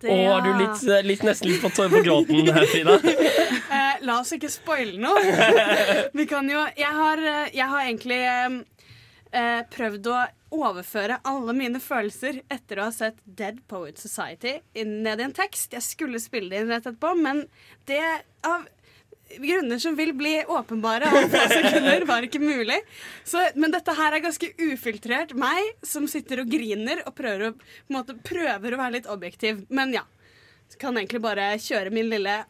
[0.00, 2.98] Det- Og er du litt, eh, litt, nesten litt på, på gråten Frida?
[3.76, 5.20] Eh, la oss ikke spoile noe.
[6.18, 8.58] Vi kan jo Jeg har, eh, jeg har egentlig eh,
[9.32, 10.20] eh, prøvd å
[10.54, 15.74] overføre alle mine følelser etter å ha sett Dead Poet Society ned i en tekst.
[15.74, 17.44] Jeg skulle spille det inn rett etterpå, men
[17.90, 18.02] det
[18.46, 18.66] av
[19.42, 22.78] grunner som vil bli åpenbare om få sekunder, var ikke mulig.
[23.24, 27.54] Så, men dette her er ganske ufiltrert meg, som sitter og griner og prøver å,
[27.92, 29.64] måte, prøver å være litt objektiv.
[29.68, 30.06] Men ja.
[30.82, 32.40] Kan egentlig bare kjøre min lille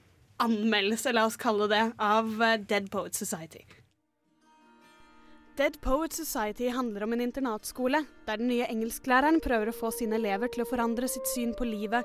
[0.41, 3.61] anmeldelse, la oss kalle det, av eh, Dead Poet Society.
[5.57, 10.19] Dead Poet Society handler om en internatskole, der den nye engelsklæreren prøver å få sine
[10.19, 12.05] elever til å forandre sitt syn på livet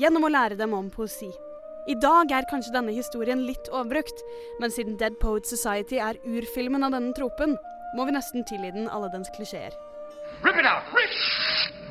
[0.00, 1.28] gjennom å lære dem om poesi.
[1.92, 4.22] I dag er kanskje denne historien litt overbrukt,
[4.62, 7.58] men siden Dead Poet Society er urfilmen av denne tropen,
[7.92, 9.76] må vi nesten tilgi den alle dens klisjeer.
[10.40, 10.88] Rip it out!
[10.96, 11.12] Rip!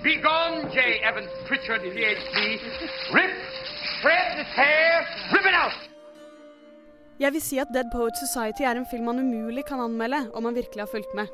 [0.01, 0.97] Be J.
[1.05, 2.57] Evans Pritchard, PhD.
[3.13, 3.37] Rip!
[3.99, 5.05] Spread the tear!
[5.29, 5.86] Rip it out!
[7.17, 10.43] Jeg vil si at Dead Poet Society er en film man umulig kan anmelde om
[10.45, 11.31] man virkelig har fulgt med.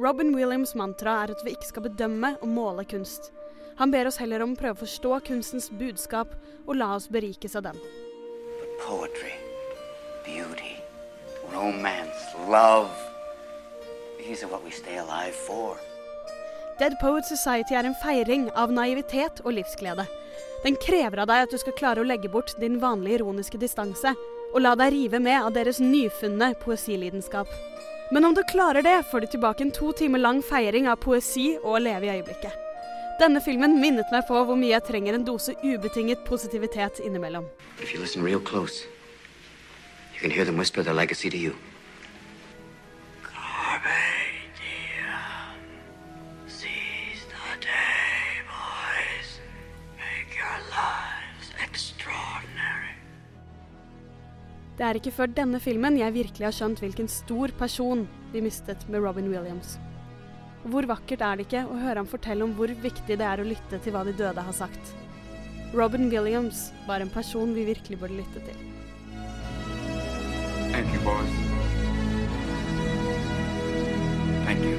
[0.00, 3.28] Robin Williams' mantra er at vi ikke skal bedømme og måle kunst.
[3.76, 6.32] Han ber oss heller om å prøve å forstå kunstens budskap
[6.64, 7.76] og la oss berikes av den.
[8.80, 9.34] Poetry,
[10.24, 10.78] beauty,
[11.52, 12.88] romance, love.
[14.22, 15.76] These are what we stay alive for.
[16.80, 20.08] Dead Poet Society er en feiring av naivitet og livsglede.
[20.64, 24.16] Den krever av deg at du skal klare å legge bort din vanlige ironiske distanse,
[24.52, 27.50] og la deg rive med av deres nyfunne poesilidenskap.
[28.12, 31.50] Men om du klarer det, får du tilbake en to timer lang feiring av poesi
[31.62, 32.54] og å leve i øyeblikket.
[33.20, 37.48] Denne filmen minnet meg på hvor mye jeg trenger en dose ubetinget positivitet innimellom.
[38.44, 38.86] Close,
[40.14, 41.54] you can hear them whisper their legacy to you.
[43.78, 44.17] Seize
[54.78, 58.84] Det er ikke før denne filmen jeg virkelig har skjønt hvilken stor person vi mistet
[58.92, 59.74] med Robin Williams.
[60.68, 63.46] Hvor vakkert er det ikke å høre ham fortelle om hvor viktig det er å
[63.48, 64.92] lytte til hva de døde har sagt.
[65.74, 68.58] Robin Williams var en person vi virkelig burde lytte til.
[70.72, 71.34] Thank you, boys.
[74.46, 74.78] Thank you.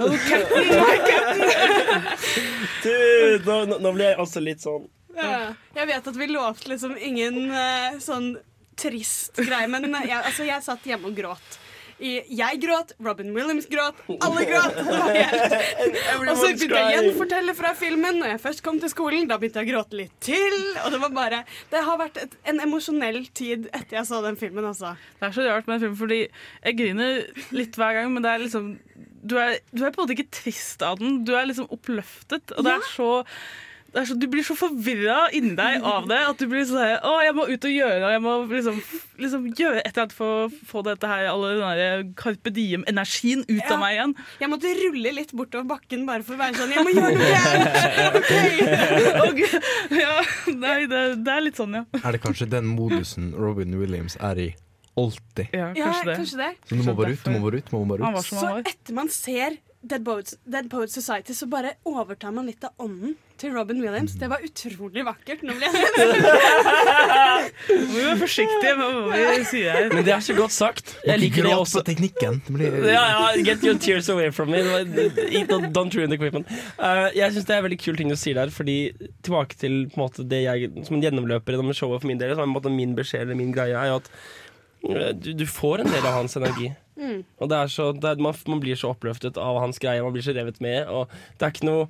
[2.82, 4.86] Du, nå, nå- nå blir jeg også litt sånn
[5.22, 5.40] Ja.
[5.80, 8.32] Jeg vet at vi lovte liksom ingen uh, sånn
[8.80, 11.58] trist greie, men jeg, altså, jeg satt hjemme og gråt.
[12.00, 14.78] I, jeg gråt, Robin Williams gråt, alle gråt.
[16.30, 18.22] Og så begynte jeg å fortelle fra filmen.
[18.22, 20.56] Når jeg først kom til skolen, da begynte jeg å gråte litt til.
[20.86, 24.40] Og det var bare Det har vært et, en emosjonell tid etter jeg så den
[24.40, 24.94] filmen, altså.
[25.20, 27.20] Det er så rart med en film, fordi jeg griner
[27.52, 28.70] litt hver gang, men det er liksom
[29.20, 32.56] Du er, du er på en måte ikke trist av den, du er liksom oppløftet,
[32.56, 33.10] og det er så
[33.94, 37.34] så, du blir så forvirra inni deg av det at du blir sånn Å, jeg
[37.34, 38.76] må ut og gjøre jeg må liksom,
[39.18, 43.42] liksom gjøre et eller annet for å få dette her, alle den der Carpe Diem-energien
[43.48, 43.74] ut Ja.
[43.74, 44.14] av meg igjen.
[44.40, 47.28] Jeg måtte rulle litt bortover bakken bare for å være sånn Jeg må gjøre noe
[47.34, 47.76] gærent!
[50.00, 50.16] Ja,
[50.54, 51.84] nei, det, det er litt sånn, ja.
[52.00, 54.48] Er det kanskje den modusen Robin Williams er i
[55.00, 55.50] alltid?
[55.56, 56.52] Ja, Ja, kanskje det.
[56.68, 58.22] Så du må bare ut, du må bare ut, må bare ut.
[58.26, 62.76] Så etter man ser Dead Poets, Dead Poets Society, så bare overtar man litt av
[62.84, 64.12] ånden til Robin Williams.
[64.20, 65.40] Det var utrolig vakkert.
[65.46, 66.18] Nå ble jeg
[67.94, 69.88] Vi er forsiktige med hva vi sier her.
[69.94, 70.92] Men det er så godt sagt.
[71.08, 71.80] Jeg liker det også.
[71.86, 72.42] teknikken.
[72.50, 74.60] Blir Ja, ja, get your tears away from me.
[75.48, 76.52] Don't, don't ruin the equipment.
[76.76, 78.76] Uh, jeg syns det er veldig kul ting du sier der, fordi
[79.24, 82.36] tilbake til på en måte, det jeg som en gjennomløper gjennom showet for min del,
[82.36, 84.12] som er på en måte min beskjed eller min greie, er jo at
[84.80, 86.70] du, du får en del av hans energi.
[87.00, 87.20] Mm.
[87.40, 90.14] Og det er så, det er, man, man blir så oppløftet av hans greie, man
[90.14, 90.88] blir så revet med.
[90.88, 91.86] Og det er ikke noe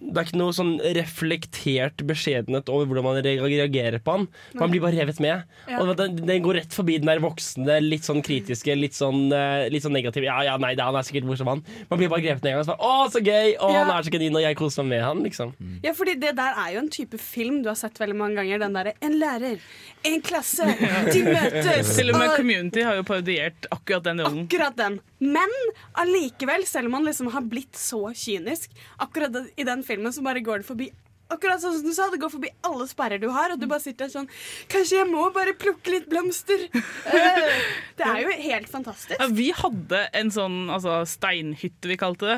[0.00, 4.26] det er ikke noe sånn reflektert beskjedenhet over hvordan man reagerer på han.
[4.58, 5.44] Man blir bare revet med.
[5.70, 5.80] Ja.
[5.82, 9.66] Og den, den går rett forbi den der voksne, litt sånn kritiske, litt sånn, eh,
[9.72, 10.28] litt sånn negative.
[10.28, 11.64] Ja, ja, nei, det, han er sikkert morsom, han.
[11.90, 12.68] Man blir bare grepet med en gang.
[12.68, 13.54] Så bare, Å, så gøy!
[13.56, 13.82] Å, Ja.
[13.84, 15.54] han er så genin, og jeg koser meg med han, liksom.
[15.84, 18.62] Ja, fordi det der er jo en type film du har sett veldig mange ganger.
[18.66, 19.58] Den derre En lærer,
[20.06, 20.64] en klasse,
[21.12, 24.44] de møtes Til og med Community har jo parodiert akkurat den rollen.
[24.46, 25.00] Akkurat den.
[25.18, 25.52] Men
[25.96, 30.44] allikevel, selv om han liksom har blitt så kynisk, akkurat i den filmen så bare
[30.44, 30.92] går det forbi
[31.26, 33.82] Akkurat sånn som du sa, Det går forbi alle sperrer du har, og du bare
[33.82, 34.28] sitter der sånn
[34.70, 36.68] Kanskje jeg må bare plukke litt blomster?
[37.16, 37.56] Eh,
[37.96, 39.16] det er jo helt fantastisk.
[39.18, 42.36] Ja, vi hadde en sånn altså, steinhytte, vi kalte det,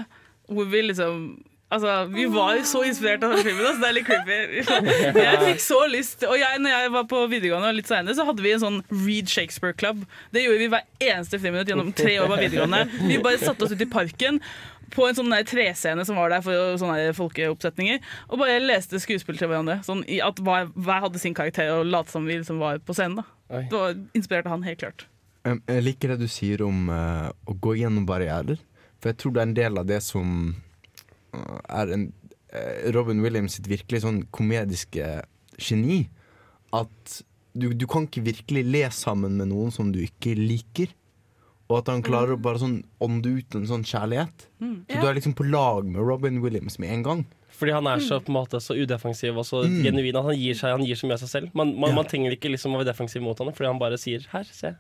[0.53, 1.23] hvor vi liksom
[1.69, 3.67] Altså, Vi var så inspirert av den filmen.
[3.67, 4.39] Altså, det er litt creepy.
[5.29, 8.25] Jeg fikk så lyst Og jeg, når jeg var på videregående og litt senere, så
[8.29, 10.07] hadde vi en sånn Read Shakespeare Club.
[10.33, 13.05] Det gjorde vi hver eneste friminutt gjennom tre år på videregående.
[13.11, 14.41] Vi bare satte oss ut i parken
[14.95, 19.51] på en sånn trescene som var der for sånne folkeoppsetninger, og bare leste skuespill til
[19.51, 19.83] hverandre.
[19.85, 22.97] Sånn i at hver, hver hadde sin karakter, og lot som vi liksom var på
[22.97, 23.21] scenen.
[23.21, 23.67] da Oi.
[23.69, 25.05] Det var inspirert av han, helt klart.
[25.45, 28.61] Jeg liker det du sier om uh, å gå gjennom barrierer.
[28.99, 30.33] For jeg tror det er en del av det som
[31.35, 32.13] er en,
[32.53, 35.23] eh, Robin Williams sitt virkelig sånn komediske
[35.59, 36.09] geni.
[36.73, 37.23] At
[37.57, 40.89] du, du kan ikke virkelig le sammen med noen som du ikke liker.
[41.69, 44.47] Og at han klarer å bare sånn ånde ut en sånn kjærlighet.
[44.61, 44.87] Mm.
[44.89, 45.01] Så Ja.
[45.03, 47.27] du er liksom på lag med Robin Williams med en gang.
[47.51, 49.83] Fordi han er så, på en måte, så udefensiv og så Mm.
[49.83, 51.55] genuin at han gir, seg, han gir så mye av seg selv.
[51.55, 54.21] Man, man, man trenger ikke liksom å være defensiv mot ham, fordi han bare sier
[54.21, 54.77] 'her, se'.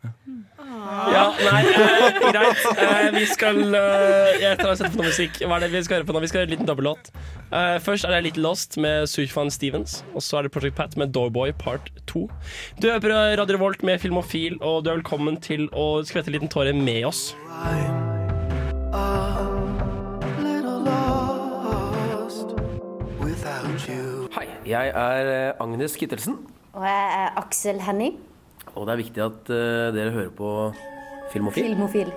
[0.00, 2.62] Ja, nei, eh, greit.
[2.78, 5.40] Eh, vi skal eh, Jeg tar og setter på noe musikk.
[5.44, 6.22] Hva er det vi skal høre på nå?
[6.24, 7.10] Vi skal høre en liten dobbellåt.
[7.50, 10.00] Eh, først er det Little Lost med Sufjan Stevens.
[10.14, 12.26] Og så er det Project Pat med Doorboy Part 2.
[12.80, 16.38] Du hører på Radio Revolt med Filmofil, og du er velkommen til å skvette en
[16.38, 17.34] liten tåre med oss.
[24.30, 26.36] Hei, jeg er eh, Agnes Kittelsen,
[26.72, 28.16] Og jeg er Aksel Henning,
[28.74, 30.50] og det er viktig at uh, dere hører på
[31.30, 31.70] Filmofil.
[31.70, 32.12] filmofil.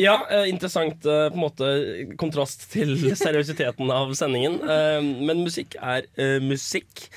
[0.00, 1.70] Ja, eh, interessant eh, på en måte
[2.20, 4.60] kontrast til seriøsiteten av sendingen.
[5.24, 6.08] Men musikk er
[6.44, 7.08] musikk.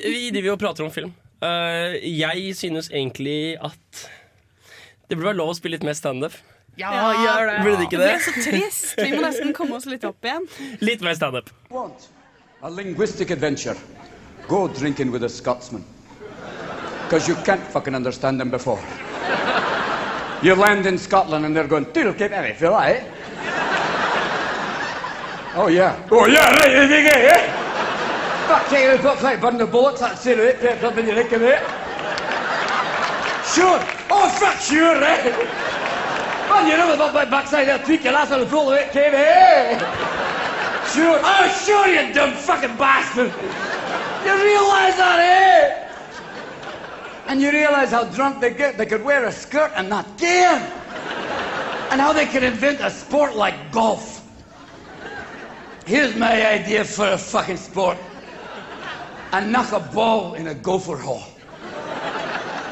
[0.00, 1.12] Vi driver og prater om film.
[1.40, 4.06] Eh, jeg synes egentlig at
[5.08, 6.36] det burde være lov å spille litt mer standup.
[6.78, 7.56] Ja, gjør det.
[7.64, 8.10] Burde det ikke det?
[8.12, 8.20] det?
[8.24, 8.92] så trist.
[9.00, 10.46] Vi må nesten komme oss litt opp igjen.
[10.84, 11.50] Litt mer standup.
[12.62, 13.76] A linguistic adventure?
[14.48, 15.84] Go drinking with a Scotsman.
[17.04, 18.78] Because you can't fucking understand them before.
[20.42, 23.02] You land in Scotland and they're going, Till keep every feel right?
[25.56, 25.98] Oh yeah.
[26.10, 27.59] Oh yeah, right, yeah, eh?
[28.50, 30.58] Fuck, take it, fuck, like burn the bullets, that's it, right?
[30.58, 31.60] Pep up in your neck of it.
[33.54, 33.78] Sure.
[34.10, 35.24] Oh, fuck, sure, right?
[36.50, 38.90] Man, you know about my backside there, tweak your ass on the full of it,
[38.90, 39.78] came eh?
[40.92, 41.20] Sure.
[41.22, 43.32] Oh, sure, you dumb fucking bastard.
[44.26, 45.88] You realize that, eh?
[47.28, 48.76] And you realize how drunk they get.
[48.76, 50.58] They could wear a skirt and not care.
[51.92, 54.28] And how they could invent a sport like golf.
[55.86, 57.96] Here's my idea for a fucking sport.
[59.32, 61.22] I knock a ball in a gopher hole.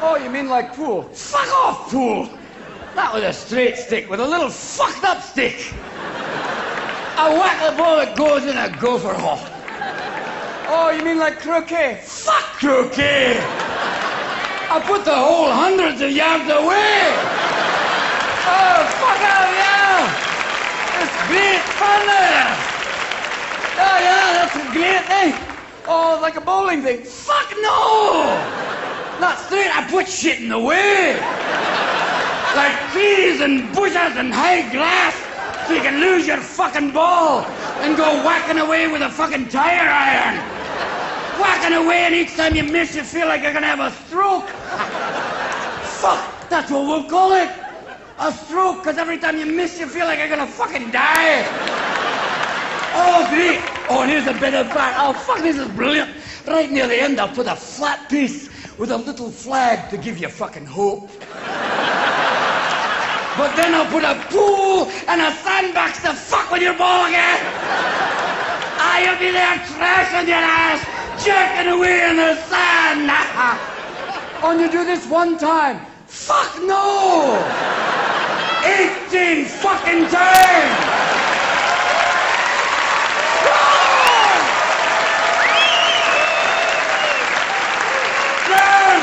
[0.02, 1.02] Oh, you mean like pool?
[1.02, 2.28] Fuck off, pool!
[2.96, 5.72] Not with a straight stick, with a little fucked up stick.
[7.16, 9.38] I whack the ball that goes in a gopher hole.
[10.66, 12.00] Oh, you mean like croquet?
[12.02, 13.38] Fuck croquet!
[13.38, 17.14] I put the whole hundreds of yards away!
[18.50, 20.10] Oh, fuck out, yeah!
[21.06, 22.50] It's great fun there!
[23.78, 25.48] Oh, yeah, that's a great thing!
[25.90, 27.02] Oh, like a bowling thing.
[27.02, 28.36] Fuck no!
[29.20, 31.16] Not straight, I put shit in the way!
[32.54, 35.16] Like trees and bushes and high glass
[35.66, 37.46] so you can lose your fucking ball
[37.80, 40.36] and go whacking away with a fucking tire iron!
[41.40, 44.48] Whacking away, and each time you miss, you feel like you're gonna have a stroke!
[46.04, 47.48] Fuck, that's what we'll call it!
[48.18, 51.46] A stroke, because every time you miss, you feel like you're gonna fucking die!
[52.92, 53.77] Oh, great!
[53.90, 54.96] Oh, and here's a better fat.
[54.98, 56.10] Oh, fuck, this is brilliant.
[56.46, 60.18] Right near the end, I'll put a flat piece with a little flag to give
[60.18, 61.08] you fucking hope.
[63.38, 67.38] But then I'll put a pool and a sandbox to fuck with your ball again.
[68.80, 70.84] Ah, you'll be there trashing your ass,
[71.24, 73.10] jerking away in the sand.
[74.40, 75.84] Oh, and you do this one time.
[76.06, 77.34] Fuck no!
[78.64, 80.98] 18 fucking times!
[88.48, 88.98] Then,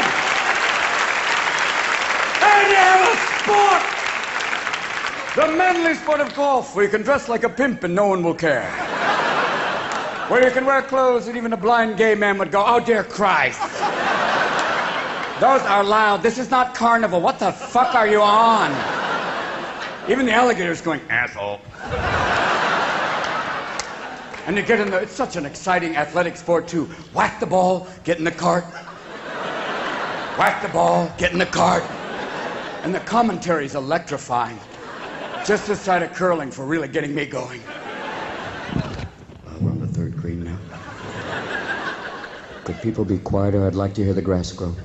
[2.69, 3.95] you have a sport!
[5.35, 8.23] The manly sport of golf, where you can dress like a pimp and no one
[8.23, 8.69] will care.
[10.29, 13.03] Where you can wear clothes that even a blind gay man would go, oh dear
[13.03, 13.59] Christ.
[15.39, 16.23] Those are loud.
[16.23, 17.19] This is not carnival.
[17.19, 18.71] What the fuck are you on?
[20.09, 21.59] Even the alligator's going, asshole.
[24.47, 26.85] And you get in the, it's such an exciting athletic sport too.
[27.13, 28.63] Whack the ball, get in the cart.
[30.37, 31.83] Whack the ball, get in the cart.
[32.85, 34.59] And the commentary's electrifying.
[35.43, 37.63] Just this side of curling for really getting me going.
[39.59, 40.59] We're on the third green now.
[42.63, 43.65] Could people be quieter?
[43.65, 44.75] I'd like to hear the grass grow.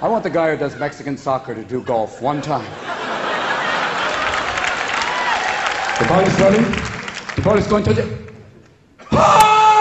[0.00, 2.70] I want the guy who does Mexican soccer to do golf one time.
[5.98, 6.62] The ball is running.
[7.34, 8.32] The ball is going to the.
[9.10, 9.75] Ah!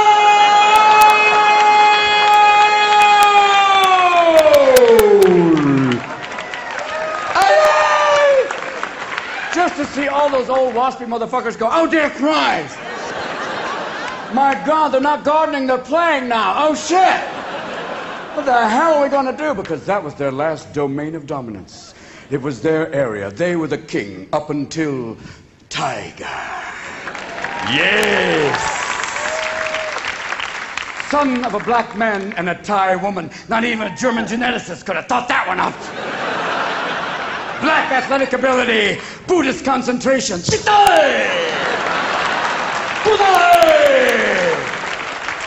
[9.75, 12.77] To see all those old waspy motherfuckers go, oh dear Christ!
[14.33, 16.53] My God, they're not gardening, they're playing now.
[16.55, 17.21] Oh shit!
[18.35, 19.53] What the hell are we going to do?
[19.53, 21.93] Because that was their last domain of dominance.
[22.29, 23.29] It was their area.
[23.31, 25.17] They were the king up until
[25.69, 26.23] Tiger.
[27.67, 28.57] Yes!
[31.09, 33.29] Son of a black man and a Thai woman.
[33.49, 36.54] Not even a German geneticist could have thought that one up.
[37.61, 40.39] Black athletic ability, Buddhist concentration.
[40.39, 41.55] Budai!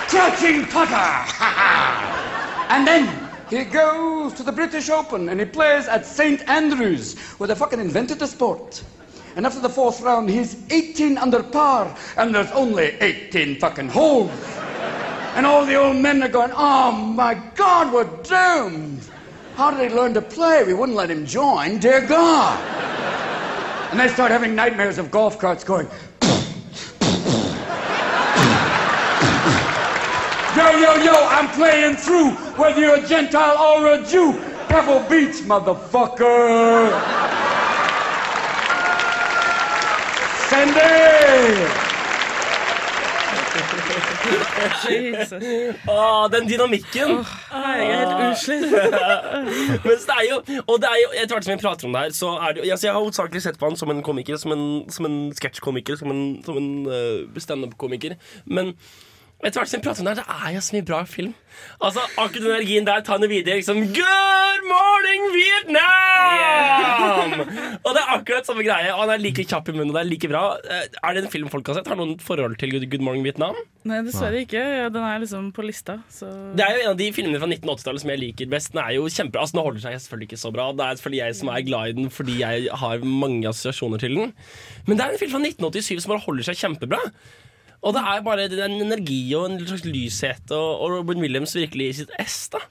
[0.09, 0.95] Crouching putter.
[2.71, 6.47] and then he goes to the British Open and he plays at St.
[6.49, 8.83] Andrews, where they fucking invented the sport.
[9.37, 14.31] And after the fourth round, he's 18 under par, and there's only 18 fucking holes.
[15.35, 19.08] And all the old men are going, oh my God, we're doomed.
[19.59, 20.63] How did he learn to play?
[20.63, 22.57] We wouldn't let him join, dear God.
[23.91, 25.89] And they start having nightmares of golf carts going,
[30.57, 34.35] Yo, yo, yo, I'm playing through, whether you're a Gentile or a Jew.
[34.69, 36.93] Pebble Beach, motherfucker!
[40.49, 41.88] Sandy!
[45.89, 47.09] Åh, den dynamikken!
[47.53, 48.73] jeg er helt uslitt
[49.89, 52.05] Mens det er jo Og det er jo etter hvert som vi prater om det
[52.07, 54.37] her, så er det jo altså Jeg har hovedsakelig sett på han som en komiker,
[54.37, 58.17] som en, som en sketsjkomiker, som en, som en uh, standup-komiker.
[58.47, 58.75] Men
[59.47, 61.35] etter hvert som vi prater om det det er jo så mye bra film.
[61.79, 63.61] Altså, Akkurat den energien der tar henne videre.
[63.61, 65.23] Liksom Good morning,
[66.19, 67.45] Vietnam!
[67.87, 68.91] Og det er akkurat samme greie.
[68.95, 70.43] Og han er like kjapp i munnen, og det er like bra.
[70.59, 71.87] Eh, Er det en film folk har sett?
[71.91, 73.55] Har noen forhold til Good, Good morning, Vietnam?
[73.89, 74.65] Nei, dessverre ikke.
[74.93, 75.99] Den er liksom på lista.
[76.13, 76.27] Så.
[76.59, 78.75] Det er jo en av de filmene fra 1980-tallet som jeg liker best.
[78.75, 79.47] Den er jo kjempebra.
[79.47, 80.69] Altså, den holder seg selvfølgelig ikke så bra.
[80.75, 84.19] Det er selvfølgelig jeg som er glad i den fordi jeg har mange assosiasjoner til
[84.19, 84.35] den.
[84.91, 87.01] Men det er en film fra 1987 som bare holder seg kjempebra.
[87.79, 91.23] Og det er bare det er en energi og en slags lyshet og, og Robin
[91.23, 92.49] Williams virkelig i sitt ess.
[92.55, 92.63] da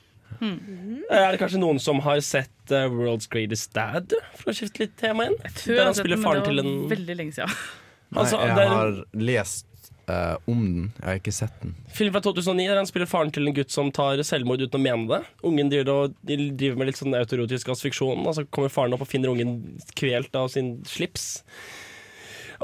[0.42, 4.14] Er det kanskje noen som har sett uh, World's Greatest Dad?
[4.38, 5.38] For å skifte litt tema inn.
[5.48, 6.92] Jeg tror jeg Der har han sett spiller den, men faren det til var en
[6.92, 7.56] veldig lenge siden.
[8.12, 9.66] Nei, Altså, jeg er har lest
[10.12, 10.86] uh, om den.
[11.00, 11.74] Jeg har ikke sett den.
[11.98, 14.84] Film fra 2009 der han spiller faren til en gutt som tar selvmord uten å
[14.84, 15.22] mene det.
[15.48, 19.04] Ungen driver, og, de driver med litt sånn autorotisk asfiksjon, og så kommer faren opp
[19.08, 19.58] og finner ungen
[20.00, 21.30] kvelt av sin slips.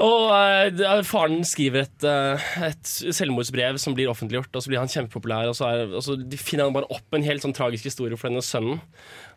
[0.02, 4.90] Og uh, faren skriver et, uh, et selvmordsbrev som blir offentliggjort, og så blir han
[4.90, 8.18] kjempepopulær, og så, er, og så finner han bare opp en helt sånn tragisk historie
[8.18, 8.80] for denne sønnen.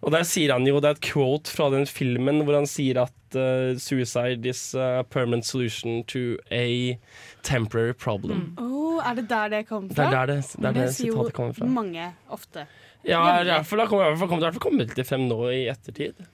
[0.01, 3.03] Og der sier han jo, det er et quote fra den filmen hvor han sier
[3.05, 6.97] at uh, suicide is a permanent solution to a
[7.45, 8.55] temporary problem.
[8.57, 11.37] Oh, er det der det kom Det er der det, det, er det jo sitatet
[11.37, 11.69] kommer fra.
[11.69, 12.65] mange ofte.
[13.07, 16.25] Ja, i hvert fall, det kommer i kommet- litt frem nå i ettertid.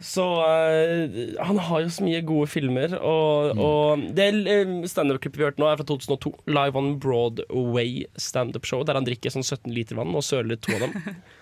[0.00, 5.44] Så uh, han har jo så mye gode filmer, og, og det uh, standup-klippet vi
[5.44, 6.32] hørte nå, er fra 2002.
[6.48, 10.88] Live on Broadway standup-show, der han drikker sånn 17 liter vann og søler to av
[10.88, 10.96] dem.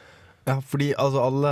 [0.49, 1.51] Ja, fordi altså alle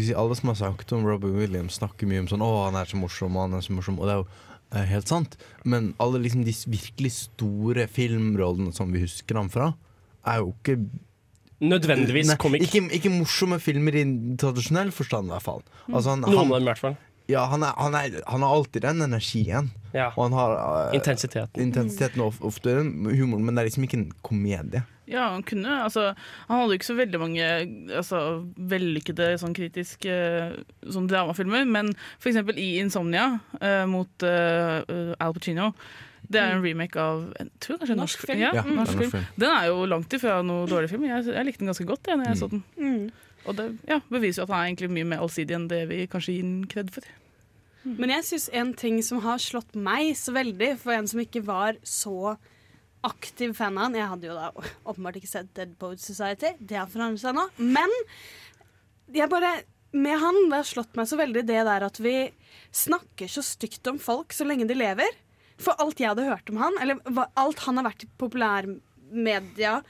[0.00, 2.88] si, Alle som har sagt om Robin Williams, snakker mye om sånn 'Å, han er
[2.88, 3.98] så morsom', han er så morsom.
[4.00, 4.28] Og det er jo
[4.72, 5.36] eh, helt sant.
[5.64, 9.74] Men alle liksom de virkelig store filmrollene som vi husker ham fra,
[10.24, 10.78] er jo ikke
[11.60, 12.62] Nødvendigvis Nei, komikk.
[12.68, 14.04] Ikke, ikke morsomme filmer i
[14.38, 15.62] tradisjonell forstand, i hvert fall.
[15.90, 16.96] Altså, han, Noen av dem, i hvert fall.
[17.28, 19.72] ja, han, er, han, er, han har alltid den energien.
[19.94, 20.10] Ja.
[20.16, 21.60] Og han har uh, Intensiteten.
[21.64, 24.84] intensiteten of- ofte humoren, men det er liksom ikke en komedie.
[25.08, 26.10] Ja, han kunne altså,
[26.48, 27.44] Han hadde jo ikke så veldig mange
[27.96, 28.18] altså,
[28.60, 30.12] vellykkede sånn kritiske
[30.92, 31.94] sånn dramafilmer, men
[32.28, 35.72] eksempel i 'Insomnia' uh, mot eh, Al Pacino.
[36.28, 38.42] Det er en remake av jeg tror kanskje en norsk, Norsk film.
[38.42, 39.10] Ja, Ja, mm, det norsk norsk film.
[39.14, 39.40] film.
[39.44, 41.06] Den er jo langt ifra noe dårlig film.
[41.08, 42.64] Jeg, jeg likte den ganske godt jeg, når jeg så den.
[42.76, 43.06] Mm.
[43.48, 46.02] Og det ja, beviser jo at han er egentlig mye mer allsidig enn det vi
[46.10, 47.08] kanskje gir den kred for.
[47.88, 51.40] Men jeg syns en ting som har slått meg så veldig, for en som ikke
[51.46, 52.34] var så
[53.06, 54.48] aktiv fan av han Jeg hadde jo da
[54.90, 57.46] åpenbart ikke sett Dead Boat Society, det har forandret seg nå.
[57.62, 57.92] Men
[59.14, 59.54] jeg bare
[59.96, 62.16] med han, det har slått meg så veldig det der at vi
[62.76, 65.14] snakker så stygt om folk så lenge de lever.
[65.58, 69.80] For alt jeg hadde hørt om han, eller alt han har vært i populærmedia,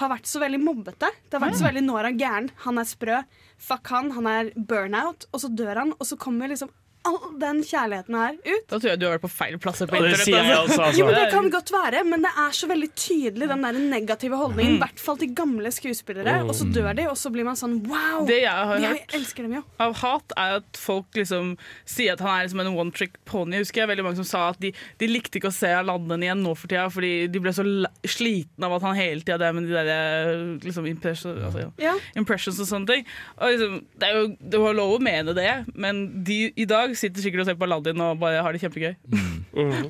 [0.00, 1.10] har vært så veldig mobbete.
[1.28, 3.18] Det har vært så veldig 'nå er han gæren', han er sprø,
[3.58, 6.70] fuck han, han er burnout, og så dør han, og så kommer liksom
[7.08, 8.66] all den kjærligheten her ut.
[8.70, 10.24] Da tror jeg du har vært på feil plasser på internett.
[10.26, 10.98] sier jeg også, altså.
[11.00, 14.36] Jo, men Det kan godt være, men det er så veldig tydelig den der negative
[14.38, 14.72] holdningen.
[14.72, 14.82] I Mm.
[14.84, 16.36] hvert fall til gamle skuespillere.
[16.46, 18.24] Og så dør de, og så blir man sånn wow!
[18.26, 19.62] Det jeg har jeg hørt elsker dem jo.
[19.80, 23.58] av hat, er at folk liksom sier at han er liksom en one trick pony.
[23.58, 26.42] Husker jeg veldig mange som sa at de, de likte ikke å se Aladdin igjen
[26.42, 27.64] nå for tida, fordi de ble så
[28.06, 31.70] slitne av at han hele tida er med de der liksom, impressions, altså, ja.
[31.90, 31.94] Ja.
[32.18, 33.06] impressions og sånne ting.
[33.38, 36.91] Og liksom, det er jo det var lov å mene det, men de i dag
[36.98, 38.94] sitter sikkert og ser på Aladdin og bare har det kjempegøy.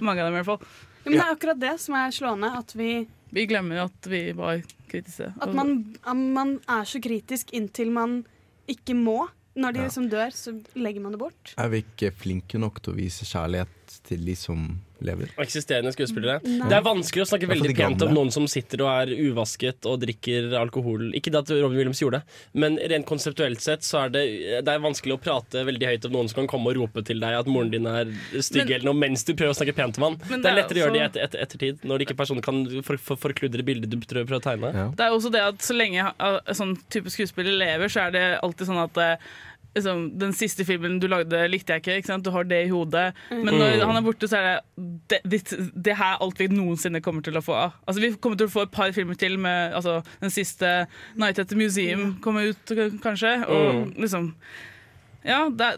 [0.00, 0.64] mange av dem i hvert fall.
[1.03, 2.50] Ja, men det er akkurat det som er slående.
[2.59, 2.90] At, vi,
[3.34, 5.32] Vi glemmer at vi var kritiske.
[5.40, 8.20] at man, at man er så kritisk inntil man
[8.70, 9.28] ikke må.
[9.55, 9.84] Når de Ja.
[9.84, 11.55] liksom dør, så legger man det bort.
[11.61, 14.64] Er vi ikke flinke nok til å vise kjærlighet til de som
[15.03, 15.30] lever?
[15.43, 16.40] Eksisterende skuespillere.
[16.47, 16.68] Nei.
[16.70, 20.01] Det er vanskelig å snakke veldig pent om noen som sitter og er uvasket og
[20.05, 21.11] drikker alkohol.
[21.18, 24.24] Ikke det at Robin Williams gjorde det, men rent konseptuelt sett så er det,
[24.66, 27.22] det er vanskelig å prate veldig høyt om noen som kan komme og rope til
[27.22, 30.01] deg at moren din er stygg Men- eller noe mens du prøver å snakke pent
[30.01, 30.18] om han.
[30.22, 32.45] Det er det er lettere å gjøre det i et, et, ettertid, når ikke personen
[32.45, 34.72] kan for, for, forkludre bildet du prøver, å tegne.
[34.72, 34.88] Ja.
[34.97, 38.24] Det er også det at så lenge uh, sånn type skuespiller lever, så er det
[38.43, 39.32] alltid sånn at uh,
[39.74, 41.96] liksom, Den siste filmen du lagde, likte jeg ikke.
[42.00, 42.24] ikke sant?
[42.24, 43.14] Du har det i hodet.
[43.30, 43.86] Men når Mm.
[43.86, 47.34] han er borte, så er det det, det, det her alt vi noensinne kommer til
[47.38, 47.72] å få av.
[47.88, 51.38] Altså, vi kommer til å få et par filmer til med altså, den siste 'Night
[51.38, 53.46] at the Museum' kommer ut, kanskje.
[53.48, 54.34] Og liksom
[55.24, 55.76] Ja, det er,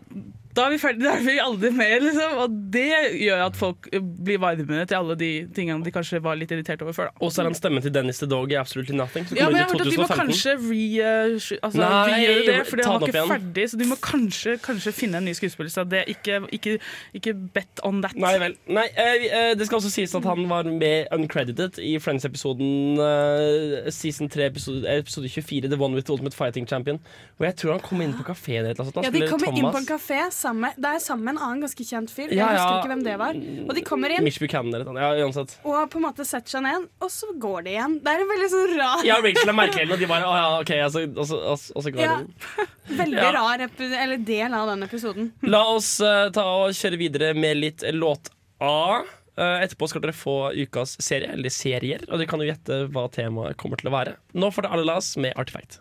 [0.54, 2.36] Da er vi ferdige, da er vi aldri mer, liksom.
[2.44, 2.84] Og det
[3.18, 3.88] gjør at folk
[4.24, 7.08] blir varmere til alle de tingene de kanskje var litt irritert over før.
[7.10, 7.22] Da.
[7.26, 9.26] Og så er han stemmen til Dennis the Dog i Absolutely Nothing.
[9.34, 12.58] Ja, men jeg har hørt at de må kanskje re, eh, altså, Nei, regjøre det,
[12.68, 13.32] for han det var ikke igjen.
[13.34, 13.64] ferdig.
[13.72, 15.72] Så de må kanskje, kanskje finne en ny skuespiller.
[15.74, 16.76] Så det er ikke, ikke,
[17.18, 18.14] ikke bet on that.
[18.14, 18.54] Nei vel.
[18.78, 23.90] Nei, eh, eh, det skal også sies at han var med uncredited i Friends-episoden eh,
[23.90, 27.02] season 3, episode, episode 24, The One with the Ultimate Fighting Champion.
[27.40, 29.02] Og jeg tror han kom inn på kafeen eller noe sånt.
[29.02, 31.42] Han Ja, De kom kommer inn på en kafé sammen, Det er sammen med en
[31.48, 32.28] annen ganske kjent fyr.
[32.28, 32.60] Jeg Ja, ja.
[32.60, 33.38] husker ikke hvem det var.
[33.68, 35.00] Og de kommer inn Mitch Buchanan eller noe.
[35.00, 35.56] Ja, uansett.
[35.64, 37.98] og på en måte setter seg ned, og så går de igjen.
[38.04, 40.46] Det er en veldig sånn rar Ja, Rachel er merkelig, og de bare Å ja,
[40.60, 42.16] OK, og så- og så- og så går Ja.
[42.22, 42.68] de.
[43.02, 45.32] Veldig rar eller del av den episoden.
[45.42, 48.28] La oss uh, ta og kjøre videre med litt låt
[48.60, 49.02] A.
[49.36, 53.08] Uh, etterpå skal dere få ukas serie, eller serier, og dere kan jo gjette hva
[53.10, 54.12] temaet kommer til å være.
[54.32, 55.80] Nå får dere alle las med Artifact.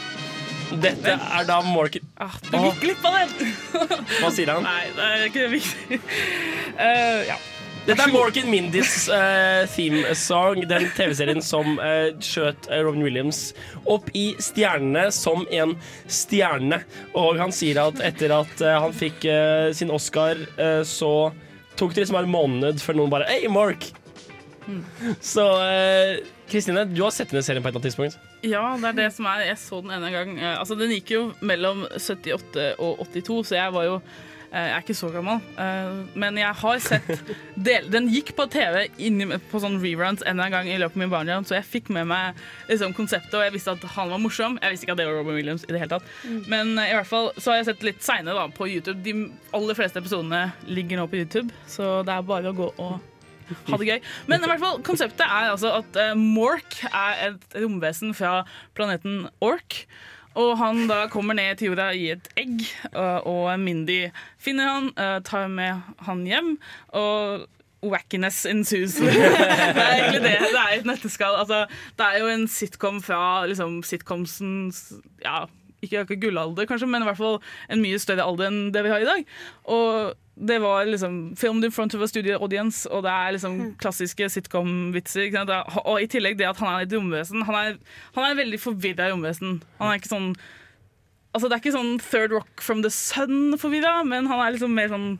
[0.79, 3.55] Dette er da Morgan Ah, du gikk glipp av den!
[4.21, 4.63] Hva sier han?
[4.63, 5.99] Nei, det er ikke viktig.
[6.77, 7.37] Uh, ja.
[7.87, 13.39] Dette er Morgan Mindys uh, theme song, den TV-serien som uh, skjøt eh, Robin Williams
[13.89, 15.73] opp i stjernene som en
[16.05, 16.83] stjerne.
[17.17, 21.31] Og han sier at etter at uh, han fikk uh, sin Oscar, eh, så
[21.79, 23.89] tok det liksom en måned før noen bare Hei, Mark!
[25.25, 26.19] Så eh,
[26.51, 28.30] Kristine, du har sett denne serien på et eller annet tidspunkt.
[28.41, 29.43] Ja, det er det som er.
[29.45, 30.35] Jeg så den ene gang.
[30.39, 33.95] Eh, Altså, Den gikk jo mellom 78 og 82, så jeg var jo
[34.51, 35.37] eh, Jeg er ikke så gammel.
[35.61, 37.11] Eh, Men jeg har sett
[37.67, 41.13] del, Den gikk på TV inni, på sånn reruns en gang i løpet av min
[41.13, 44.57] barndom, så jeg fikk med meg liksom, konseptet, og jeg visste at han var morsom.
[44.61, 46.09] Jeg visste ikke at det var Robin Williams i det hele tatt.
[46.49, 49.03] Men eh, i hvert fall så har jeg sett litt seinere på YouTube.
[49.05, 49.15] De
[49.53, 52.97] aller fleste episodene ligger nå på YouTube, så det er bare å gå og
[53.67, 53.99] ha det gøy.
[54.31, 58.41] Men i hvert fall, konseptet er altså at uh, Mork er et romvesen fra
[58.77, 59.83] planeten Ork.
[60.39, 62.61] Og han da kommer ned til jorda i et egg,
[62.93, 64.05] og, og Mindy
[64.39, 66.53] finner han, eh, tar med han hjem.
[66.95, 67.49] og
[67.81, 68.95] Wackiness ensues.
[69.01, 71.35] det er egentlig det det er et nøtteskall.
[71.39, 71.65] Altså,
[71.97, 74.83] det er jo en sitcom fra liksom, sitcomsens
[75.23, 75.47] ja,
[75.81, 78.89] ikke akkurat gullalder, kanskje, men i hvert fall en mye større alder enn det vi
[78.93, 79.25] har i dag.
[79.65, 83.75] Og det var liksom filmed in front of a studio audience, og det er liksom
[83.81, 85.33] klassiske sitcom-vitser.
[85.35, 87.43] er- Og i tillegg det at han er et romvesen.
[87.45, 87.77] Han er,
[88.15, 89.61] han er veldig forvirra romvesen.
[89.79, 90.35] Han er ikke sånn
[91.33, 94.89] Altså Det er ikke sånn Third Rock from the Sun-forvirra, men han er liksom mer
[94.91, 95.17] sånn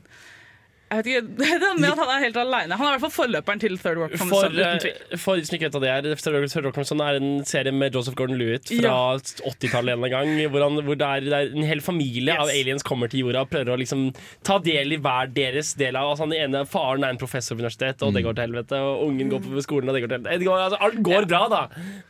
[0.91, 1.21] jeg vet ikke,
[1.61, 2.75] det er med at Han er helt alene.
[2.77, 4.57] Han er i hvert fall forløperen til Third Rock from the For, Sun.
[4.59, 4.97] uten tvil.
[5.15, 7.19] eh, for de som ikke vet hva det er, Third Rock from the Sun er
[7.21, 8.97] en serie med Joseph Gordon-Lewitt fra Ja.
[9.53, 10.31] 80-tallet en gang.
[10.51, 13.45] Hvor, han, hvor det, er, det er en hel familie av aliens kommer til jorda
[13.45, 14.03] og prøver å liksom
[14.43, 17.63] ta del i hver deres del av altså, Den ene faren er en professor på
[17.63, 18.81] universitetet, og det går til helvete.
[18.81, 20.39] Og ungen går på skolen, og det går til helvete.
[20.43, 21.61] Det går, altså, alt går bra, da,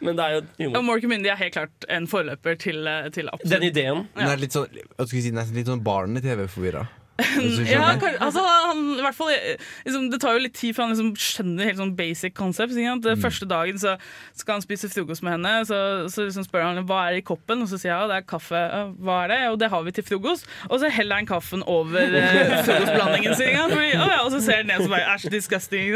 [0.01, 0.88] men det er jo Og humor.
[0.91, 4.07] Mork og Mindy er helt klart en forløper til, eh, til absolutt Den ideen.
[4.17, 4.67] Den er litt sånn,
[5.11, 6.88] si, nesten litt sånn barne-TV-forvirra.
[7.72, 10.95] Ja, altså, han, i hvert fall, eh, liksom, det tar jo litt tid før han
[10.95, 13.07] liksom skjønner helt sånn basic ikke sant?
[13.22, 13.95] Første dagen så
[14.38, 15.78] skal han spise frokost med henne, så,
[16.11, 18.28] så liksom spør han hva er i koppen, og så sier han ja, det er
[18.28, 18.61] kaffe.
[19.03, 19.39] Hva er det?
[19.51, 20.47] Og det har vi til frokost.
[20.69, 23.57] Og så heller han kaffen over eh, frokostblandingen sin.
[23.72, 25.91] Fordi, «Å ja, og så ser han ned og så bare æsj, disgusting.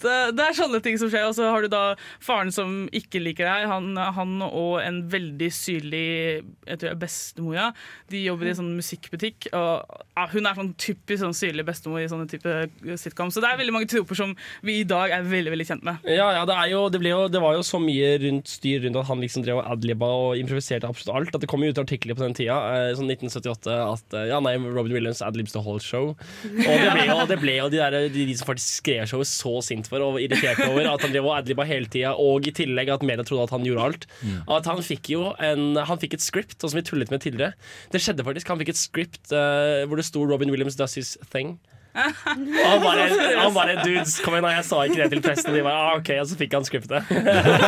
[0.00, 1.28] Så det er sånne ting som skjer.
[1.28, 1.84] Og så har du da
[2.24, 3.68] faren som ikke liker deg.
[3.70, 7.68] Han, han og en veldig syrlig jeg tror det er bestemora.
[8.12, 9.50] De jobber i en sånn musikkbutikk.
[9.52, 12.54] Og ja, hun er sånn typisk sånn syrlig bestemor i sånne type
[13.00, 13.32] sitcom.
[13.34, 14.34] Så det er veldig mange troper som
[14.64, 16.04] vi i dag er veldig veldig kjent med.
[16.08, 18.84] Ja, ja det, er jo, det, ble jo, det var jo så mye rundt styr
[18.84, 21.36] rundt at han liksom drev og adliba og improviserte absolutt alt.
[21.36, 24.40] At det kom jo ut artikler på den tida, eh, sånn 1978, at eh, ja,
[24.44, 26.12] nei, Robin Williams adlibs the whole show.
[26.14, 29.30] Og det ble jo, det ble jo de, der, de, de som faktisk skrev showet,
[29.30, 32.54] så sint for og irriterte over at han drev og adliba hele tida, og i
[32.54, 34.08] tillegg at media trodde at han gjorde alt.
[34.50, 37.54] At han fikk jo en, han fikk et script, og som vi tullet med tidligere.
[37.92, 38.50] Det skjedde faktisk.
[38.52, 41.58] Han fikk et script uh, hvor det sto Robin Williams does his thing.
[41.94, 43.04] Han bare,
[43.38, 45.52] han bare Dudes, kom igjen, jeg sa ikke det til presten.
[45.52, 47.12] Og de bare, ah, ok, og så fikk han scriptet.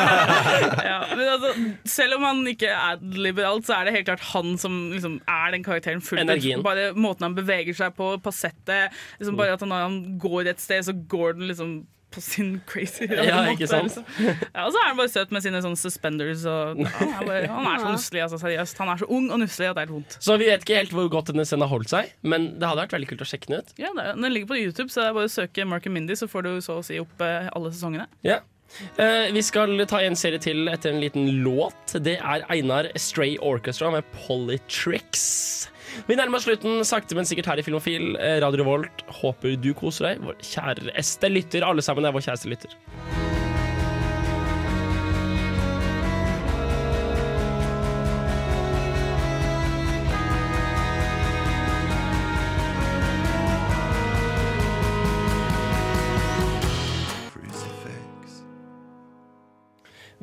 [0.91, 1.53] Ja, men altså,
[1.87, 5.55] selv om han ikke er liberalt, så er det helt klart han som liksom er
[5.55, 6.49] den karakteren fullt ut.
[6.67, 8.97] Bare måten han beveger seg på, på settet.
[9.21, 11.77] Liksom bare at han, når han går et sted, så går den liksom
[12.17, 14.07] på sin crazy Ja, måte, liksom.
[14.25, 16.45] Ja, og så er han bare søt med sine sånne suspenders.
[16.49, 18.83] Og, ja, han, er bare, han er så nusselig, altså, seriøst.
[18.83, 20.19] Han er så ung og nusselig at det er helt vondt.
[20.27, 22.85] Så vi vet ikke helt hvor godt denne scenen har holdt seg, men det hadde
[22.87, 23.73] vært veldig kult å sjekke den ut.
[23.81, 26.19] Ja, det, Den ligger på YouTube, så det er bare å søke Mark and Mindy,
[26.19, 28.09] så får du så å si opp eh, alle sesongene.
[28.27, 28.41] Ja.
[28.99, 31.97] Eh, vi skal ta en serie til etter en liten låt.
[32.03, 35.71] Det er Einar Stray Orchestra med Polytricks.
[36.07, 38.15] Vi nærmer oss slutten sakte, men sikkert her i Filmofil.
[38.21, 40.27] Eh, Radio Revolt, håper du koser deg.
[40.27, 41.67] Vår kjæreste lytter.
[41.67, 42.77] Alle sammen er vår kjæreste lytter.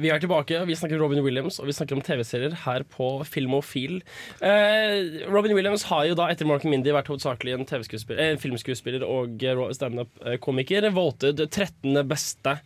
[0.04, 4.02] Vi er tilbake, vi snakker Robin Williams og vi snakker om TV-serier her på Filmofil.
[4.44, 9.46] Eh, Robin Williams har jo da etter Mark Mindy vært hovedsakelig en eh, filmskuespiller og
[9.48, 10.90] eh, standup-komiker.
[10.92, 12.02] Voted 13.
[12.10, 12.58] beste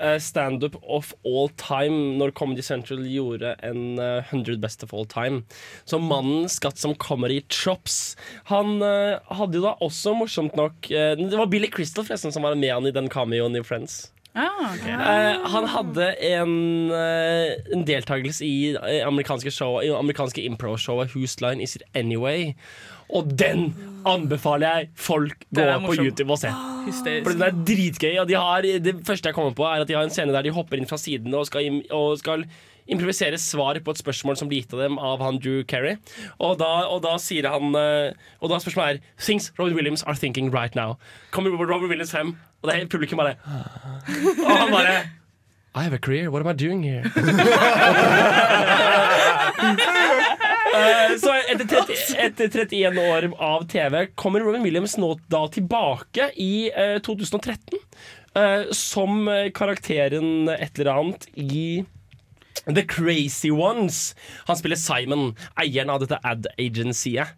[0.00, 5.06] eh, standup of all time når Comedy Central gjorde en eh, 100 best of all
[5.06, 5.44] time.
[5.86, 8.16] Så mannen skatt som comedy chops.
[8.50, 12.42] Han eh, hadde jo da også morsomt nok eh, Det var Billy Crystal forresten som
[12.42, 14.08] var med han i den cameoen i Friends.
[14.34, 14.76] Ah.
[14.86, 16.52] Eh, han hadde en,
[16.92, 22.54] uh, en deltakelse i eh, amerikanske, show, i amerikanske impro-showet Line Is It Anyway?
[23.10, 23.74] Og den
[24.06, 25.94] anbefaler jeg folk gå på.
[25.98, 26.52] YouTube og se.
[26.86, 27.26] Hysterisk.
[27.26, 28.18] For den er dritgøy.
[28.22, 30.46] Og de har, det første jeg kommer på, er at de har en scene der
[30.46, 32.44] de hopper inn fra siden og skal, im og skal
[32.86, 35.98] improvisere svar på et spørsmål som blir gitt av dem av han Drew Carey.
[36.38, 40.54] Og da, og da sier han Og da spørsmålet er Things Robin Williams are thinking
[40.54, 40.96] right now.
[41.34, 44.98] Kommer Robin Williams frem, og det er publikum bare Og han bare
[45.72, 47.04] I have a career, what am I doing here?
[50.70, 51.94] Eh, Så etter, 30,
[52.26, 57.74] etter 31 år av TV kommer Robin Williams nå da tilbake i eh, 2013
[58.38, 61.82] eh, som eh, karakteren et eller annet i
[62.70, 64.12] The Crazy Ones.
[64.46, 67.34] Han spiller Simon, eieren av dette ad agencyet.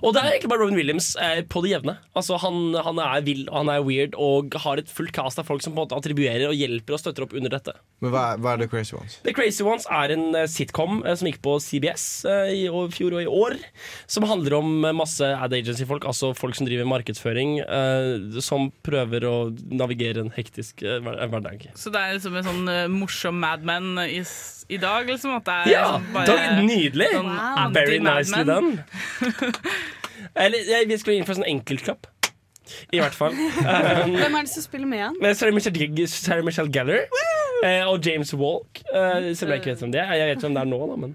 [0.00, 1.96] Og det er egentlig bare Robin Williams eh, på det jevne.
[2.16, 5.48] Altså han, han er vill og han er weird og har et fullt cast av
[5.48, 7.74] folk som på en måte attribuerer og hjelper og støtter opp under dette.
[8.00, 9.18] Men hva, hva er The Crazy Ones?
[9.26, 12.94] The Crazy Ones er en eh, sitcom eh, som gikk på CBS eh, i og,
[12.96, 13.56] fjor og i år.
[14.10, 19.26] Som handler om eh, masse ad agency-folk, altså folk som driver markedsføring, eh, som prøver
[19.28, 19.34] å
[19.70, 21.70] navigere en hektisk eh, hverdag.
[21.78, 24.22] Så det er liksom en sånn eh, morsom Mad Men i,
[24.70, 25.34] i dag, liksom?
[25.38, 25.84] At det er Ja!
[25.98, 27.10] det var nydelig!
[27.16, 28.84] sånn Very nicely done.
[30.44, 32.06] Eller, jeg, vi skulle inn for en sånn enkeltklapp.
[32.94, 33.34] I hvert fall.
[33.34, 35.16] Um, Hvem er det som spiller med han?
[35.34, 37.08] Sarah Michelle, Sarah Michelle Gellar
[37.60, 38.78] Uh, og James Walk.
[38.88, 40.14] uh, som jeg ikke vet hvem det er.
[40.16, 41.10] Jeg vet hvem det er nå, da, men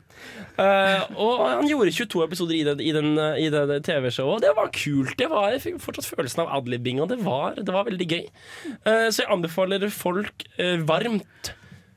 [0.60, 3.08] uh, Og han gjorde 22 episoder i, den, i, den,
[3.42, 5.16] i det, det TV-showet, og det var kult.
[5.18, 8.28] Det var, jeg fikk fortsatt følelsen av adlibbing, og det var, det var veldig gøy.
[8.76, 10.46] Eh, så jeg anbefaler folk
[10.86, 11.56] varmt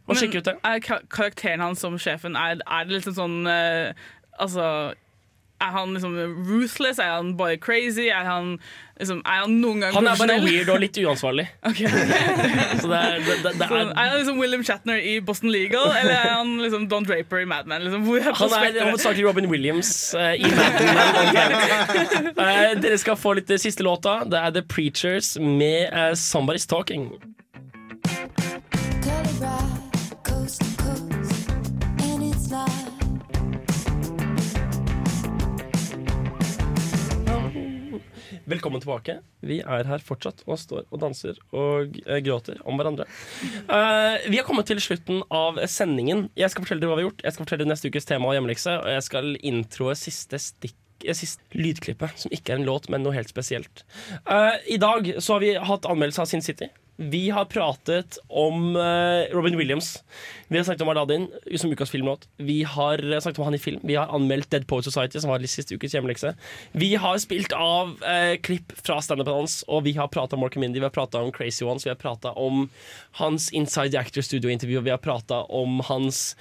[0.08, 0.56] Men sjekke ut det.
[0.64, 0.80] Er
[1.12, 4.08] karakteren hans som sjefen, er, er det liksom sånn uh,
[4.38, 4.94] Altså
[5.60, 6.14] er han liksom
[6.48, 6.98] ruthless?
[6.98, 8.06] Er han bare crazy?
[8.08, 8.58] Er han,
[9.00, 11.48] liksom, er han noen gang Han er bare weird og litt uansvarlig.
[11.68, 11.80] Ok.
[12.80, 15.90] Så det er, det, det, det er er han liksom William Shatner i Boston Legal,
[16.00, 17.82] eller er han liksom Don Draper i Mad Men?
[17.82, 22.28] Liksom, Han er hovedsakelig Robin Williams uh, i Mad Men.
[22.48, 24.22] Eh, dere skal få litt siste låta.
[24.24, 27.10] Det er The Preachers med uh, 'Somebody's Talking'.
[38.48, 39.18] Velkommen tilbake.
[39.44, 43.04] Vi er her fortsatt og står og danser og eh, gråter om hverandre.
[43.44, 46.30] Eh, vi har kommet til slutten av sendingen.
[46.38, 47.24] Jeg skal fortelle dere hva vi har gjort.
[47.26, 50.78] Jeg skal fortelle dere neste ukes tema og hjemmelekse, og jeg skal introe siste stikk
[51.04, 53.84] eh, Sist lydklippet, som ikke er en låt, men noe helt spesielt.
[54.24, 56.70] Eh, I dag så har vi hatt anmeldelse av Sin City.
[57.00, 60.04] Vi har pratet om eh, Robin Williams.
[60.48, 62.28] Vi har snakket om Aladdin som ukas filmlåt.
[62.36, 63.80] Vi har eh, snakket om han i film.
[63.82, 66.32] Vi har anmeldt Dead Poet Society, som var siste ukes hjemmelekse.
[66.72, 70.56] Vi har spilt av eh, klipp fra standupen hans, og vi har prata om Mark
[70.58, 72.66] Mindy, vi har prata om Crazy Ones, vi har prata om
[73.22, 76.34] hans Inside the Actor Studio-intervju, vi har prata om hans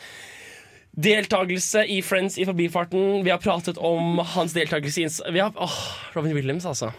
[0.97, 3.21] Deltakelse i Friends i forbifarten.
[3.21, 5.77] Vi har pratet om hans deltakelse i vi har, åh,
[6.17, 6.89] Robin Williams, altså.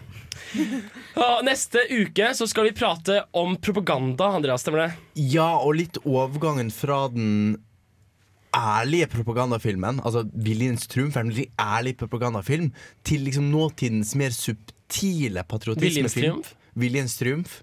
[1.14, 4.62] Ja, neste uke så skal vi prate om propaganda, Andreas.
[4.62, 4.90] Stemmer det?
[5.32, 7.58] Ja, og litt overgangen fra den
[8.56, 12.70] ærlige propagandafilmen, altså Viljens triumf er en veldig ærlig propagandafilm,
[13.04, 16.42] til liksom nåtidens mer subtile patriotismefilm.
[16.78, 17.60] Viljens triumf.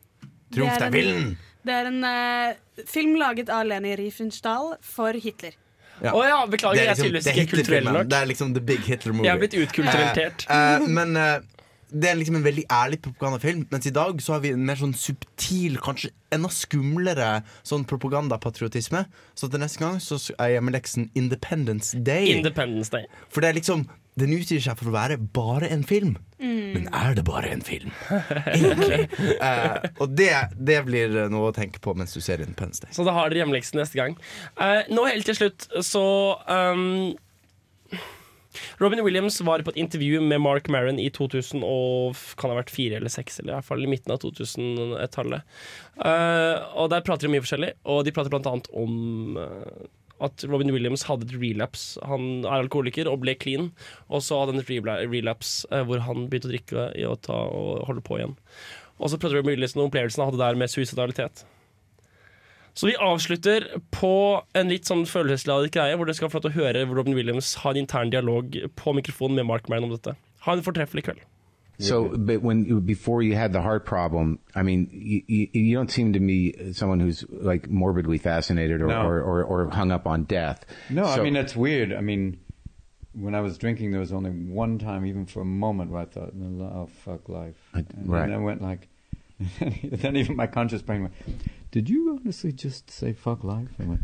[0.53, 1.35] Triumf til villen!
[1.65, 5.56] Det er en uh, film laget av Leni Riefenstahl for Hitler.
[6.03, 6.11] Ja.
[6.11, 8.10] Oh, ja, beklager, Det er jeg er liksom- tydeligvis ikke kulturell nok.
[8.11, 9.26] Det er liksom the big Hitler movie.
[9.26, 10.45] Jeg er blitt utkultureltert.
[10.49, 11.39] Uh, uh, men eh,
[11.95, 14.80] det er liksom en veldig ærlig propagandafilm, mens i dag så har vi en mer
[14.80, 17.30] sånn subtil, kanskje enda skumlere
[17.63, 19.05] sånn propagandapatriotisme.
[19.38, 22.34] Så til neste gang så er hjemmeleksen Independence Day.
[22.35, 23.07] Independence Day.
[23.31, 23.88] For det er liksom
[24.19, 26.15] den utgir seg for å være bare en film.
[26.39, 26.72] Mm.
[26.76, 27.91] Men er det bare en film?
[28.11, 29.01] Egentlig.
[29.41, 32.95] uh, og det, det blir noe å tenke på mens du ser Independence Day.
[32.95, 34.15] Så da har dere hjemmeleksen neste gang.
[34.59, 36.05] Uh, nå helt til slutt så
[36.47, 37.15] um,
[38.82, 42.73] Robin Williams var på et intervju med Mark Maron i 2000 og kan ha vært
[42.73, 45.45] fire eller seks, eller i hvert fall i midten av 2000-tallet.
[45.99, 49.86] Uh, og der prater de mye forskjellig, og de prater blant annet om uh,
[50.23, 51.99] at Robin Williams hadde et relapse.
[52.07, 53.72] Han er alkoholiker og ble clean,
[54.07, 57.84] og så hadde han et relapse eh, hvor han begynte å drikke og, ta og
[57.90, 58.38] holde på igjen.
[58.95, 61.44] Og så prater Robin Williams om opplevelsen han hadde der med suicidalitet.
[62.76, 64.11] Så vi avslutter på
[64.53, 67.53] en litt sånn følelsesladet greie, hvor dere skal få lov til å høre Robin Williams
[67.64, 70.18] ha en intern dialog på mikrofonen med Mark Maron om dette.
[70.43, 71.23] Ha en fortreffelig kveld.
[71.77, 75.91] So, but when before you had the heart problem, I mean, you, you, you don't
[75.91, 79.06] seem to me someone who's like morbidly fascinated or, No.
[79.06, 80.65] or, or, or hung up on death.
[80.89, 81.91] No, I mean that's weird.
[81.91, 82.39] I mean,
[83.14, 86.06] when I was drinking, there was only one time, even for a moment, where I
[86.06, 88.22] thought, "Oh fuck life," and right.
[88.22, 88.88] then I went like,
[89.60, 91.14] then even my conscious brain went,
[91.76, 93.99] "Did you honestly just say fuck life?" Went,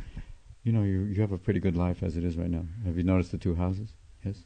[0.66, 2.66] "You know, you you have a pretty good life as it is right now.
[2.86, 3.90] Have you noticed the two houses?
[4.26, 4.44] Yes.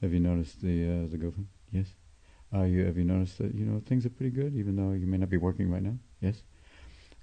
[0.00, 1.48] Have you noticed the uh, the girlfriend?
[1.72, 1.88] Yes.
[2.54, 5.08] Uh, you have you noticed that you know things are pretty good, even though you
[5.08, 5.96] may not be working right now?
[6.20, 6.44] Yes.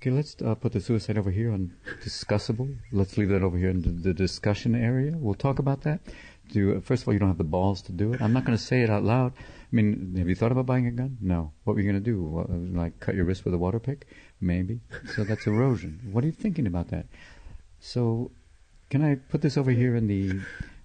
[0.01, 2.69] Okay, let's uh, put the suicide over here on discussable.
[2.91, 5.13] Let's leave that over here in the, the discussion area.
[5.15, 6.01] We'll talk about that.
[6.51, 8.21] Do first of all, you don't have the balls to do it.
[8.21, 9.33] I'm not going to say it out loud.
[9.37, 11.17] I mean, have you thought about buying a gun?
[11.21, 11.51] No.
[11.63, 12.23] What were you going to do?
[12.23, 14.07] What, like cut your wrist with a water pick?
[14.41, 14.79] Maybe.
[15.15, 15.99] So that's erosion.
[16.11, 17.05] What are you thinking about that?
[17.79, 18.31] So,
[18.89, 20.39] can I put this over here in the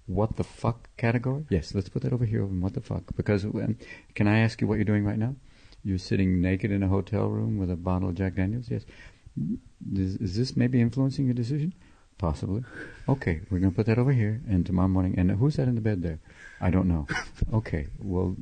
[0.07, 1.45] what the fuck category?
[1.49, 3.03] Yes, let's put that over here in what the fuck.
[3.15, 3.77] Because um,
[4.13, 5.35] can I ask you what you're doing right now?
[5.83, 8.69] You're sitting naked in a hotel room with a bottle of Jack Daniels.
[8.69, 8.85] Yes.
[9.93, 11.73] Is, is this maybe influencing your decision?
[12.17, 12.63] Possibly.
[13.09, 15.15] Okay, we're going to put that over here, and tomorrow morning.
[15.17, 16.19] And who's that in the bed there?
[16.61, 17.07] I don't know.
[17.53, 18.35] Okay, well,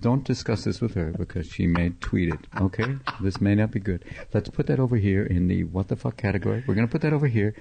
[0.00, 2.40] don't discuss this with her because she may tweet it.
[2.60, 4.04] Okay, this may not be good.
[4.34, 6.64] Let's put that over here in the what the fuck category.
[6.66, 7.54] We're going to put that over here,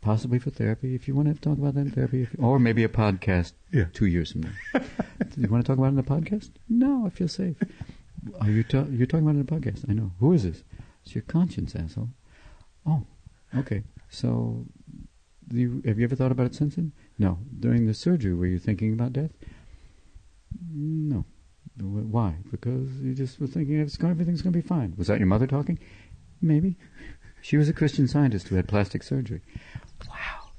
[0.00, 2.82] possibly for therapy if you want to talk about that in therapy, if, or maybe
[2.82, 3.84] a podcast yeah.
[3.92, 4.52] two years from now.
[4.74, 6.50] Do you want to talk about it in the podcast?
[6.68, 7.56] No, I feel safe.
[8.40, 9.88] Are you ta- you're talking about it in the podcast?
[9.88, 10.12] I know.
[10.18, 10.62] Who is this?
[11.04, 12.08] It's your conscience, asshole.
[12.86, 13.04] Oh,
[13.56, 13.82] okay.
[14.08, 14.64] So,
[15.50, 16.92] you, have you ever thought about it since then?
[17.18, 17.38] No.
[17.58, 19.30] During the surgery, were you thinking about death?
[20.72, 21.24] No.
[21.78, 22.36] Why?
[22.50, 24.94] Because you just were thinking going, everything's going to be fine.
[24.96, 25.78] Was that your mother talking?
[26.40, 26.76] Maybe.
[27.42, 29.42] She was a Christian scientist who had plastic surgery.
[30.08, 30.50] Wow.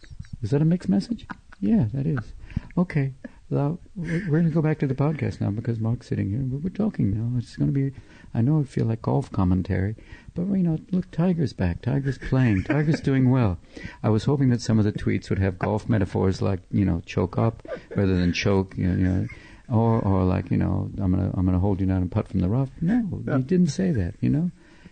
[0.42, 1.26] Was that a mixed message?
[1.60, 2.34] Yeah, that is.
[2.78, 3.14] Okay.
[3.50, 6.42] Well, we're going to go back to the podcast now because Mark's sitting here.
[6.44, 7.38] We're, we're talking now.
[7.38, 7.96] It's going to be,
[8.34, 9.96] I know I feel like golf commentary,
[10.38, 11.82] but, you know, look, Tiger's back.
[11.82, 12.64] Tiger's playing.
[12.64, 13.58] Tiger's doing well.
[14.04, 17.02] I was hoping that some of the tweets would have golf metaphors like, you know,
[17.06, 19.28] choke up rather than choke, you know, you know
[19.70, 22.28] or, or like, you know, I'm going to I'm gonna hold you down and putt
[22.28, 22.70] from the rough.
[22.82, 24.52] No, you didn't say that, you know?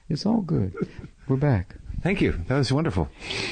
[0.10, 0.74] It's all good.
[1.28, 1.76] We're back.
[2.02, 2.34] Thank you.
[2.48, 3.10] That was wonderful.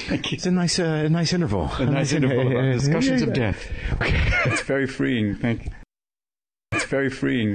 [0.08, 0.36] Thank you.
[0.36, 1.72] It's a nice, uh, nice interval.
[1.80, 3.52] A nice interval about uh, discussions yeah, of yeah.
[3.52, 3.72] death.
[3.94, 4.52] Okay.
[4.52, 5.36] it's very freeing.
[5.36, 5.72] Thank you.
[6.74, 7.52] It's very freeing.